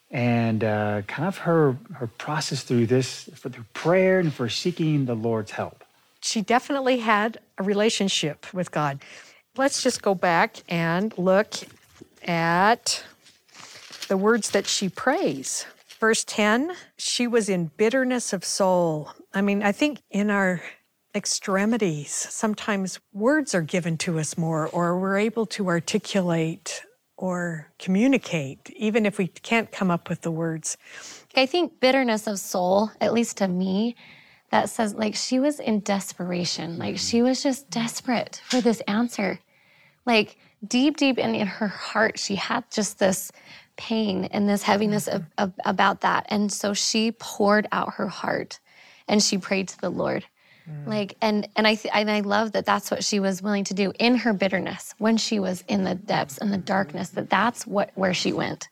and 0.09 0.63
uh, 0.63 1.01
kind 1.01 1.27
of 1.27 1.39
her 1.39 1.75
her 1.95 2.07
process 2.07 2.63
through 2.63 2.85
this 2.87 3.29
for 3.35 3.49
through 3.49 3.65
prayer 3.73 4.19
and 4.19 4.33
for 4.33 4.47
seeking 4.47 5.05
the 5.05 5.15
Lord's 5.15 5.51
help. 5.51 5.83
She 6.21 6.41
definitely 6.41 6.99
had 6.99 7.39
a 7.57 7.63
relationship 7.63 8.53
with 8.53 8.71
God. 8.71 8.99
Let's 9.57 9.83
just 9.83 10.01
go 10.01 10.15
back 10.15 10.63
and 10.69 11.15
look 11.17 11.53
at 12.25 13.03
the 14.07 14.15
words 14.15 14.51
that 14.51 14.65
she 14.65 14.87
prays. 14.87 15.65
Verse 15.99 16.23
10, 16.25 16.73
she 16.97 17.25
was 17.25 17.49
in 17.49 17.71
bitterness 17.75 18.31
of 18.31 18.45
soul. 18.45 19.11
I 19.33 19.41
mean, 19.41 19.63
I 19.63 19.71
think 19.71 20.01
in 20.11 20.29
our 20.29 20.61
extremities, 21.15 22.11
sometimes 22.11 22.99
words 23.13 23.55
are 23.55 23.61
given 23.61 23.97
to 23.99 24.19
us 24.19 24.37
more, 24.37 24.67
or 24.67 24.99
we're 24.99 25.17
able 25.17 25.47
to 25.47 25.67
articulate 25.67 26.83
or 27.17 27.73
communicate, 27.79 28.69
even 28.75 29.07
if 29.07 29.17
we 29.17 29.27
can't 29.27 29.71
come 29.71 29.89
up 29.89 30.07
with 30.07 30.21
the 30.21 30.29
words. 30.29 30.77
I 31.35 31.47
think 31.47 31.79
bitterness 31.79 32.27
of 32.27 32.37
soul, 32.37 32.91
at 33.01 33.13
least 33.13 33.37
to 33.37 33.47
me, 33.47 33.95
that 34.51 34.69
says 34.69 34.93
like 34.93 35.15
she 35.15 35.39
was 35.39 35.59
in 35.59 35.79
desperation. 35.79 36.77
Like 36.77 36.95
mm. 36.95 37.09
she 37.09 37.21
was 37.21 37.41
just 37.41 37.69
desperate 37.69 38.41
for 38.45 38.61
this 38.61 38.81
answer. 38.81 39.39
Like 40.05 40.37
deep, 40.65 40.97
deep 40.97 41.17
in, 41.17 41.35
in 41.35 41.47
her 41.47 41.67
heart, 41.67 42.19
she 42.19 42.35
had 42.35 42.69
just 42.71 42.99
this 42.99 43.31
pain 43.77 44.25
and 44.25 44.49
this 44.49 44.63
heaviness 44.63 45.07
of, 45.07 45.23
of, 45.37 45.53
about 45.63 46.01
that. 46.01 46.25
And 46.29 46.51
so 46.51 46.73
she 46.73 47.11
poured 47.13 47.67
out 47.71 47.93
her 47.93 48.07
heart 48.07 48.59
and 49.07 49.23
she 49.23 49.37
prayed 49.37 49.69
to 49.69 49.79
the 49.79 49.89
Lord. 49.89 50.25
Mm. 50.69 50.87
Like 50.87 51.15
and 51.21 51.47
and 51.55 51.65
I 51.65 51.75
th- 51.75 51.93
and 51.93 52.11
I 52.11 52.19
love 52.19 52.51
that 52.51 52.65
that's 52.65 52.91
what 52.91 53.03
she 53.03 53.19
was 53.19 53.41
willing 53.41 53.63
to 53.65 53.73
do 53.73 53.93
in 53.99 54.17
her 54.17 54.33
bitterness 54.33 54.93
when 54.97 55.15
she 55.15 55.39
was 55.39 55.63
in 55.67 55.85
the 55.85 55.95
depths 55.95 56.37
and 56.37 56.51
the 56.51 56.57
darkness 56.57 57.09
that 57.09 57.29
that's 57.29 57.65
what 57.65 57.91
where 57.95 58.13
she 58.13 58.33
went 58.33 58.67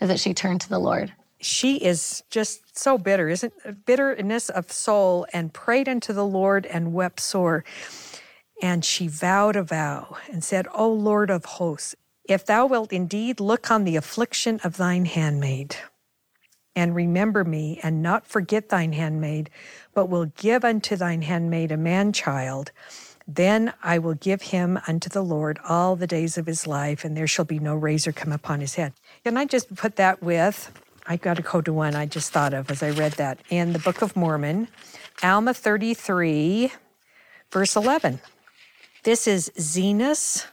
is 0.00 0.08
that 0.08 0.20
she 0.20 0.34
turned 0.34 0.60
to 0.62 0.68
the 0.68 0.78
Lord. 0.78 1.12
She 1.40 1.76
is 1.76 2.22
just 2.28 2.76
so 2.78 2.98
bitter, 2.98 3.30
isn't 3.30 3.86
bitterness 3.86 4.50
of 4.50 4.70
soul 4.70 5.26
and 5.32 5.52
prayed 5.52 5.88
unto 5.88 6.12
the 6.12 6.26
Lord 6.26 6.66
and 6.66 6.92
wept 6.92 7.20
sore. 7.20 7.64
And 8.62 8.84
she 8.84 9.08
vowed 9.08 9.56
a 9.56 9.62
vow 9.62 10.18
and 10.30 10.44
said, 10.44 10.66
O 10.74 10.92
Lord 10.92 11.30
of 11.30 11.46
hosts, 11.46 11.94
if 12.30 12.46
thou 12.46 12.66
wilt 12.66 12.92
indeed 12.92 13.40
look 13.40 13.70
on 13.70 13.84
the 13.84 13.96
affliction 13.96 14.60
of 14.62 14.76
thine 14.76 15.04
handmaid, 15.04 15.76
and 16.76 16.94
remember 16.94 17.44
me, 17.44 17.80
and 17.82 18.02
not 18.02 18.26
forget 18.26 18.68
thine 18.68 18.92
handmaid, 18.92 19.50
but 19.92 20.08
will 20.08 20.26
give 20.26 20.64
unto 20.64 20.94
thine 20.94 21.22
handmaid 21.22 21.72
a 21.72 21.76
man 21.76 22.12
child, 22.12 22.70
then 23.26 23.72
I 23.82 23.98
will 23.98 24.14
give 24.14 24.42
him 24.42 24.78
unto 24.86 25.08
the 25.08 25.22
Lord 25.22 25.58
all 25.68 25.96
the 25.96 26.06
days 26.06 26.38
of 26.38 26.46
his 26.46 26.66
life, 26.66 27.04
and 27.04 27.16
there 27.16 27.26
shall 27.26 27.44
be 27.44 27.58
no 27.58 27.74
razor 27.74 28.12
come 28.12 28.32
upon 28.32 28.60
his 28.60 28.76
head. 28.76 28.92
And 29.24 29.38
I 29.38 29.44
just 29.44 29.74
put 29.74 29.96
that 29.96 30.22
with? 30.22 30.72
I 31.06 31.16
got 31.16 31.36
to 31.36 31.42
go 31.42 31.60
to 31.60 31.72
one 31.72 31.94
I 31.94 32.06
just 32.06 32.32
thought 32.32 32.54
of 32.54 32.70
as 32.70 32.82
I 32.82 32.90
read 32.90 33.12
that 33.12 33.40
in 33.50 33.72
the 33.72 33.78
Book 33.78 34.02
of 34.02 34.14
Mormon, 34.16 34.68
Alma 35.22 35.54
33, 35.54 36.72
verse 37.50 37.74
11. 37.74 38.20
This 39.02 39.26
is 39.26 39.50
Zenos 39.58 40.46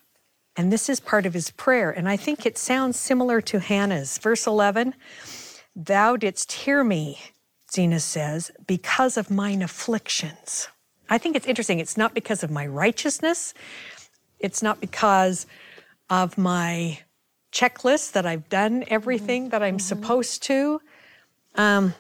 and 0.58 0.74
this 0.74 0.90
is 0.90 1.00
part 1.00 1.28
of 1.28 1.36
his 1.36 1.52
prayer. 1.52 1.92
And 1.92 2.10
I 2.10 2.18
think 2.18 2.46
it 2.46 2.58
sounds 2.58 3.00
similar 3.00 3.40
to 3.42 3.60
Hannah's. 3.60 4.18
Verse 4.18 4.48
11 4.48 4.96
Thou 5.76 6.18
didst 6.18 6.52
hear 6.52 6.84
me, 6.84 7.20
Zenos 7.72 8.02
says, 8.02 8.50
because 8.66 9.16
of 9.16 9.30
mine 9.30 9.62
afflictions. 9.62 10.68
I 11.10 11.20
think 11.20 11.36
it's 11.36 11.46
interesting. 11.46 11.80
It's 11.80 11.96
not 11.96 12.16
because 12.16 12.44
of 12.44 12.50
my 12.50 12.66
righteousness, 12.66 13.54
it's 14.40 14.64
not 14.64 14.82
because 14.82 15.46
of 16.10 16.38
my 16.38 17.00
checklist 17.52 18.14
that 18.14 18.26
I've 18.26 18.50
done 18.50 18.84
everything 18.88 19.50
that 19.50 19.62
I'm 19.62 19.78
mm-hmm. 19.78 19.80
supposed 19.80 20.44
to. 20.44 20.82
Um, 21.56 21.94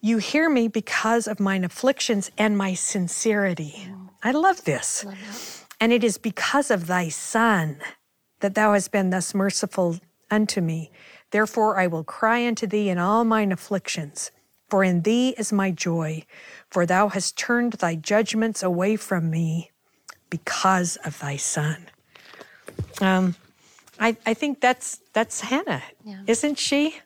you 0.00 0.18
hear 0.18 0.48
me 0.48 0.68
because 0.68 1.26
of 1.26 1.40
mine 1.40 1.64
afflictions 1.64 2.30
and 2.38 2.56
my 2.56 2.74
sincerity. 2.74 3.88
I 4.22 4.30
love 4.32 4.64
this. 4.64 5.04
Love 5.04 5.66
and 5.80 5.92
it 5.92 6.02
is 6.02 6.18
because 6.18 6.70
of 6.70 6.86
thy 6.86 7.08
Son 7.08 7.78
that 8.40 8.54
thou 8.54 8.72
hast 8.72 8.92
been 8.92 9.10
thus 9.10 9.34
merciful 9.34 9.98
unto 10.30 10.60
me. 10.60 10.90
Therefore 11.30 11.78
I 11.78 11.86
will 11.86 12.04
cry 12.04 12.46
unto 12.46 12.66
thee 12.66 12.88
in 12.88 12.98
all 12.98 13.24
mine 13.24 13.52
afflictions. 13.52 14.30
For 14.68 14.82
in 14.82 15.02
thee 15.02 15.34
is 15.38 15.52
my 15.52 15.70
joy, 15.70 16.24
for 16.70 16.86
thou 16.86 17.08
hast 17.08 17.38
turned 17.38 17.74
thy 17.74 17.94
judgments 17.94 18.62
away 18.62 18.96
from 18.96 19.30
me 19.30 19.70
because 20.28 20.96
of 21.04 21.18
thy 21.20 21.36
Son. 21.36 21.86
Um, 23.00 23.36
I, 23.98 24.16
I 24.26 24.34
think 24.34 24.60
that's 24.60 25.00
that's 25.12 25.40
Hannah, 25.40 25.82
yeah. 26.04 26.20
isn't 26.26 26.58
she? 26.58 26.96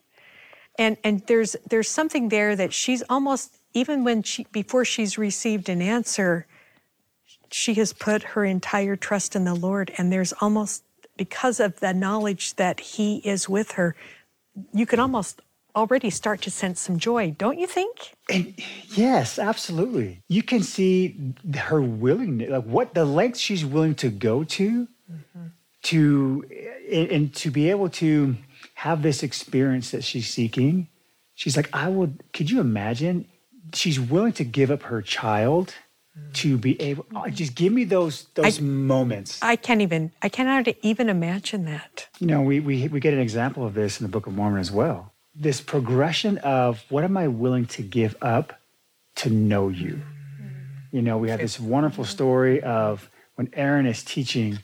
And 0.78 0.96
and 1.04 1.20
there's 1.26 1.54
there's 1.68 1.88
something 1.88 2.30
there 2.30 2.56
that 2.56 2.72
she's 2.72 3.02
almost 3.10 3.58
even 3.74 4.04
when 4.04 4.22
she 4.22 4.46
before 4.52 4.84
she's 4.84 5.18
received 5.18 5.68
an 5.68 5.82
answer, 5.82 6.46
she 7.50 7.74
has 7.74 7.92
put 7.92 8.22
her 8.22 8.44
entire 8.44 8.96
trust 8.96 9.36
in 9.36 9.44
the 9.44 9.54
Lord, 9.54 9.92
and 9.98 10.10
there's 10.10 10.32
almost 10.40 10.82
because 11.20 11.60
of 11.60 11.78
the 11.80 11.92
knowledge 11.92 12.54
that 12.54 12.80
He 12.80 13.18
is 13.18 13.46
with 13.46 13.72
her, 13.72 13.94
you 14.72 14.86
can 14.86 14.98
almost 14.98 15.42
already 15.76 16.08
start 16.08 16.40
to 16.40 16.50
sense 16.50 16.80
some 16.80 16.98
joy, 16.98 17.32
don't 17.36 17.58
you 17.58 17.66
think? 17.66 18.14
And 18.30 18.54
yes, 18.94 19.38
absolutely. 19.38 20.22
You 20.28 20.42
can 20.42 20.62
see 20.62 21.34
her 21.54 21.82
willingness, 21.82 22.48
like 22.48 22.64
what 22.64 22.94
the 22.94 23.04
lengths 23.04 23.38
she's 23.38 23.66
willing 23.66 23.96
to 23.96 24.08
go 24.08 24.44
to, 24.44 24.88
mm-hmm. 25.12 25.46
to 25.82 26.44
and, 26.90 27.10
and 27.10 27.34
to 27.34 27.50
be 27.50 27.68
able 27.68 27.90
to 27.90 28.36
have 28.76 29.02
this 29.02 29.22
experience 29.22 29.90
that 29.90 30.04
she's 30.04 30.30
seeking. 30.30 30.88
She's 31.34 31.54
like, 31.54 31.68
I 31.74 31.90
would. 31.90 32.32
Could 32.32 32.50
you 32.50 32.60
imagine? 32.60 33.26
She's 33.74 34.00
willing 34.00 34.32
to 34.32 34.44
give 34.44 34.70
up 34.70 34.84
her 34.84 35.02
child 35.02 35.74
to 36.32 36.58
be 36.58 36.80
able 36.80 37.06
oh, 37.14 37.28
just 37.28 37.54
give 37.54 37.72
me 37.72 37.84
those 37.84 38.26
those 38.34 38.58
I, 38.58 38.62
moments. 38.62 39.38
I 39.42 39.56
can't 39.56 39.80
even 39.80 40.12
i 40.22 40.28
cannot 40.28 40.68
even 40.82 41.08
imagine 41.08 41.64
that. 41.66 42.08
You 42.18 42.26
know 42.26 42.42
we, 42.42 42.60
we 42.60 42.88
we 42.88 43.00
get 43.00 43.14
an 43.14 43.20
example 43.20 43.64
of 43.66 43.74
this 43.74 44.00
in 44.00 44.06
the 44.06 44.10
book 44.10 44.26
of 44.26 44.34
mormon 44.34 44.60
as 44.60 44.70
well. 44.70 45.12
This 45.34 45.60
progression 45.60 46.38
of 46.38 46.84
what 46.88 47.04
am 47.04 47.16
i 47.16 47.28
willing 47.28 47.66
to 47.66 47.82
give 47.82 48.16
up 48.20 48.60
to 49.16 49.30
know 49.30 49.68
you? 49.68 50.02
Mm-hmm. 50.40 50.96
you 50.96 51.02
know 51.02 51.18
we 51.18 51.30
have 51.30 51.40
this 51.40 51.58
wonderful 51.60 52.04
story 52.04 52.62
of 52.62 53.08
when 53.36 53.50
aaron 53.54 53.86
is 53.86 54.02
teaching 54.02 54.58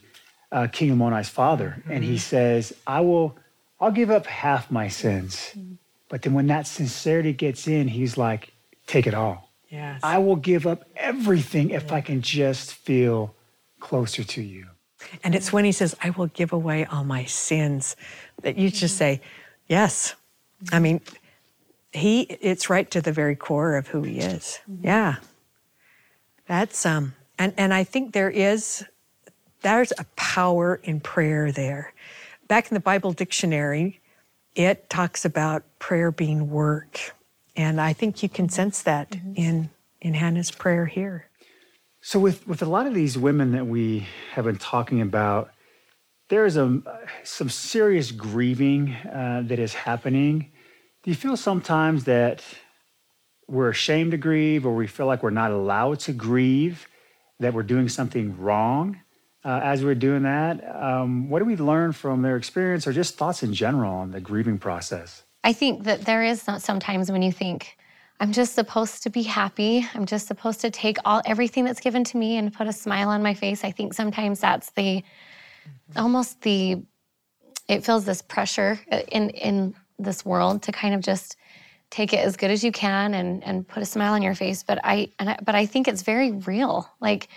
uh, 0.52 0.66
king 0.72 0.90
Lamoni's 0.90 1.28
father 1.28 1.76
mm-hmm. 1.80 1.92
and 1.92 2.04
he 2.04 2.18
says 2.18 2.72
i 2.86 3.00
will 3.00 3.36
i'll 3.80 3.90
give 3.90 4.10
up 4.10 4.26
half 4.26 4.70
my 4.70 4.88
sins. 4.88 5.36
Mm-hmm. 5.56 5.74
but 6.08 6.22
then 6.22 6.34
when 6.34 6.46
that 6.48 6.66
sincerity 6.66 7.32
gets 7.32 7.66
in 7.66 7.88
he's 7.88 8.16
like 8.16 8.52
take 8.86 9.06
it 9.06 9.14
all 9.14 9.45
Yes. 9.68 10.00
I 10.02 10.18
will 10.18 10.36
give 10.36 10.66
up 10.66 10.84
everything 10.96 11.70
if 11.70 11.92
I 11.92 12.00
can 12.00 12.22
just 12.22 12.74
feel 12.74 13.34
closer 13.80 14.22
to 14.24 14.42
you. 14.42 14.66
And 15.22 15.34
it's 15.34 15.52
when 15.52 15.64
he 15.64 15.72
says, 15.72 15.96
I 16.02 16.10
will 16.10 16.28
give 16.28 16.52
away 16.52 16.84
all 16.84 17.04
my 17.04 17.24
sins, 17.24 17.96
that 18.42 18.56
you 18.56 18.70
just 18.70 18.96
say, 18.96 19.20
Yes. 19.68 20.14
I 20.72 20.78
mean, 20.78 21.00
he 21.92 22.22
it's 22.22 22.70
right 22.70 22.90
to 22.90 23.00
the 23.00 23.12
very 23.12 23.36
core 23.36 23.76
of 23.76 23.88
who 23.88 24.02
he 24.02 24.18
is. 24.18 24.60
Mm-hmm. 24.70 24.86
Yeah. 24.86 25.16
That's 26.46 26.86
um 26.86 27.14
and, 27.38 27.52
and 27.56 27.74
I 27.74 27.84
think 27.84 28.12
there 28.12 28.30
is 28.30 28.84
there's 29.62 29.92
a 29.98 30.04
power 30.16 30.80
in 30.82 31.00
prayer 31.00 31.50
there. 31.50 31.92
Back 32.48 32.70
in 32.70 32.74
the 32.74 32.80
Bible 32.80 33.12
dictionary, 33.12 34.00
it 34.54 34.88
talks 34.88 35.24
about 35.24 35.64
prayer 35.78 36.10
being 36.10 36.50
work. 36.50 37.14
And 37.56 37.80
I 37.80 37.94
think 37.94 38.22
you 38.22 38.28
can 38.28 38.48
sense 38.48 38.82
that 38.82 39.10
mm-hmm. 39.10 39.32
in, 39.34 39.70
in 40.00 40.14
Hannah's 40.14 40.50
prayer 40.50 40.86
here. 40.86 41.28
So, 42.00 42.20
with, 42.20 42.46
with 42.46 42.62
a 42.62 42.66
lot 42.66 42.86
of 42.86 42.94
these 42.94 43.18
women 43.18 43.52
that 43.52 43.66
we 43.66 44.06
have 44.32 44.44
been 44.44 44.58
talking 44.58 45.00
about, 45.00 45.50
there 46.28 46.44
is 46.44 46.56
a, 46.56 46.80
some 47.24 47.48
serious 47.48 48.12
grieving 48.12 48.92
uh, 48.92 49.42
that 49.46 49.58
is 49.58 49.74
happening. 49.74 50.52
Do 51.02 51.10
you 51.10 51.16
feel 51.16 51.36
sometimes 51.36 52.04
that 52.04 52.44
we're 53.48 53.70
ashamed 53.70 54.10
to 54.10 54.16
grieve 54.16 54.66
or 54.66 54.74
we 54.74 54.86
feel 54.86 55.06
like 55.06 55.22
we're 55.22 55.30
not 55.30 55.52
allowed 55.52 56.00
to 56.00 56.12
grieve, 56.12 56.86
that 57.40 57.54
we're 57.54 57.62
doing 57.62 57.88
something 57.88 58.38
wrong 58.38 59.00
uh, 59.44 59.60
as 59.62 59.84
we're 59.84 59.94
doing 59.94 60.24
that? 60.24 60.62
Um, 60.76 61.30
what 61.30 61.38
do 61.38 61.44
we 61.44 61.56
learn 61.56 61.92
from 61.92 62.22
their 62.22 62.36
experience 62.36 62.86
or 62.86 62.92
just 62.92 63.16
thoughts 63.16 63.42
in 63.42 63.54
general 63.54 63.92
on 63.94 64.10
the 64.10 64.20
grieving 64.20 64.58
process? 64.58 65.22
I 65.46 65.52
think 65.52 65.84
that 65.84 66.04
there 66.04 66.24
is 66.24 66.42
sometimes 66.58 67.10
when 67.12 67.22
you 67.22 67.30
think, 67.30 67.78
I'm 68.18 68.32
just 68.32 68.56
supposed 68.56 69.04
to 69.04 69.10
be 69.10 69.22
happy. 69.22 69.86
I'm 69.94 70.04
just 70.04 70.26
supposed 70.26 70.60
to 70.62 70.72
take 70.72 70.98
all 71.04 71.22
everything 71.24 71.64
that's 71.64 71.78
given 71.78 72.02
to 72.02 72.16
me 72.16 72.36
and 72.36 72.52
put 72.52 72.66
a 72.66 72.72
smile 72.72 73.10
on 73.10 73.22
my 73.22 73.32
face. 73.32 73.62
I 73.62 73.70
think 73.70 73.94
sometimes 73.94 74.40
that's 74.40 74.70
the 74.70 75.04
almost 75.94 76.42
the 76.42 76.82
it 77.68 77.84
feels 77.84 78.04
this 78.04 78.22
pressure 78.22 78.80
uh, 78.90 79.02
in 79.12 79.30
in 79.30 79.74
this 80.00 80.24
world 80.24 80.62
to 80.62 80.72
kind 80.72 80.96
of 80.96 81.00
just 81.00 81.36
take 81.90 82.12
it 82.12 82.18
as 82.18 82.36
good 82.36 82.50
as 82.50 82.64
you 82.64 82.72
can 82.72 83.14
and 83.14 83.44
and 83.44 83.68
put 83.68 83.84
a 83.84 83.86
smile 83.86 84.14
on 84.14 84.22
your 84.22 84.34
face. 84.34 84.64
But 84.64 84.80
I 84.82 85.10
and 85.20 85.30
I, 85.30 85.38
but 85.44 85.54
I 85.54 85.64
think 85.64 85.86
it's 85.86 86.02
very 86.02 86.32
real. 86.32 86.90
Like 87.00 87.28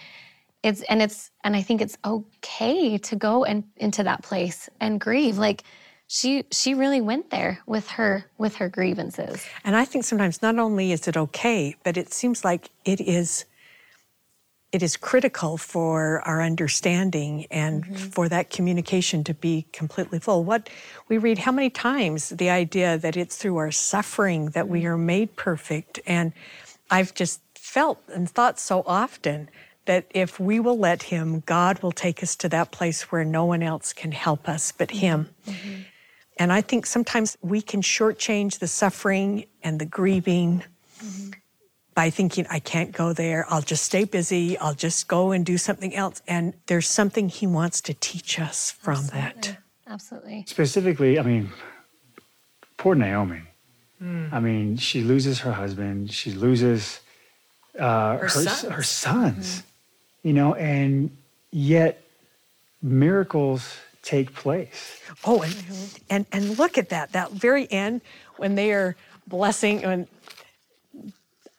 it's 0.64 0.82
and 0.90 1.00
it's 1.00 1.30
and 1.44 1.56
I 1.56 1.62
think 1.62 1.80
it's 1.80 1.98
okay 2.04 2.98
to 2.98 3.16
go 3.16 3.46
and 3.46 3.66
into 3.78 4.02
that 4.02 4.24
place 4.24 4.68
and 4.80 5.00
grieve. 5.00 5.38
Like 5.38 5.64
she 6.12 6.44
she 6.52 6.74
really 6.74 7.02
went 7.02 7.30
there 7.30 7.62
with 7.68 7.88
her 7.90 8.26
with 8.40 8.56
her 8.56 8.68
grievances. 8.68 9.46
And 9.64 9.76
I 9.76 9.86
think 9.86 10.04
sometimes 10.04 10.42
not 10.42 10.58
only 10.58 10.92
is 10.92 11.08
it 11.08 11.16
okay, 11.16 11.76
but 11.84 11.98
it 11.98 12.12
seems 12.12 12.44
like 12.44 12.72
it 12.84 13.00
is 13.00 13.46
it 14.72 14.82
is 14.82 14.98
critical 14.98 15.58
for 15.58 16.22
our 16.22 16.42
understanding 16.42 17.46
and 17.52 17.86
mm-hmm. 17.86 17.96
for 17.96 18.28
that 18.28 18.50
communication 18.50 19.24
to 19.26 19.36
be 19.36 19.68
completely 19.72 20.18
full. 20.18 20.44
What 20.44 20.68
we 21.10 21.20
read 21.20 21.38
how 21.38 21.52
many 21.52 21.70
times 21.70 22.30
the 22.30 22.50
idea 22.50 22.98
that 22.98 23.16
it's 23.16 23.38
through 23.38 23.58
our 23.58 23.72
suffering 23.72 24.50
that 24.50 24.68
we 24.68 24.80
mm-hmm. 24.80 24.88
are 24.88 24.98
made 24.98 25.36
perfect 25.36 26.00
and 26.08 26.34
I've 26.90 27.14
just 27.14 27.40
felt 27.54 28.02
and 28.12 28.28
thought 28.28 28.60
so 28.60 28.82
often 28.88 29.48
that 29.86 30.06
if 30.10 30.40
we 30.40 30.60
will 30.60 30.78
let 30.78 31.04
him, 31.04 31.44
God 31.46 31.84
will 31.84 31.92
take 31.92 32.24
us 32.24 32.36
to 32.38 32.50
that 32.50 32.72
place 32.72 33.12
where 33.12 33.24
no 33.24 33.46
one 33.46 33.62
else 33.62 33.94
can 33.94 34.12
help 34.12 34.50
us 34.50 34.72
but 34.72 34.90
him. 34.90 35.30
Mm-hmm. 35.46 35.82
And 36.40 36.52
I 36.52 36.62
think 36.62 36.86
sometimes 36.86 37.38
we 37.42 37.62
can 37.62 37.82
shortchange 37.82 38.60
the 38.60 38.68
suffering 38.68 39.46
and 39.62 39.78
the 39.80 39.86
grieving 39.86 40.64
mm-hmm 41.04 41.30
by 42.00 42.10
thinking, 42.10 42.48
I 42.50 42.60
can't 42.60 42.94
go 42.94 43.12
there, 43.12 43.46
I'll 43.50 43.62
just 43.62 43.84
stay 43.84 44.06
busy, 44.06 44.58
I'll 44.58 44.74
just 44.74 45.10
go 45.10 45.34
and 45.34 45.46
do 45.46 45.58
something 45.58 45.94
else. 45.94 46.22
And 46.30 46.54
there's 46.68 46.88
something 46.88 47.28
He 47.28 47.46
wants 47.46 47.82
to 47.82 47.94
teach 47.94 48.40
us 48.40 48.72
from 48.72 49.00
Absolutely. 49.00 49.20
that. 49.20 49.58
Absolutely. 49.86 50.44
Specifically, 50.48 51.20
I 51.20 51.24
mean, 51.24 51.50
poor 52.78 52.96
Naomi. 52.96 53.42
Mm. 54.02 54.32
I 54.32 54.40
mean, 54.40 54.78
she 54.78 55.02
loses 55.02 55.40
her 55.40 55.52
husband, 55.52 56.14
she 56.14 56.32
loses 56.32 57.02
uh, 57.78 58.14
her, 58.14 58.20
her, 58.20 58.30
sons, 58.30 58.62
her 58.62 58.84
sons 58.84 59.58
mm. 59.58 59.64
you 60.24 60.32
know, 60.32 60.54
and 60.56 61.12
yet 61.52 62.02
miracles 62.82 63.76
take 64.10 64.34
place. 64.34 65.00
Oh, 65.24 65.44
and, 65.44 65.56
and 66.10 66.26
and 66.32 66.58
look 66.58 66.78
at 66.78 66.90
that, 66.90 67.12
that 67.12 67.32
very 67.32 67.72
end 67.72 68.02
when 68.38 68.56
they 68.56 68.72
are 68.72 68.96
blessing, 69.28 69.82
when 69.82 70.08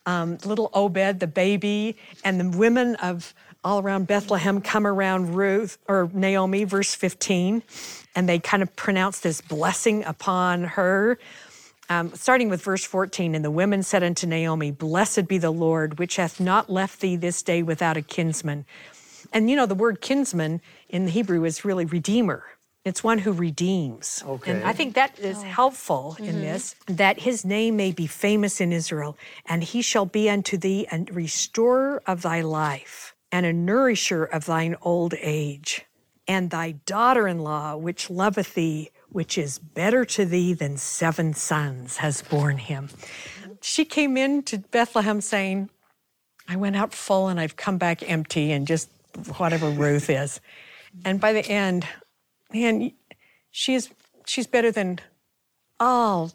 um, 0.04 0.38
little 0.44 0.70
Obed, 0.74 1.20
the 1.20 1.28
baby, 1.28 1.96
and 2.24 2.40
the 2.40 2.58
women 2.58 2.96
of 2.96 3.32
all 3.62 3.80
around 3.80 4.06
Bethlehem 4.06 4.60
come 4.60 4.86
around 4.86 5.34
Ruth 5.34 5.78
or 5.86 6.10
Naomi, 6.12 6.64
verse 6.64 6.94
15, 6.94 7.62
and 8.16 8.28
they 8.28 8.38
kind 8.38 8.62
of 8.62 8.74
pronounce 8.74 9.20
this 9.20 9.40
blessing 9.40 10.02
upon 10.04 10.64
her. 10.64 11.18
Um, 11.88 12.14
starting 12.14 12.48
with 12.48 12.62
verse 12.62 12.84
14, 12.84 13.34
and 13.34 13.44
the 13.44 13.50
women 13.50 13.82
said 13.82 14.02
unto 14.02 14.26
Naomi, 14.26 14.70
Blessed 14.70 15.26
be 15.28 15.38
the 15.38 15.50
Lord, 15.50 15.98
which 15.98 16.16
hath 16.16 16.40
not 16.40 16.70
left 16.70 17.00
thee 17.00 17.16
this 17.16 17.42
day 17.42 17.62
without 17.62 17.96
a 17.96 18.02
kinsman. 18.02 18.64
And 19.32 19.48
you 19.48 19.56
know, 19.56 19.66
the 19.66 19.74
word 19.74 20.00
kinsman 20.00 20.60
in 20.88 21.04
the 21.04 21.10
Hebrew 21.10 21.44
is 21.44 21.64
really 21.64 21.84
redeemer. 21.84 22.44
It's 22.84 23.04
one 23.04 23.18
who 23.18 23.32
redeems. 23.32 24.24
Okay. 24.26 24.52
And 24.52 24.64
I 24.64 24.72
think 24.72 24.94
that 24.94 25.18
is 25.18 25.38
oh. 25.38 25.42
helpful 25.42 26.16
mm-hmm. 26.16 26.24
in 26.24 26.40
this, 26.40 26.74
that 26.86 27.20
his 27.20 27.44
name 27.44 27.76
may 27.76 27.92
be 27.92 28.06
famous 28.06 28.60
in 28.60 28.72
Israel, 28.72 29.18
and 29.44 29.62
he 29.62 29.82
shall 29.82 30.06
be 30.06 30.30
unto 30.30 30.56
thee 30.56 30.86
a 30.90 31.04
restorer 31.12 32.02
of 32.06 32.22
thy 32.22 32.40
life, 32.40 33.14
and 33.30 33.44
a 33.44 33.52
nourisher 33.52 34.24
of 34.24 34.46
thine 34.46 34.76
old 34.80 35.14
age. 35.20 35.84
And 36.26 36.50
thy 36.50 36.72
daughter 36.86 37.28
in 37.28 37.40
law, 37.40 37.76
which 37.76 38.08
loveth 38.08 38.54
thee, 38.54 38.90
which 39.10 39.36
is 39.36 39.58
better 39.58 40.04
to 40.06 40.24
thee 40.24 40.54
than 40.54 40.76
seven 40.76 41.34
sons, 41.34 41.98
has 41.98 42.22
borne 42.22 42.58
him. 42.58 42.88
She 43.60 43.84
came 43.84 44.16
into 44.16 44.58
Bethlehem 44.58 45.20
saying, 45.20 45.68
I 46.48 46.56
went 46.56 46.76
out 46.76 46.94
full 46.94 47.28
and 47.28 47.38
I've 47.38 47.56
come 47.56 47.76
back 47.76 48.08
empty, 48.08 48.52
and 48.52 48.66
just 48.66 48.90
whatever 49.36 49.70
Ruth 49.70 50.10
is. 50.10 50.40
And 51.04 51.20
by 51.20 51.32
the 51.32 51.46
end, 51.46 51.86
man, 52.52 52.92
she's 53.50 53.90
she's 54.26 54.46
better 54.46 54.70
than 54.70 54.98
all 55.78 56.32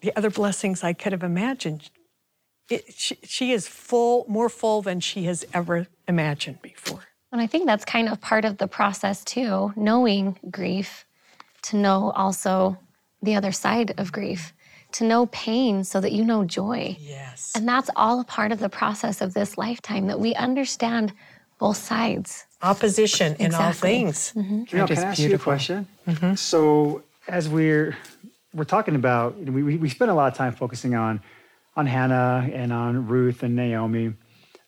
the 0.00 0.14
other 0.16 0.30
blessings 0.30 0.82
I 0.82 0.92
could 0.92 1.12
have 1.12 1.22
imagined. 1.22 1.90
It, 2.68 2.94
she, 2.94 3.18
she 3.22 3.52
is 3.52 3.66
full, 3.66 4.24
more 4.28 4.48
full 4.48 4.82
than 4.82 5.00
she 5.00 5.24
has 5.24 5.44
ever 5.52 5.88
imagined 6.06 6.62
before. 6.62 7.04
And 7.32 7.40
I 7.40 7.46
think 7.46 7.66
that's 7.66 7.84
kind 7.84 8.08
of 8.08 8.20
part 8.20 8.44
of 8.44 8.58
the 8.58 8.68
process 8.68 9.24
too, 9.24 9.72
knowing 9.76 10.38
grief, 10.50 11.04
to 11.62 11.76
know 11.76 12.10
also 12.12 12.78
the 13.22 13.34
other 13.34 13.52
side 13.52 13.94
of 13.98 14.12
grief, 14.12 14.52
to 14.92 15.04
know 15.04 15.26
pain 15.26 15.84
so 15.84 16.00
that 16.00 16.12
you 16.12 16.24
know 16.24 16.44
joy. 16.44 16.96
Yes. 16.98 17.52
And 17.54 17.68
that's 17.68 17.90
all 17.94 18.20
a 18.20 18.24
part 18.24 18.50
of 18.52 18.58
the 18.58 18.68
process 18.68 19.20
of 19.20 19.34
this 19.34 19.58
lifetime 19.58 20.06
that 20.06 20.18
we 20.18 20.34
understand 20.34 21.12
both 21.60 21.76
sides 21.76 22.46
opposition 22.62 23.36
in 23.38 23.54
all 23.54 23.72
things. 23.72 24.32
Mm-hmm. 24.34 24.64
You 24.68 24.78
know, 24.78 24.86
can 24.86 24.98
I 24.98 25.02
ask 25.02 25.18
beautiful. 25.18 25.28
you 25.28 25.34
a 25.34 25.38
question? 25.38 25.88
Mm-hmm. 26.08 26.34
So 26.34 27.02
as 27.28 27.48
we're 27.48 27.96
we're 28.52 28.64
talking 28.64 28.96
about, 28.96 29.38
we, 29.38 29.76
we 29.76 29.88
spend 29.88 30.10
a 30.10 30.14
lot 30.14 30.32
of 30.32 30.36
time 30.36 30.52
focusing 30.54 30.94
on 30.94 31.20
on 31.76 31.86
Hannah 31.86 32.48
and 32.52 32.72
on 32.72 33.06
Ruth 33.06 33.42
and 33.42 33.54
Naomi. 33.54 34.14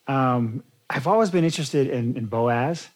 Um, 0.07 0.63
I've 0.89 1.07
always 1.07 1.31
been 1.31 1.45
interested 1.45 1.89
in, 1.89 2.17
in 2.17 2.27
Boaz 2.27 2.89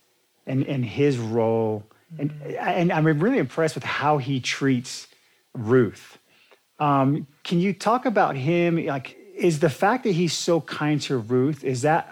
and, 0.47 0.65
and 0.67 0.85
his 0.85 1.19
role, 1.19 1.83
and, 2.19 2.31
and 2.61 2.93
I'm 2.93 3.07
really 3.07 3.39
impressed 3.39 3.75
with 3.75 3.85
how 3.85 4.19
he 4.19 4.39
treats 4.39 5.09
Ruth. 5.55 6.19
Um, 6.79 7.27
can 7.43 7.59
you 7.59 7.73
talk 7.73 8.07
about 8.07 8.37
him? 8.37 8.85
Like, 8.85 9.17
is 9.37 9.61
the 9.61 9.71
fact 9.71 10.05
that 10.05 10.13
he's 10.13 10.33
so 10.33 10.61
kind 10.63 11.01
to 11.03 11.19
Ruth 11.19 11.63
is 11.63 11.83
that 11.83 12.09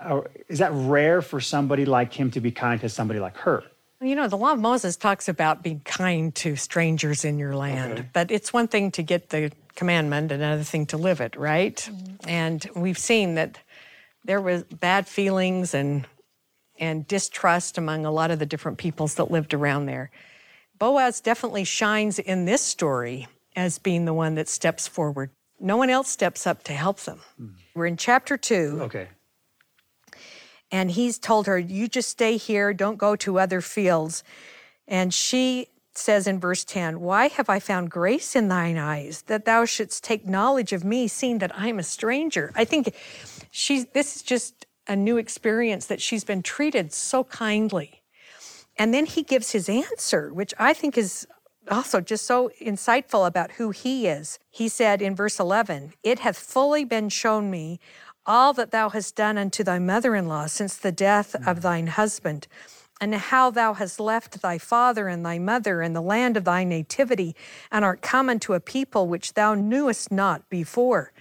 is 0.49 0.59
that 0.59 0.73
rare 0.75 1.23
for 1.23 1.41
somebody 1.41 1.85
like 1.85 2.13
him 2.13 2.31
to 2.33 2.41
be 2.41 2.51
kind 2.51 2.81
to 2.83 2.89
somebody 2.89 3.19
like 3.19 3.37
her? 3.39 3.65
You 4.01 4.15
know, 4.15 4.29
the 4.29 4.37
law 4.37 4.53
of 4.53 4.59
Moses 4.59 4.97
talks 4.97 5.29
about 5.29 5.63
being 5.63 5.81
kind 5.81 6.35
to 6.37 6.57
strangers 6.57 7.25
in 7.25 7.39
your 7.39 7.57
land, 7.57 7.93
okay. 7.93 8.09
but 8.13 8.31
it's 8.31 8.53
one 8.53 8.69
thing 8.69 8.91
to 8.93 9.03
get 9.03 9.31
the 9.31 9.51
commandment, 9.77 10.31
another 10.31 10.63
thing 10.63 10.85
to 10.87 10.99
live 10.99 11.21
it, 11.21 11.37
right? 11.37 11.77
Mm-hmm. 11.77 12.29
And 12.29 12.71
we've 12.77 12.99
seen 12.99 13.37
that 13.37 13.59
there 14.25 14.41
was 14.41 14.65
bad 14.65 15.09
feelings 15.09 15.75
and 15.75 16.07
and 16.79 17.07
distrust 17.07 17.79
among 17.79 18.05
a 18.05 18.11
lot 18.11 18.31
of 18.31 18.39
the 18.39 18.47
different 18.47 18.79
peoples 18.79 19.15
that 19.15 19.31
lived 19.31 19.55
around 19.55 19.87
there. 19.87 20.11
Boaz 20.79 21.21
definitely 21.21 21.65
shines 21.65 22.19
in 22.19 22.45
this 22.45 22.61
story 22.61 23.29
as 23.55 23.79
being 23.79 24.05
the 24.05 24.13
one 24.13 24.35
that 24.35 24.49
steps 24.49 24.89
forward. 24.89 25.31
No 25.61 25.77
one 25.77 25.91
else 25.91 26.09
steps 26.09 26.47
up 26.47 26.63
to 26.65 26.73
help 26.73 27.01
them. 27.01 27.21
Mm. 27.41 27.55
We're 27.75 27.87
in 27.87 27.97
chapter 27.97 28.37
two. 28.37 28.79
Okay. 28.83 29.09
And 30.71 30.91
he's 30.91 31.19
told 31.19 31.47
her, 31.47 31.59
You 31.59 31.89
just 31.89 32.09
stay 32.09 32.37
here, 32.37 32.75
don't 32.75 32.99
go 32.99 33.17
to 33.17 33.39
other 33.39 33.61
fields. 33.61 34.25
And 34.89 35.15
she 35.15 35.69
says 35.97 36.27
in 36.27 36.41
verse 36.41 36.65
10, 36.65 37.01
Why 37.01 37.29
have 37.29 37.49
I 37.49 37.61
found 37.61 37.91
grace 37.91 38.35
in 38.35 38.49
thine 38.49 38.77
eyes 38.77 39.23
that 39.23 39.45
thou 39.45 39.65
shouldst 39.65 40.05
take 40.05 40.27
knowledge 40.27 40.73
of 40.73 40.85
me, 40.85 41.09
seeing 41.09 41.39
that 41.39 41.57
I 41.57 41.69
am 41.69 41.79
a 41.79 41.85
stranger? 41.85 42.53
I 42.55 42.65
think 42.65 42.95
she's, 43.51 43.87
this 43.87 44.17
is 44.17 44.23
just 44.23 44.67
a 44.87 44.97
new 44.97 45.17
experience 45.17 45.87
that 45.87 46.03
she's 46.03 46.25
been 46.25 46.43
treated 46.43 46.93
so 46.93 47.25
kindly. 47.25 48.03
And 48.77 48.93
then 48.93 49.07
he 49.07 49.23
gives 49.23 49.53
his 49.53 49.69
answer, 49.69 50.33
which 50.33 50.53
I 50.59 50.73
think 50.73 50.99
is 50.99 51.27
also 51.71 52.01
just 52.01 52.27
so 52.27 52.51
insightful 52.61 53.27
about 53.27 53.53
who 53.53 53.71
he 53.71 54.07
is. 54.07 54.39
He 54.51 54.69
said 54.69 55.03
in 55.03 55.15
verse 55.15 55.39
11, 55.39 55.95
It 56.03 56.21
hath 56.21 56.39
fully 56.39 56.85
been 56.85 57.09
shown 57.09 57.51
me 57.51 57.81
all 58.27 58.53
that 58.55 58.71
thou 58.71 58.89
hast 58.91 59.17
done 59.17 59.37
unto 59.37 59.63
thy 59.63 59.79
mother 59.79 60.15
in 60.15 60.27
law 60.27 60.47
since 60.47 60.77
the 60.77 60.93
death 60.93 61.35
of 61.35 61.59
mm. 61.59 61.63
thine 61.63 61.87
husband, 61.89 62.47
and 63.01 63.15
how 63.15 63.51
thou 63.51 63.75
hast 63.75 64.01
left 64.01 64.41
thy 64.41 64.57
father 64.57 65.09
and 65.09 65.25
thy 65.25 65.39
mother 65.39 65.83
and 65.83 65.95
the 65.95 66.01
land 66.01 66.37
of 66.37 66.45
thy 66.45 66.65
nativity, 66.65 67.35
and 67.71 67.85
art 67.85 68.01
come 68.01 68.29
unto 68.29 68.55
a 68.55 68.61
people 68.61 69.09
which 69.09 69.35
thou 69.35 69.55
knewest 69.55 70.11
not 70.11 70.49
before. 70.49 71.13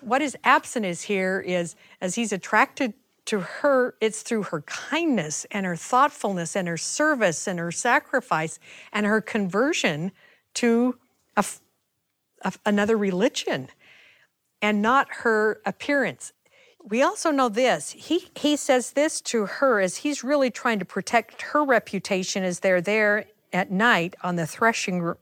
What 0.00 0.22
is 0.22 0.36
absent 0.44 0.86
is 0.86 1.02
here 1.02 1.40
is 1.44 1.74
as 2.00 2.14
he's 2.14 2.32
attracted 2.32 2.94
to 3.28 3.40
her, 3.40 3.94
it's 4.00 4.22
through 4.22 4.44
her 4.44 4.62
kindness 4.62 5.46
and 5.50 5.66
her 5.66 5.76
thoughtfulness 5.76 6.56
and 6.56 6.66
her 6.66 6.78
service 6.78 7.46
and 7.46 7.58
her 7.58 7.70
sacrifice 7.70 8.58
and 8.92 9.04
her 9.04 9.20
conversion 9.20 10.12
to 10.54 10.98
a, 11.36 11.44
a, 12.42 12.52
another 12.64 12.96
religion 12.96 13.68
and 14.62 14.80
not 14.80 15.08
her 15.10 15.60
appearance. 15.66 16.32
We 16.82 17.02
also 17.02 17.30
know 17.30 17.50
this. 17.50 17.90
He, 17.90 18.30
he 18.34 18.56
says 18.56 18.92
this 18.92 19.20
to 19.22 19.44
her 19.44 19.78
as 19.78 19.98
he's 19.98 20.24
really 20.24 20.50
trying 20.50 20.78
to 20.78 20.86
protect 20.86 21.42
her 21.42 21.62
reputation 21.62 22.44
as 22.44 22.60
they're 22.60 22.80
there 22.80 23.26
at 23.52 23.70
night 23.70 24.16
on 24.22 24.36
the 24.36 24.46
threshing 24.46 25.14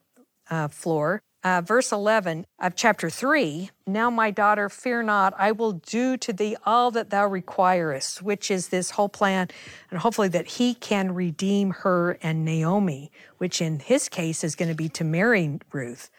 uh, 0.48 0.68
floor 0.68 1.22
uh, 1.47 1.61
verse 1.61 1.92
11 1.92 2.44
of 2.59 2.74
chapter 2.74 3.09
3 3.09 3.70
Now, 3.86 4.11
my 4.11 4.32
daughter, 4.32 4.68
fear 4.68 5.01
not, 5.05 5.32
I 5.38 5.53
will 5.53 5.74
do 5.74 6.16
to 6.16 6.32
thee 6.32 6.57
all 6.66 6.90
that 6.90 7.11
thou 7.11 7.28
requirest, 7.28 8.20
which 8.20 8.51
is 8.51 8.68
this 8.68 8.90
whole 8.90 9.09
plan, 9.09 9.47
and 9.88 10.01
hopefully 10.01 10.26
that 10.28 10.49
he 10.49 10.74
can 10.74 11.14
redeem 11.14 11.70
her 11.70 12.18
and 12.20 12.44
Naomi, 12.44 13.12
which 13.38 13.61
in 13.61 13.78
his 13.78 14.09
case 14.09 14.42
is 14.42 14.57
going 14.57 14.70
to 14.70 14.74
be 14.74 14.88
to 14.88 15.05
marry 15.05 15.61
Ruth. 15.70 16.11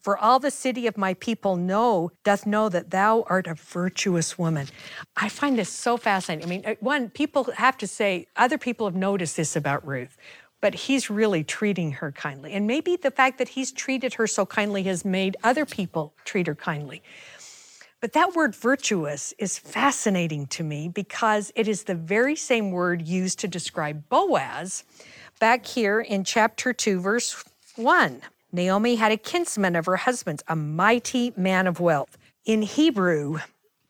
For 0.00 0.16
all 0.16 0.38
the 0.38 0.50
city 0.50 0.86
of 0.86 0.96
my 0.96 1.12
people 1.12 1.56
know, 1.56 2.10
doth 2.24 2.46
know 2.46 2.70
that 2.70 2.90
thou 2.90 3.26
art 3.28 3.46
a 3.46 3.54
virtuous 3.54 4.38
woman. 4.38 4.68
I 5.14 5.28
find 5.28 5.58
this 5.58 5.68
so 5.68 5.98
fascinating. 5.98 6.46
I 6.46 6.48
mean, 6.48 6.62
uh, 6.64 6.74
one, 6.80 7.10
people 7.10 7.44
have 7.56 7.76
to 7.78 7.86
say, 7.86 8.28
other 8.34 8.56
people 8.56 8.86
have 8.86 8.96
noticed 8.96 9.36
this 9.36 9.56
about 9.56 9.86
Ruth, 9.86 10.16
but 10.60 10.74
he's 10.74 11.10
really 11.10 11.42
treating 11.42 11.92
her 11.92 12.12
kindly. 12.12 12.52
And 12.52 12.66
maybe 12.66 12.96
the 12.96 13.10
fact 13.10 13.38
that 13.38 13.50
he's 13.50 13.72
treated 13.72 14.14
her 14.14 14.26
so 14.26 14.46
kindly 14.46 14.82
has 14.84 15.04
made 15.04 15.36
other 15.42 15.64
people 15.64 16.14
treat 16.24 16.46
her 16.46 16.54
kindly. 16.54 17.02
But 18.00 18.14
that 18.14 18.34
word 18.34 18.54
virtuous 18.54 19.34
is 19.38 19.58
fascinating 19.58 20.46
to 20.48 20.64
me 20.64 20.88
because 20.88 21.52
it 21.54 21.68
is 21.68 21.84
the 21.84 21.94
very 21.94 22.34
same 22.34 22.70
word 22.70 23.06
used 23.06 23.38
to 23.40 23.48
describe 23.48 24.08
Boaz 24.08 24.84
back 25.38 25.66
here 25.66 26.00
in 26.00 26.24
chapter 26.24 26.72
2, 26.72 27.00
verse 27.00 27.44
1. 27.76 28.22
Naomi 28.52 28.96
had 28.96 29.12
a 29.12 29.16
kinsman 29.16 29.76
of 29.76 29.86
her 29.86 29.96
husband's, 29.96 30.42
a 30.48 30.56
mighty 30.56 31.32
man 31.36 31.66
of 31.66 31.78
wealth. 31.78 32.16
In 32.46 32.62
Hebrew, 32.62 33.38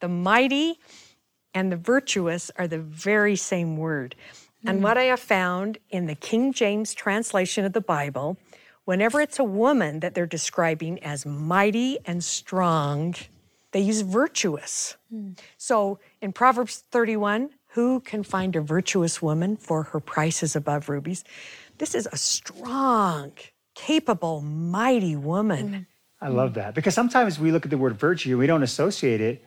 the 0.01 0.09
mighty 0.09 0.79
and 1.55 1.71
the 1.71 1.77
virtuous 1.77 2.51
are 2.57 2.66
the 2.66 2.79
very 2.79 3.37
same 3.37 3.77
word. 3.77 4.16
And 4.65 4.79
hmm. 4.79 4.85
what 4.85 4.99
I 4.99 5.05
have 5.05 5.21
found 5.21 5.79
in 5.91 6.07
the 6.07 6.15
King 6.15 6.53
James 6.53 6.95
translation 6.95 7.65
of 7.65 7.73
the 7.73 7.81
Bible, 7.81 8.37
whenever 8.85 9.21
it's 9.21 9.39
a 9.39 9.45
woman 9.45 10.01
that 10.01 10.15
they're 10.15 10.27
describing 10.27 11.03
as 11.03 11.25
mighty 11.25 11.99
and 12.05 12.23
strong, 12.23 13.15
they 13.73 13.81
use 13.81 14.01
virtuous. 14.03 14.97
Hmm. 15.11 15.33
So 15.57 15.99
in 16.21 16.33
Proverbs 16.33 16.85
31, 16.91 17.51
who 17.69 18.01
can 18.01 18.23
find 18.23 18.57
a 18.57 18.61
virtuous 18.61 19.23
woman 19.23 19.57
for 19.57 19.85
her 19.85 20.01
price 20.01 20.43
is 20.43 20.57
above 20.57 20.89
rubies? 20.89 21.25
This 21.79 21.95
is 21.95 22.09
a 22.13 22.17
strong, 22.17 23.33
capable, 23.75 24.41
mighty 24.41 25.17
woman. 25.17 25.69
Hmm. 25.69 25.81
I 26.23 26.29
love 26.29 26.55
that 26.55 26.75
because 26.75 26.95
sometimes 26.95 27.39
we 27.39 27.51
look 27.51 27.65
at 27.65 27.71
the 27.71 27.79
word 27.79 27.99
virtue, 27.99 28.37
we 28.37 28.47
don't 28.47 28.63
associate 28.63 29.23
it 29.23 29.43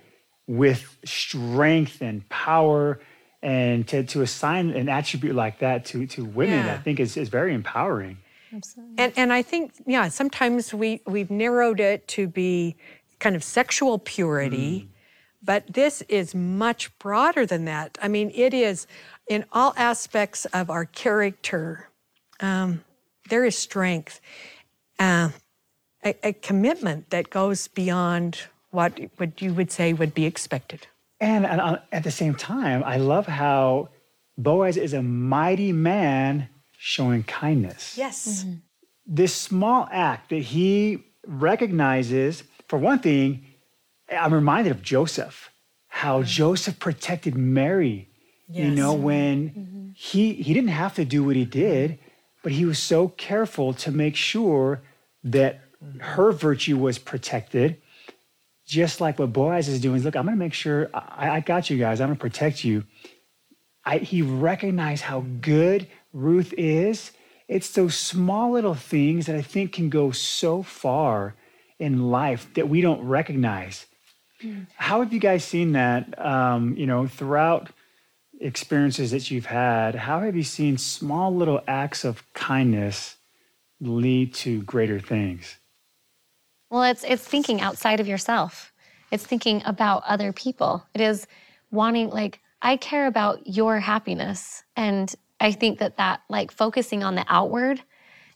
with 0.47 0.97
strength 1.05 2.01
and 2.01 2.27
power. 2.29 2.99
And 3.43 3.85
to, 3.89 4.03
to 4.03 4.21
assign 4.21 4.71
an 4.71 4.87
attribute 4.87 5.35
like 5.35 5.59
that 5.59 5.85
to, 5.87 6.07
to 6.07 6.23
women, 6.23 6.65
Yeah. 6.65 6.75
I 6.75 6.77
think 6.77 6.99
is, 6.99 7.17
is 7.17 7.27
very 7.27 7.53
empowering. 7.53 8.17
And 8.97 9.11
and 9.15 9.33
I 9.33 9.41
think 9.41 9.73
yeah, 9.85 10.09
sometimes 10.09 10.73
we 10.73 11.01
we've 11.07 11.31
narrowed 11.31 11.79
it 11.79 12.07
to 12.09 12.27
be 12.27 12.75
kind 13.19 13.35
of 13.35 13.43
sexual 13.43 13.97
purity, 13.97 14.89
but 15.41 15.63
this 15.73 16.03
is 16.07 16.35
much 16.35 16.97
broader 16.99 17.45
than 17.45 17.65
that. 17.65 17.97
I 18.01 18.07
mean, 18.07 18.31
it 18.35 18.53
is 18.53 18.85
in 19.27 19.45
all 19.51 19.73
aspects 19.75 20.45
of 20.45 20.69
our 20.69 20.85
character. 20.85 21.89
Um, 22.39 22.83
there 23.29 23.45
is 23.45 23.57
strength, 23.57 24.21
uh, 24.99 25.29
a, 26.03 26.15
a 26.23 26.33
commitment 26.33 27.09
that 27.09 27.29
goes 27.29 27.67
beyond 27.67 28.41
what 28.69 28.99
what 29.17 29.41
you 29.41 29.53
would 29.53 29.71
say 29.71 29.93
would 29.93 30.13
be 30.13 30.25
expected. 30.25 30.87
And, 31.23 31.45
and 31.45 31.61
uh, 31.61 31.77
at 31.93 32.03
the 32.03 32.11
same 32.11 32.35
time, 32.35 32.83
I 32.83 32.97
love 32.97 33.27
how 33.27 33.89
Boaz 34.37 34.75
is 34.75 34.93
a 34.93 35.01
mighty 35.01 35.71
man 35.71 36.49
showing 36.77 37.23
kindness. 37.23 37.97
Yes. 37.97 38.43
Mm-hmm. 38.43 38.55
This 39.05 39.33
small 39.33 39.87
act 39.89 40.29
that 40.31 40.41
he 40.41 41.03
recognizes, 41.25 42.43
for 42.67 42.77
one 42.77 42.99
thing, 42.99 43.45
I'm 44.11 44.33
reminded 44.33 44.71
of 44.71 44.81
Joseph, 44.81 45.49
how 45.87 46.19
mm-hmm. 46.19 46.27
Joseph 46.27 46.77
protected 46.79 47.35
Mary. 47.35 48.09
You 48.49 48.69
know, 48.69 48.93
when 48.93 49.49
mm-hmm. 49.49 49.89
he 49.95 50.33
he 50.33 50.53
didn't 50.53 50.69
have 50.69 50.93
to 50.95 51.05
do 51.05 51.23
what 51.23 51.35
he 51.35 51.45
did, 51.45 51.97
but 52.43 52.51
he 52.51 52.65
was 52.65 52.77
so 52.77 53.07
careful 53.07 53.73
to 53.75 53.91
make 53.91 54.15
sure 54.15 54.83
that 55.23 55.61
her 55.99 56.31
virtue 56.31 56.77
was 56.77 56.99
protected 56.99 57.81
just 58.65 59.01
like 59.01 59.19
what 59.19 59.33
Boaz 59.33 59.67
is 59.67 59.81
doing, 59.81 59.97
is 59.97 60.05
look, 60.05 60.15
I'm 60.15 60.25
going 60.25 60.37
to 60.37 60.39
make 60.39 60.53
sure 60.53 60.89
I, 60.93 61.29
I 61.31 61.39
got 61.39 61.69
you 61.69 61.77
guys. 61.77 61.99
I'm 61.99 62.07
going 62.07 62.17
to 62.17 62.21
protect 62.21 62.63
you. 62.63 62.83
I, 63.85 63.97
he 63.97 64.21
recognized 64.21 65.03
how 65.03 65.25
good 65.41 65.87
Ruth 66.13 66.53
is. 66.57 67.11
It's 67.47 67.71
those 67.71 67.95
small 67.95 68.51
little 68.51 68.75
things 68.75 69.25
that 69.25 69.35
I 69.35 69.41
think 69.41 69.73
can 69.73 69.89
go 69.89 70.11
so 70.11 70.63
far 70.63 71.35
in 71.79 72.09
life 72.09 72.53
that 72.53 72.69
we 72.69 72.81
don't 72.81 73.05
recognize. 73.05 73.85
How 74.75 75.01
have 75.01 75.13
you 75.13 75.19
guys 75.19 75.43
seen 75.43 75.73
that? 75.73 76.19
Um, 76.23 76.75
you 76.75 76.85
know, 76.85 77.07
throughout 77.07 77.69
experiences 78.39 79.11
that 79.11 79.31
you've 79.31 79.45
had, 79.45 79.95
how 79.95 80.21
have 80.21 80.35
you 80.35 80.43
seen 80.43 80.77
small 80.77 81.33
little 81.33 81.61
acts 81.67 82.03
of 82.03 82.23
kindness 82.33 83.17
lead 83.79 84.33
to 84.35 84.61
greater 84.63 84.99
things? 84.99 85.57
Well, 86.73 86.81
it's 86.81 87.03
it's 87.03 87.23
thinking 87.23 87.61
outside 87.61 87.99
of 87.99 88.07
yourself. 88.07 88.73
It's 89.11 89.23
thinking 89.23 89.61
about 89.63 90.01
other 90.07 90.33
people. 90.33 90.83
It 90.95 91.01
is 91.01 91.27
wanting 91.69 92.09
like 92.09 92.39
I 92.63 92.77
care 92.77 93.05
about 93.05 93.45
your 93.45 93.79
happiness 93.79 94.63
and 94.75 95.13
I 95.39 95.51
think 95.51 95.77
that 95.77 95.97
that 95.97 96.21
like 96.29 96.49
focusing 96.49 97.03
on 97.03 97.13
the 97.13 97.25
outward 97.29 97.83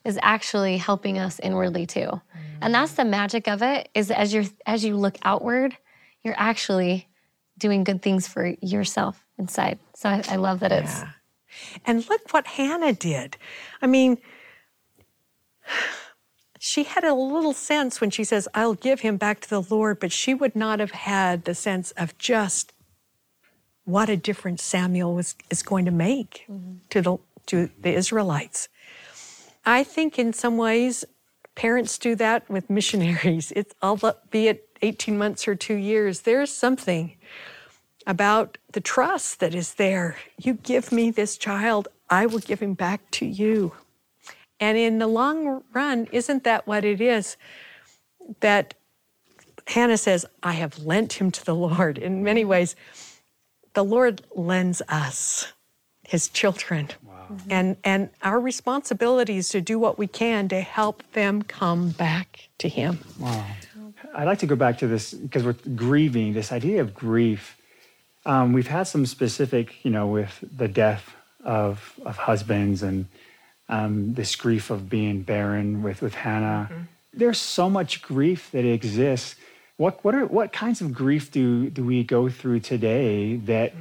is 0.05 0.19
actually 0.21 0.77
helping 0.77 1.17
us 1.17 1.39
inwardly 1.39 1.87
too. 1.87 2.09
Mm. 2.11 2.21
And 2.61 2.75
that's 2.75 2.91
the 2.91 3.05
magic 3.05 3.47
of 3.47 3.63
it 3.63 3.89
is 3.95 4.11
as 4.11 4.31
you 4.35 4.45
as 4.67 4.85
you 4.85 4.97
look 4.97 5.17
outward, 5.23 5.75
you're 6.21 6.37
actually 6.37 7.07
doing 7.57 7.83
good 7.83 8.03
things 8.03 8.27
for 8.27 8.53
yourself 8.61 9.25
inside. 9.39 9.79
So 9.95 10.09
I, 10.09 10.21
I 10.29 10.35
love 10.35 10.59
that 10.59 10.71
it's 10.71 10.99
yeah. 10.99 11.09
And 11.87 12.07
look 12.07 12.31
what 12.33 12.45
Hannah 12.45 12.93
did. 12.93 13.35
I 13.81 13.87
mean, 13.87 14.19
she 16.67 16.83
had 16.83 17.03
a 17.03 17.13
little 17.13 17.53
sense 17.53 18.01
when 18.01 18.09
she 18.09 18.23
says, 18.23 18.47
I'll 18.53 18.73
give 18.73 18.99
him 18.99 19.15
back 19.15 19.39
to 19.41 19.49
the 19.49 19.61
Lord, 19.61 19.99
but 19.99 20.11
she 20.11 20.33
would 20.33 20.55
not 20.55 20.79
have 20.79 20.91
had 20.91 21.45
the 21.45 21.55
sense 21.55 21.91
of 21.91 22.17
just 22.17 22.73
what 23.85 24.09
a 24.09 24.17
difference 24.17 24.63
Samuel 24.63 25.15
was 25.15 25.35
is 25.49 25.63
going 25.63 25.85
to 25.85 25.91
make 25.91 26.43
mm-hmm. 26.49 26.79
to 26.89 27.01
the 27.01 27.17
to 27.47 27.69
the 27.79 27.93
Israelites. 27.93 28.67
I 29.65 29.83
think 29.83 30.19
in 30.19 30.33
some 30.33 30.57
ways 30.57 31.05
parents 31.55 31.97
do 31.97 32.15
that 32.15 32.49
with 32.49 32.69
missionaries. 32.69 33.53
It's 33.55 33.73
albeit 33.81 34.67
18 34.81 35.17
months 35.17 35.47
or 35.47 35.55
two 35.55 35.75
years, 35.75 36.21
there's 36.21 36.51
something 36.51 37.15
about 38.05 38.57
the 38.73 38.81
trust 38.81 39.39
that 39.39 39.55
is 39.55 39.75
there. 39.75 40.17
You 40.37 40.53
give 40.53 40.91
me 40.91 41.11
this 41.11 41.37
child, 41.37 41.87
I 42.09 42.25
will 42.25 42.39
give 42.39 42.59
him 42.59 42.73
back 42.73 43.09
to 43.11 43.25
you. 43.25 43.73
And 44.59 44.77
in 44.77 44.99
the 44.99 45.07
long 45.07 45.63
run, 45.73 46.07
isn't 46.11 46.43
that 46.43 46.67
what 46.67 46.83
it 46.83 46.99
is? 47.01 47.37
That 48.39 48.73
Hannah 49.67 49.97
says, 49.97 50.25
I 50.41 50.53
have 50.53 50.79
lent 50.79 51.13
him 51.13 51.31
to 51.31 51.45
the 51.45 51.55
Lord. 51.55 51.97
In 51.97 52.23
many 52.23 52.45
ways, 52.45 52.75
the 53.73 53.83
Lord 53.83 54.21
lends 54.35 54.81
us, 54.89 55.53
his 56.07 56.27
children. 56.29 56.89
And, 57.49 57.75
and 57.83 58.09
our 58.21 58.39
responsibility 58.39 59.37
is 59.37 59.49
to 59.49 59.59
do 59.59 59.77
what 59.77 59.97
we 59.97 60.07
can 60.07 60.47
to 60.47 60.61
help 60.61 61.03
them 61.11 61.41
come 61.41 61.89
back 61.89 62.47
to 62.59 62.69
him. 62.69 62.99
Wow. 63.19 63.45
I'd 64.15 64.25
like 64.25 64.39
to 64.39 64.47
go 64.47 64.55
back 64.55 64.77
to 64.79 64.87
this 64.87 65.13
because 65.13 65.43
we're 65.43 65.53
grieving, 65.75 66.33
this 66.33 66.51
idea 66.51 66.79
of 66.81 66.93
grief. 66.93 67.57
Um, 68.25 68.53
we've 68.53 68.67
had 68.67 68.83
some 68.83 69.05
specific, 69.05 69.83
you 69.83 69.91
know, 69.91 70.07
with 70.07 70.41
the 70.55 70.67
death 70.67 71.13
of, 71.43 71.93
of 72.05 72.15
husbands 72.17 72.81
and 72.81 73.07
um, 73.69 74.13
this 74.13 74.35
grief 74.35 74.69
of 74.69 74.89
being 74.89 75.21
barren 75.21 75.83
with, 75.83 76.01
with 76.01 76.15
Hannah. 76.15 76.69
Mm-hmm. 76.71 76.81
There's 77.13 77.39
so 77.39 77.69
much 77.69 78.01
grief 78.01 78.51
that 78.51 78.65
exists. 78.65 79.35
What, 79.77 80.03
what, 80.03 80.15
are, 80.15 80.25
what 80.25 80.51
kinds 80.51 80.81
of 80.81 80.93
grief 80.93 81.31
do, 81.31 81.69
do 81.69 81.83
we 81.83 82.03
go 82.03 82.29
through 82.29 82.61
today 82.61 83.37
that 83.37 83.73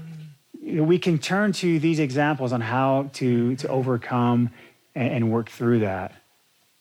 you 0.60 0.72
know, 0.72 0.82
we 0.82 0.98
can 0.98 1.18
turn 1.18 1.52
to 1.52 1.78
these 1.78 1.98
examples 1.98 2.52
on 2.52 2.60
how 2.60 3.10
to, 3.14 3.56
to 3.56 3.66
mm-hmm. 3.66 3.74
overcome 3.74 4.50
and, 4.94 5.12
and 5.12 5.32
work 5.32 5.50
through 5.50 5.80
that? 5.80 6.12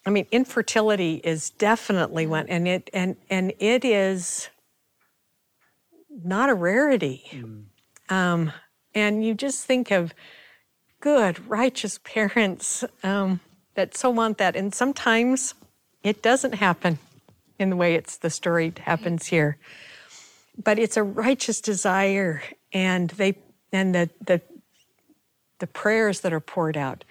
I 0.06 0.12
mean, 0.12 0.28
infertility 0.32 1.16
is 1.24 1.50
definitely 1.50 2.28
one, 2.28 2.48
and 2.48 2.68
it 2.68 2.92
and 2.94 3.16
and 3.28 3.54
it 3.58 3.84
is 3.84 4.50
not 6.24 6.50
a 6.50 6.54
rarity. 6.54 7.24
Mm. 7.32 7.64
Um, 8.10 8.52
and 8.94 9.26
you 9.26 9.34
just 9.34 9.66
think 9.66 9.90
of 9.90 10.14
good, 11.06 11.48
righteous 11.48 12.00
parents 12.04 12.84
um, 13.04 13.40
that 13.76 13.96
so 13.96 14.10
want 14.10 14.40
that, 14.40 14.56
and 14.56 14.74
sometimes 14.74 15.54
it 16.02 16.24
doesn't 16.24 16.56
happen 16.56 16.98
in 17.60 17.70
the 17.70 17.76
way 17.76 17.94
it's 17.94 18.18
the 18.18 18.32
story 18.32 18.74
happens 18.80 19.28
here. 19.28 19.56
But 20.58 20.80
it's 20.80 20.98
a 20.98 21.04
righteous 21.04 21.62
desire, 21.62 22.42
and 22.74 23.12
they 23.12 23.36
and 23.72 23.94
the 23.94 24.10
the 24.20 24.42
the 25.60 25.68
prayers 25.68 26.22
that 26.22 26.34
are 26.34 26.40
poured 26.40 26.76
out. 26.76 27.04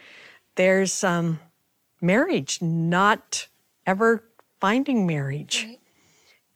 There's 0.57 1.05
um, 1.05 1.39
marriage, 2.01 2.61
not 2.61 3.47
ever 3.87 4.25
finding 4.61 5.07
marriage. 5.07 5.69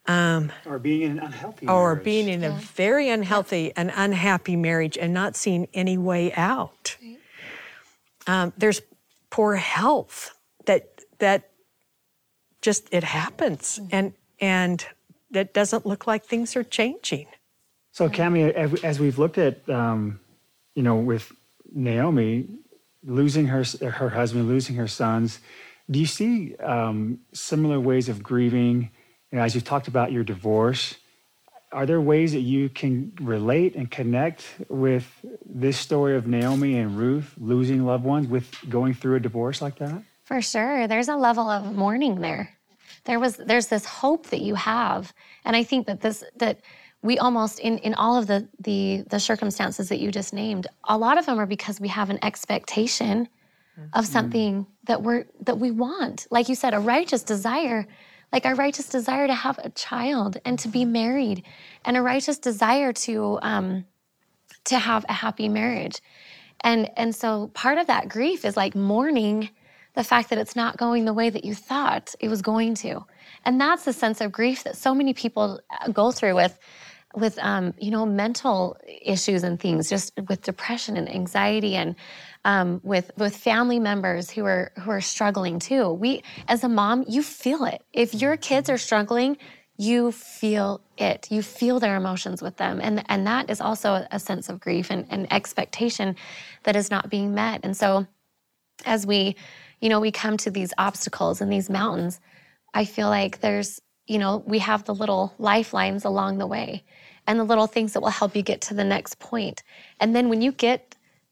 Um, 0.09 0.51
Or 0.66 0.80
being 0.80 1.03
in 1.03 1.11
an 1.12 1.24
unhealthy 1.26 1.68
or 1.68 1.93
marriage. 1.95 2.05
being 2.05 2.28
in 2.28 2.43
a 2.43 2.51
very 2.51 3.11
unhealthy 3.11 3.72
and 3.76 3.93
unhappy 3.95 4.57
marriage 4.57 4.99
and 4.99 5.14
not 5.14 5.36
seeing 5.36 5.68
any 5.72 5.97
way 5.99 6.32
out. 6.32 6.97
Um, 8.29 8.53
there's 8.57 8.83
poor 9.31 9.57
health 9.57 10.35
that 10.66 11.01
that 11.18 11.51
just 12.62 12.87
it 12.93 13.03
happens, 13.03 13.81
and 13.91 14.12
and 14.41 14.87
that 15.31 15.53
doesn't 15.55 15.85
look 15.87 16.07
like 16.07 16.24
things 16.24 16.55
are 16.55 16.62
changing. 16.62 17.26
So, 17.91 18.09
Cami, 18.09 18.53
as- 18.53 18.85
as 18.85 19.01
we've 19.01 19.18
looked 19.18 19.39
at, 19.39 19.68
um, 19.68 20.20
you 20.74 20.83
know, 20.83 20.97
with 20.97 21.33
Naomi 21.72 22.47
losing 23.03 23.47
her 23.47 23.64
her 23.91 24.11
husband, 24.11 24.47
losing 24.47 24.76
her 24.76 24.87
sons, 24.89 25.41
do 25.91 25.99
you 25.99 26.07
see 26.07 26.55
um, 26.57 27.20
similar 27.33 27.81
ways 27.81 28.09
of 28.09 28.22
grieving? 28.22 28.91
You 29.33 29.39
know, 29.39 29.45
as 29.45 29.55
you've 29.55 29.64
talked 29.64 29.89
about 29.89 30.12
your 30.12 30.24
divorce, 30.24 30.97
are 31.73 31.87
there 31.87 32.01
ways 32.01 32.33
that 32.33 32.41
you 32.41 32.69
can 32.69 33.12
relate 33.21 33.75
and 33.75 33.91
connect 33.91 34.45
with 34.69 35.07
this 35.45 35.77
story 35.77 36.16
of 36.16 36.27
Naomi 36.27 36.79
and 36.79 36.97
Ruth 36.97 37.35
losing 37.39 37.85
loved 37.85 38.05
ones 38.05 38.27
with 38.29 38.51
going 38.69 38.95
through 38.95 39.16
a 39.16 39.21
divorce 39.21 39.61
like 39.61 39.77
that? 39.79 40.03
For 40.25 40.41
sure. 40.41 40.87
There's 40.87 41.09
a 41.09 41.16
level 41.16 41.49
of 41.49 41.75
mourning 41.75 42.21
there. 42.21 42.55
There 43.05 43.19
was 43.19 43.37
there's 43.37 43.69
this 43.69 43.85
hope 43.85 44.27
that 44.29 44.41
you 44.41 44.55
have. 44.55 45.12
And 45.45 45.57
I 45.57 45.62
think 45.62 45.87
that 45.87 46.01
this 46.01 46.25
that 46.37 46.61
we 47.03 47.19
almost 47.19 47.59
in 47.61 47.79
in 47.79 47.95
all 47.95 48.16
of 48.16 48.27
the 48.27 48.49
the 48.61 49.05
the 49.09 49.21
circumstances 49.21 49.89
that 49.89 49.99
you 49.99 50.11
just 50.11 50.33
named, 50.33 50.66
a 50.85 50.99
lot 50.99 51.19
of 51.19 51.27
them 51.27 51.39
are 51.39 51.47
because 51.47 51.81
we 51.81 51.89
have 51.89 52.11
an 52.11 52.19
expectation 52.23 53.29
mm-hmm. 53.79 53.89
of 53.93 54.07
something 54.07 54.66
that 54.85 55.03
we're 55.03 55.27
that 55.43 55.59
we 55.59 55.71
want. 55.71 56.27
Like 56.31 56.49
you 56.49 56.55
said, 56.55 56.75
a 56.75 56.81
righteous 56.81 57.23
desire, 57.23 57.87
like 58.33 58.45
our 58.45 58.55
righteous 58.55 58.89
desire 58.89 59.26
to 59.26 59.35
have 59.35 59.59
a 59.59 59.70
child 59.70 60.39
and 60.45 60.59
to 60.59 60.68
be 60.68 60.85
married, 60.85 61.45
and 61.85 61.97
a 61.97 62.03
righteous 62.03 62.39
desire 62.39 62.93
to 62.93 63.39
um, 63.43 63.85
to 64.64 64.79
have 64.79 65.05
a 65.09 65.14
happy 65.14 65.49
marriage. 65.49 66.01
And 66.61 66.91
and 66.97 67.14
so 67.14 67.49
part 67.55 67.79
of 67.79 67.87
that 67.87 68.09
grief 68.09 68.45
is 68.45 68.57
like 68.57 68.74
mourning 68.74 69.51
the 69.95 70.05
fact 70.05 70.31
that 70.31 70.39
it's 70.39 70.55
not 70.55 70.76
going 70.76 71.05
the 71.05 71.12
way 71.12 71.31
that 71.31 71.45
you 71.45 71.55
thought 71.55 72.14
it 72.20 72.29
was 72.29 72.43
going 72.43 72.74
to. 72.76 73.05
And 73.45 73.61
that's 73.61 73.85
the 73.85 73.93
sense 73.93 74.20
of 74.20 74.31
grief 74.31 74.64
that 74.64 74.76
so 74.76 74.95
many 74.95 75.12
people 75.12 75.61
uh, 75.70 75.89
go 75.89 76.12
through 76.12 76.35
with 76.35 76.59
with 77.14 77.39
um, 77.39 77.74
you 77.79 77.91
know 77.91 78.05
mental 78.05 78.76
issues 79.03 79.43
and 79.43 79.59
things, 79.59 79.89
just 79.89 80.12
with 80.29 80.43
depression 80.43 80.97
and 80.97 81.09
anxiety 81.09 81.74
and 81.74 81.97
um, 82.45 82.80
with 82.82 83.11
with 83.16 83.36
family 83.36 83.78
members 83.78 84.30
who 84.30 84.45
are 84.45 84.72
who 84.78 84.91
are 84.91 85.01
struggling 85.01 85.59
too. 85.59 85.93
We 85.93 86.22
as 86.47 86.64
a 86.64 86.68
mom, 86.68 87.05
you 87.09 87.22
feel 87.22 87.64
it. 87.64 87.82
If 87.93 88.14
your 88.14 88.36
kids 88.36 88.70
are 88.70 88.78
struggling, 88.78 89.39
you 89.78 90.11
feel 90.11 90.80
it. 90.99 91.30
You 91.30 91.41
feel 91.41 91.78
their 91.78 91.97
emotions 91.97 92.43
with 92.43 92.57
them. 92.57 92.80
And, 92.82 93.05
and 93.09 93.26
that 93.28 93.49
is 93.49 93.61
also 93.61 94.05
a 94.11 94.18
sense 94.18 94.49
of 94.49 94.59
grief 94.59 94.91
and, 94.91 95.07
and 95.09 95.32
expectation 95.32 96.16
that 96.64 96.74
is 96.74 96.91
not 96.91 97.09
being 97.09 97.32
met. 97.32 97.61
And 97.62 97.76
so 97.76 98.07
as 98.84 99.07
we, 99.07 99.36
you 99.80 99.89
know, 99.89 100.01
we 100.01 100.11
come 100.11 100.36
to 100.39 100.51
these 100.51 100.72
obstacles 100.78 101.41
and 101.41 101.51
these 101.51 101.70
mountains, 101.70 102.18
I 102.74 102.84
feel 102.84 103.09
like 103.09 103.41
there's, 103.41 103.80
you 104.09 104.18
know, 104.18 104.43
we 104.45 104.59
have 104.59 104.84
the 104.84 104.95
little 104.95 105.32
lifelines 105.39 106.05
along 106.05 106.39
the 106.39 106.47
way 106.47 106.82
and 107.28 107.39
the 107.39 107.45
little 107.45 107.68
things 107.68 107.93
that 107.93 108.01
will 108.01 108.09
help 108.09 108.34
you 108.34 108.43
get 108.43 108.62
to 108.62 108.74
the 108.74 108.84
next 108.84 109.20
point. 109.20 109.62
And 110.01 110.14
then 110.14 110.28
when 110.28 110.43
you 110.43 110.51
get 110.51 110.88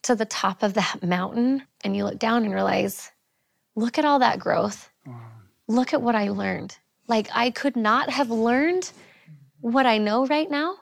to 0.07 0.15
the 0.15 0.25
top 0.25 0.63
of 0.63 0.75
that 0.75 1.03
mountain 1.03 1.63
and 1.83 1.97
you 1.97 2.05
look 2.05 2.19
down 2.19 2.45
and 2.45 2.55
realize, 2.55 3.11
look 3.75 3.99
at 3.99 4.05
all 4.05 4.21
that 4.21 4.39
growth. 4.39 4.91
Look 5.69 5.93
at 5.93 6.03
what 6.03 6.15
I 6.15 6.29
learned. 6.29 6.77
Like 7.09 7.29
I 7.35 7.51
could 7.51 7.77
not 7.77 8.11
have 8.11 8.31
learned 8.31 8.91
what 9.61 9.87
I 9.87 9.99
know 9.99 10.27
right 10.27 10.51
now 10.51 10.77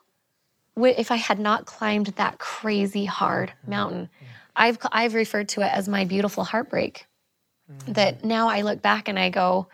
if 0.76 1.10
I 1.10 1.16
had 1.16 1.38
not 1.38 1.66
climbed 1.66 2.06
that 2.08 2.38
crazy 2.38 3.04
hard 3.04 3.50
mm-hmm. 3.50 3.70
mountain. 3.70 4.10
I've 4.56 4.78
I've 4.92 5.14
referred 5.14 5.48
to 5.50 5.62
it 5.62 5.72
as 5.72 5.88
my 5.88 6.04
beautiful 6.04 6.44
heartbreak. 6.44 7.06
Mm-hmm. 7.70 7.92
That 7.92 8.24
now 8.24 8.48
I 8.48 8.60
look 8.60 8.82
back 8.82 9.08
and 9.08 9.18
I 9.18 9.30
go, 9.30 9.68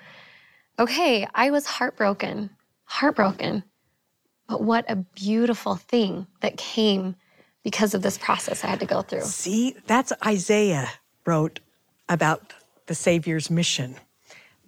okay, 0.79 1.27
I 1.35 1.51
was 1.51 1.67
heartbroken, 1.67 2.51
heartbroken. 2.85 3.65
But 4.49 4.63
what 4.63 4.85
a 4.89 4.97
beautiful 4.97 5.77
thing 5.77 6.27
that 6.41 6.57
came 6.57 7.17
because 7.63 7.95
of 7.95 8.03
this 8.03 8.19
process 8.19 8.65
I 8.65 8.69
had 8.69 8.81
to 8.81 8.87
go 8.87 9.03
through. 9.03 9.23
See, 9.23 9.77
that's 9.87 10.13
Isaiah 10.25 10.89
wrote 11.27 11.61
about 12.09 12.53
the 12.87 12.95
Savior's 12.95 13.51
mission 13.51 13.97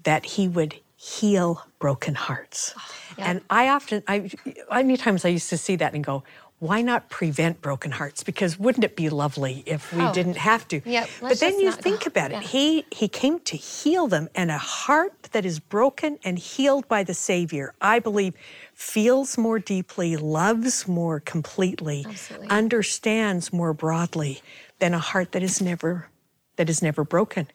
that 0.04 0.24
he 0.24 0.48
would 0.48 0.76
heal 0.96 1.64
broken 1.78 2.14
hearts. 2.14 2.74
Oh, 2.76 2.82
and 3.18 3.40
I 3.50 3.68
often, 3.68 4.02
I, 4.06 4.30
many 4.70 4.96
times 4.96 5.24
I 5.24 5.28
used 5.28 5.48
to 5.50 5.56
see 5.58 5.76
that 5.76 5.94
and 5.94 6.04
go, 6.04 6.22
why 6.60 6.80
not 6.80 7.08
prevent 7.10 7.60
broken 7.60 7.90
hearts? 7.90 8.22
Because 8.22 8.56
wouldn't 8.56 8.84
it 8.84 8.94
be 8.94 9.08
lovely 9.10 9.64
if 9.66 9.92
we 9.92 10.00
Oh. 10.02 10.12
didn't 10.12 10.36
have 10.36 10.68
to? 10.68 10.80
Yep, 10.84 11.08
But 11.20 11.40
then 11.40 11.58
you 11.58 11.66
not 11.66 11.76
go- 11.78 11.82
think 11.82 12.06
about 12.06 12.30
it. 12.30 12.34
yeah. 12.34 12.40
He 12.42 12.86
he 12.92 13.08
came 13.08 13.40
to 13.40 13.56
heal 13.56 14.06
them, 14.06 14.28
and 14.36 14.48
a 14.52 14.58
heart 14.58 15.12
that 15.32 15.44
is 15.44 15.58
broken 15.58 16.20
and 16.22 16.38
healed 16.38 16.86
by 16.86 17.02
the 17.02 17.14
Savior, 17.14 17.74
I 17.80 17.98
believe, 17.98 18.34
feels 18.74 19.38
more 19.38 19.58
deeply, 19.58 20.16
loves 20.16 20.88
more 20.88 21.20
completely, 21.20 22.06
understands 22.48 23.52
more 23.52 23.72
broadly 23.72 24.42
than 24.78 24.94
a 24.94 24.98
heart 24.98 25.32
that 25.32 25.42
is 25.42 25.60
never 25.60 26.08
that 26.56 26.68
is 26.68 26.82
never 26.82 27.04
broken. 27.04 27.48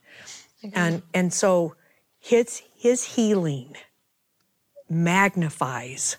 And 0.73 1.01
and 1.13 1.33
so 1.33 1.75
his 2.19 2.61
his 2.75 3.03
healing 3.03 3.75
magnifies 4.89 6.17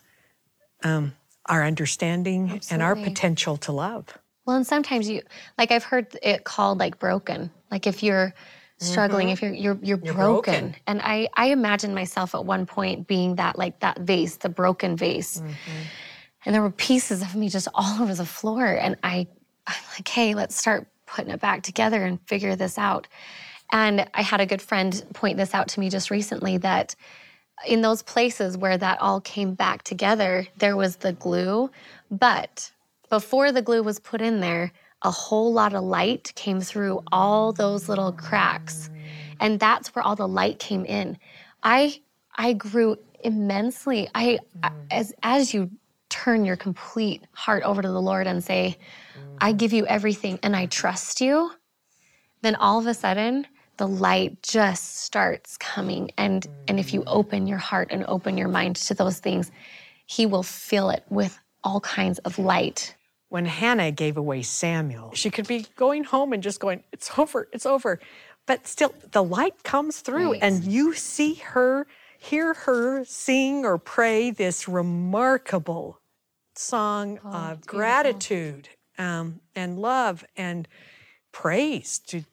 um, 0.84 1.14
our 1.46 1.64
understanding 1.64 2.61
and 2.70 2.82
our 2.82 2.94
potential 2.94 3.57
to 3.57 3.72
love. 3.72 4.18
Well, 4.44 4.57
and 4.57 4.66
sometimes 4.66 5.09
you 5.09 5.22
like 5.57 5.70
I've 5.70 5.84
heard 5.84 6.16
it 6.22 6.44
called 6.44 6.78
like 6.78 6.99
broken. 6.99 7.51
Like 7.70 7.86
if 7.86 8.03
you're 8.03 8.34
struggling, 8.79 9.29
Mhm. 9.29 9.33
if 9.33 9.43
you're 9.43 9.53
you're 9.53 9.79
you're, 9.83 9.99
You're 10.03 10.14
broken. 10.14 10.53
broken. 10.55 10.76
And 10.87 11.01
I 11.03 11.29
I 11.35 11.47
imagine 11.47 11.95
myself 11.95 12.35
at 12.35 12.45
one 12.45 12.66
point 12.66 13.07
being 13.07 13.37
that 13.37 13.59
like 13.59 13.81
that 13.81 14.01
vase, 14.01 14.37
the 14.37 14.49
broken 14.49 14.97
vase. 14.97 15.43
And 16.45 16.55
there 16.55 16.62
were 16.62 16.70
pieces 16.70 17.20
of 17.22 17.35
me 17.35 17.49
just 17.49 17.68
all 17.74 18.01
over 18.03 18.14
the 18.14 18.24
floor. 18.26 18.66
And 18.66 18.97
I 19.03 19.26
I'm 19.66 19.74
like, 19.97 20.09
hey, 20.09 20.35
let's 20.35 20.57
start 20.57 20.87
putting 21.07 21.31
it 21.33 21.41
back 21.41 21.62
together 21.62 22.05
and 22.05 22.18
figure 22.26 22.57
this 22.57 22.79
out. 22.79 23.07
And 23.72 24.07
I 24.14 24.22
had 24.22 24.41
a 24.41 24.47
good 24.47 24.62
friend 24.62 25.05
point 25.12 25.37
this 25.37 25.53
out 25.55 25.68
to 25.68 25.81
me 25.81 25.91
just 25.91 26.11
recently 26.11 26.57
that 26.59 26.95
in 27.66 27.83
those 27.83 28.03
places 28.03 28.57
where 28.57 28.79
that 28.79 29.01
all 29.01 29.20
came 29.20 29.53
back 29.55 29.83
together, 29.83 30.47
there 30.57 30.76
was 30.76 30.97
the 30.97 31.12
glue. 31.12 31.70
But 32.11 32.70
before 33.11 33.51
the 33.53 33.61
glue 33.62 33.83
was 33.83 33.99
put 33.99 34.20
in 34.22 34.41
there, 34.41 34.72
a 35.03 35.11
whole 35.11 35.53
lot 35.53 35.74
of 35.74 35.84
light 35.84 36.32
came 36.34 36.61
through 36.61 37.03
all 37.12 37.53
those 37.53 37.88
little 37.88 38.12
cracks. 38.12 38.90
And 39.40 39.61
that's 39.61 39.94
where 39.94 40.05
all 40.05 40.16
the 40.16 40.28
light 40.28 40.59
came 40.59 40.84
in. 40.84 41.18
I 41.62 42.01
I 42.34 42.53
grew 42.53 42.96
immensely. 43.20 44.09
I 44.14 44.38
mm. 44.59 44.72
as 44.90 45.12
as 45.22 45.55
you 45.55 45.70
turn 46.09 46.44
your 46.44 46.57
complete 46.57 47.22
heart 47.32 47.62
over 47.62 47.82
to 47.82 47.88
the 47.88 48.01
Lord 48.01 48.26
and 48.26 48.42
say, 48.42 48.76
mm. 49.16 49.36
I 49.40 49.53
give 49.53 49.72
you 49.72 49.86
everything 49.86 50.38
and 50.42 50.57
I 50.57 50.66
trust 50.66 51.20
you, 51.20 51.53
then 52.42 52.57
all 52.57 52.78
of 52.78 52.86
a 52.86 52.94
sudden 52.94 53.46
the 53.76 53.86
light 53.86 54.42
just 54.42 54.99
starts 54.99 55.57
coming 55.57 56.11
and 56.18 56.46
and 56.66 56.80
if 56.80 56.92
you 56.92 57.03
mm. 57.03 57.05
open 57.07 57.46
your 57.46 57.59
heart 57.59 57.88
and 57.90 58.05
open 58.07 58.36
your 58.36 58.49
mind 58.49 58.76
to 58.76 58.94
those 58.94 59.20
things 59.20 59.51
he 60.07 60.26
will 60.26 60.42
fill 60.42 60.90
it 60.90 61.05
with 61.11 61.38
all 61.62 61.80
kinds 61.80 62.18
of 62.20 62.38
light 62.38 62.94
When 63.29 63.45
Hannah 63.45 63.91
gave 63.91 64.16
away 64.16 64.43
Samuel, 64.43 65.12
she 65.14 65.31
could 65.31 65.47
be 65.47 65.66
going 65.76 66.05
home 66.05 66.33
and 66.33 66.43
just 66.43 66.61
going, 66.61 66.83
It's 66.93 67.18
over, 67.18 67.49
it's 67.53 67.66
over. 67.66 68.01
But 68.47 68.66
still, 68.66 68.95
the 69.12 69.22
light 69.22 69.62
comes 69.62 70.01
through, 70.01 70.33
Right. 70.33 70.43
and 70.43 70.64
you 70.64 70.95
see 70.95 71.35
her, 71.35 71.87
hear 72.18 72.55
her 72.55 73.05
sing 73.05 73.66
or 73.66 73.76
pray 73.76 74.31
this 74.31 74.66
remarkable 74.66 76.01
song 76.55 77.18
of 77.18 77.66
gratitude 77.66 78.70
um, 78.97 79.41
and 79.55 79.79
love 79.79 80.24
and 80.37 80.66
praise 81.31 81.99
to, 81.99 82.24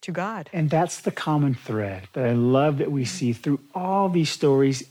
to 0.00 0.10
God. 0.12 0.48
And 0.54 0.70
that's 0.70 1.02
the 1.02 1.10
common 1.10 1.54
thread 1.54 2.08
that 2.14 2.24
I 2.24 2.32
love 2.32 2.78
that 2.78 2.90
we 2.90 3.04
see 3.04 3.34
through 3.34 3.60
all 3.74 4.08
these 4.08 4.30
stories, 4.30 4.82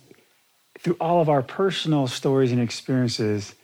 through 0.79 0.97
all 1.01 1.21
of 1.21 1.29
our 1.29 1.41
personal 1.41 2.05
stories 2.07 2.51
and 2.51 2.61
experiences, 2.61 3.55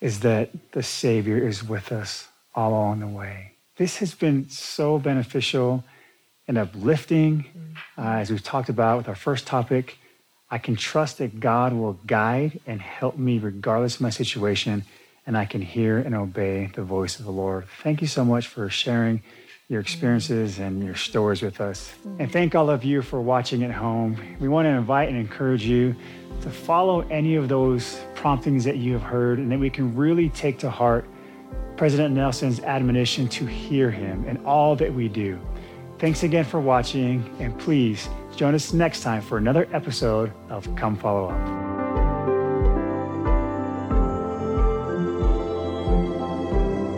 is 0.00 0.20
that 0.20 0.72
the 0.72 0.82
Savior 0.82 1.36
is 1.36 1.62
with 1.62 1.92
us 1.92 2.28
all 2.54 2.70
along 2.70 3.00
the 3.00 3.06
way. 3.06 3.52
This 3.76 3.98
has 3.98 4.14
been 4.14 4.48
so 4.48 4.98
beneficial 4.98 5.84
and 6.48 6.58
uplifting. 6.58 7.46
Uh, 7.96 8.02
as 8.02 8.30
we've 8.30 8.42
talked 8.42 8.68
about 8.68 8.98
with 8.98 9.08
our 9.08 9.14
first 9.14 9.46
topic, 9.46 9.98
I 10.50 10.58
can 10.58 10.74
trust 10.74 11.18
that 11.18 11.38
God 11.38 11.72
will 11.72 11.94
guide 12.06 12.60
and 12.66 12.80
help 12.80 13.16
me 13.16 13.38
regardless 13.38 13.96
of 13.96 14.00
my 14.00 14.10
situation, 14.10 14.84
and 15.26 15.36
I 15.36 15.44
can 15.44 15.62
hear 15.62 15.98
and 15.98 16.14
obey 16.14 16.70
the 16.74 16.82
voice 16.82 17.18
of 17.18 17.24
the 17.24 17.30
Lord. 17.30 17.66
Thank 17.82 18.00
you 18.00 18.08
so 18.08 18.24
much 18.24 18.48
for 18.48 18.68
sharing 18.68 19.22
your 19.70 19.80
mm. 19.80 19.86
experiences 19.86 20.58
and 20.58 20.84
your 20.84 20.94
stories 20.94 21.40
with 21.40 21.62
us. 21.62 21.94
Mm. 22.06 22.16
And 22.20 22.32
thank 22.32 22.54
all 22.54 22.68
of 22.68 22.84
you 22.84 23.00
for 23.00 23.22
watching 23.22 23.62
at 23.62 23.70
home. 23.70 24.20
We 24.38 24.48
want 24.48 24.66
to 24.66 24.70
invite 24.70 25.08
and 25.08 25.16
encourage 25.16 25.64
you 25.64 25.96
to 26.42 26.50
follow 26.50 27.00
any 27.08 27.36
of 27.36 27.48
those 27.48 27.98
promptings 28.14 28.64
that 28.64 28.76
you 28.76 28.92
have 28.92 29.02
heard 29.02 29.38
and 29.38 29.50
that 29.50 29.58
we 29.58 29.70
can 29.70 29.96
really 29.96 30.28
take 30.28 30.58
to 30.58 30.68
heart 30.68 31.08
President 31.78 32.14
Nelson's 32.14 32.60
admonition 32.60 33.26
to 33.28 33.46
hear 33.46 33.90
him 33.90 34.26
in 34.26 34.36
all 34.44 34.76
that 34.76 34.92
we 34.92 35.08
do. 35.08 35.40
Thanks 35.98 36.22
again 36.22 36.44
for 36.44 36.60
watching, 36.60 37.34
and 37.40 37.58
please 37.58 38.10
Join 38.36 38.54
us 38.54 38.72
next 38.72 39.02
time 39.02 39.22
for 39.22 39.38
another 39.38 39.68
episode 39.72 40.32
of 40.48 40.74
Come 40.76 40.96
Follow 40.96 41.28
Up. 41.28 41.69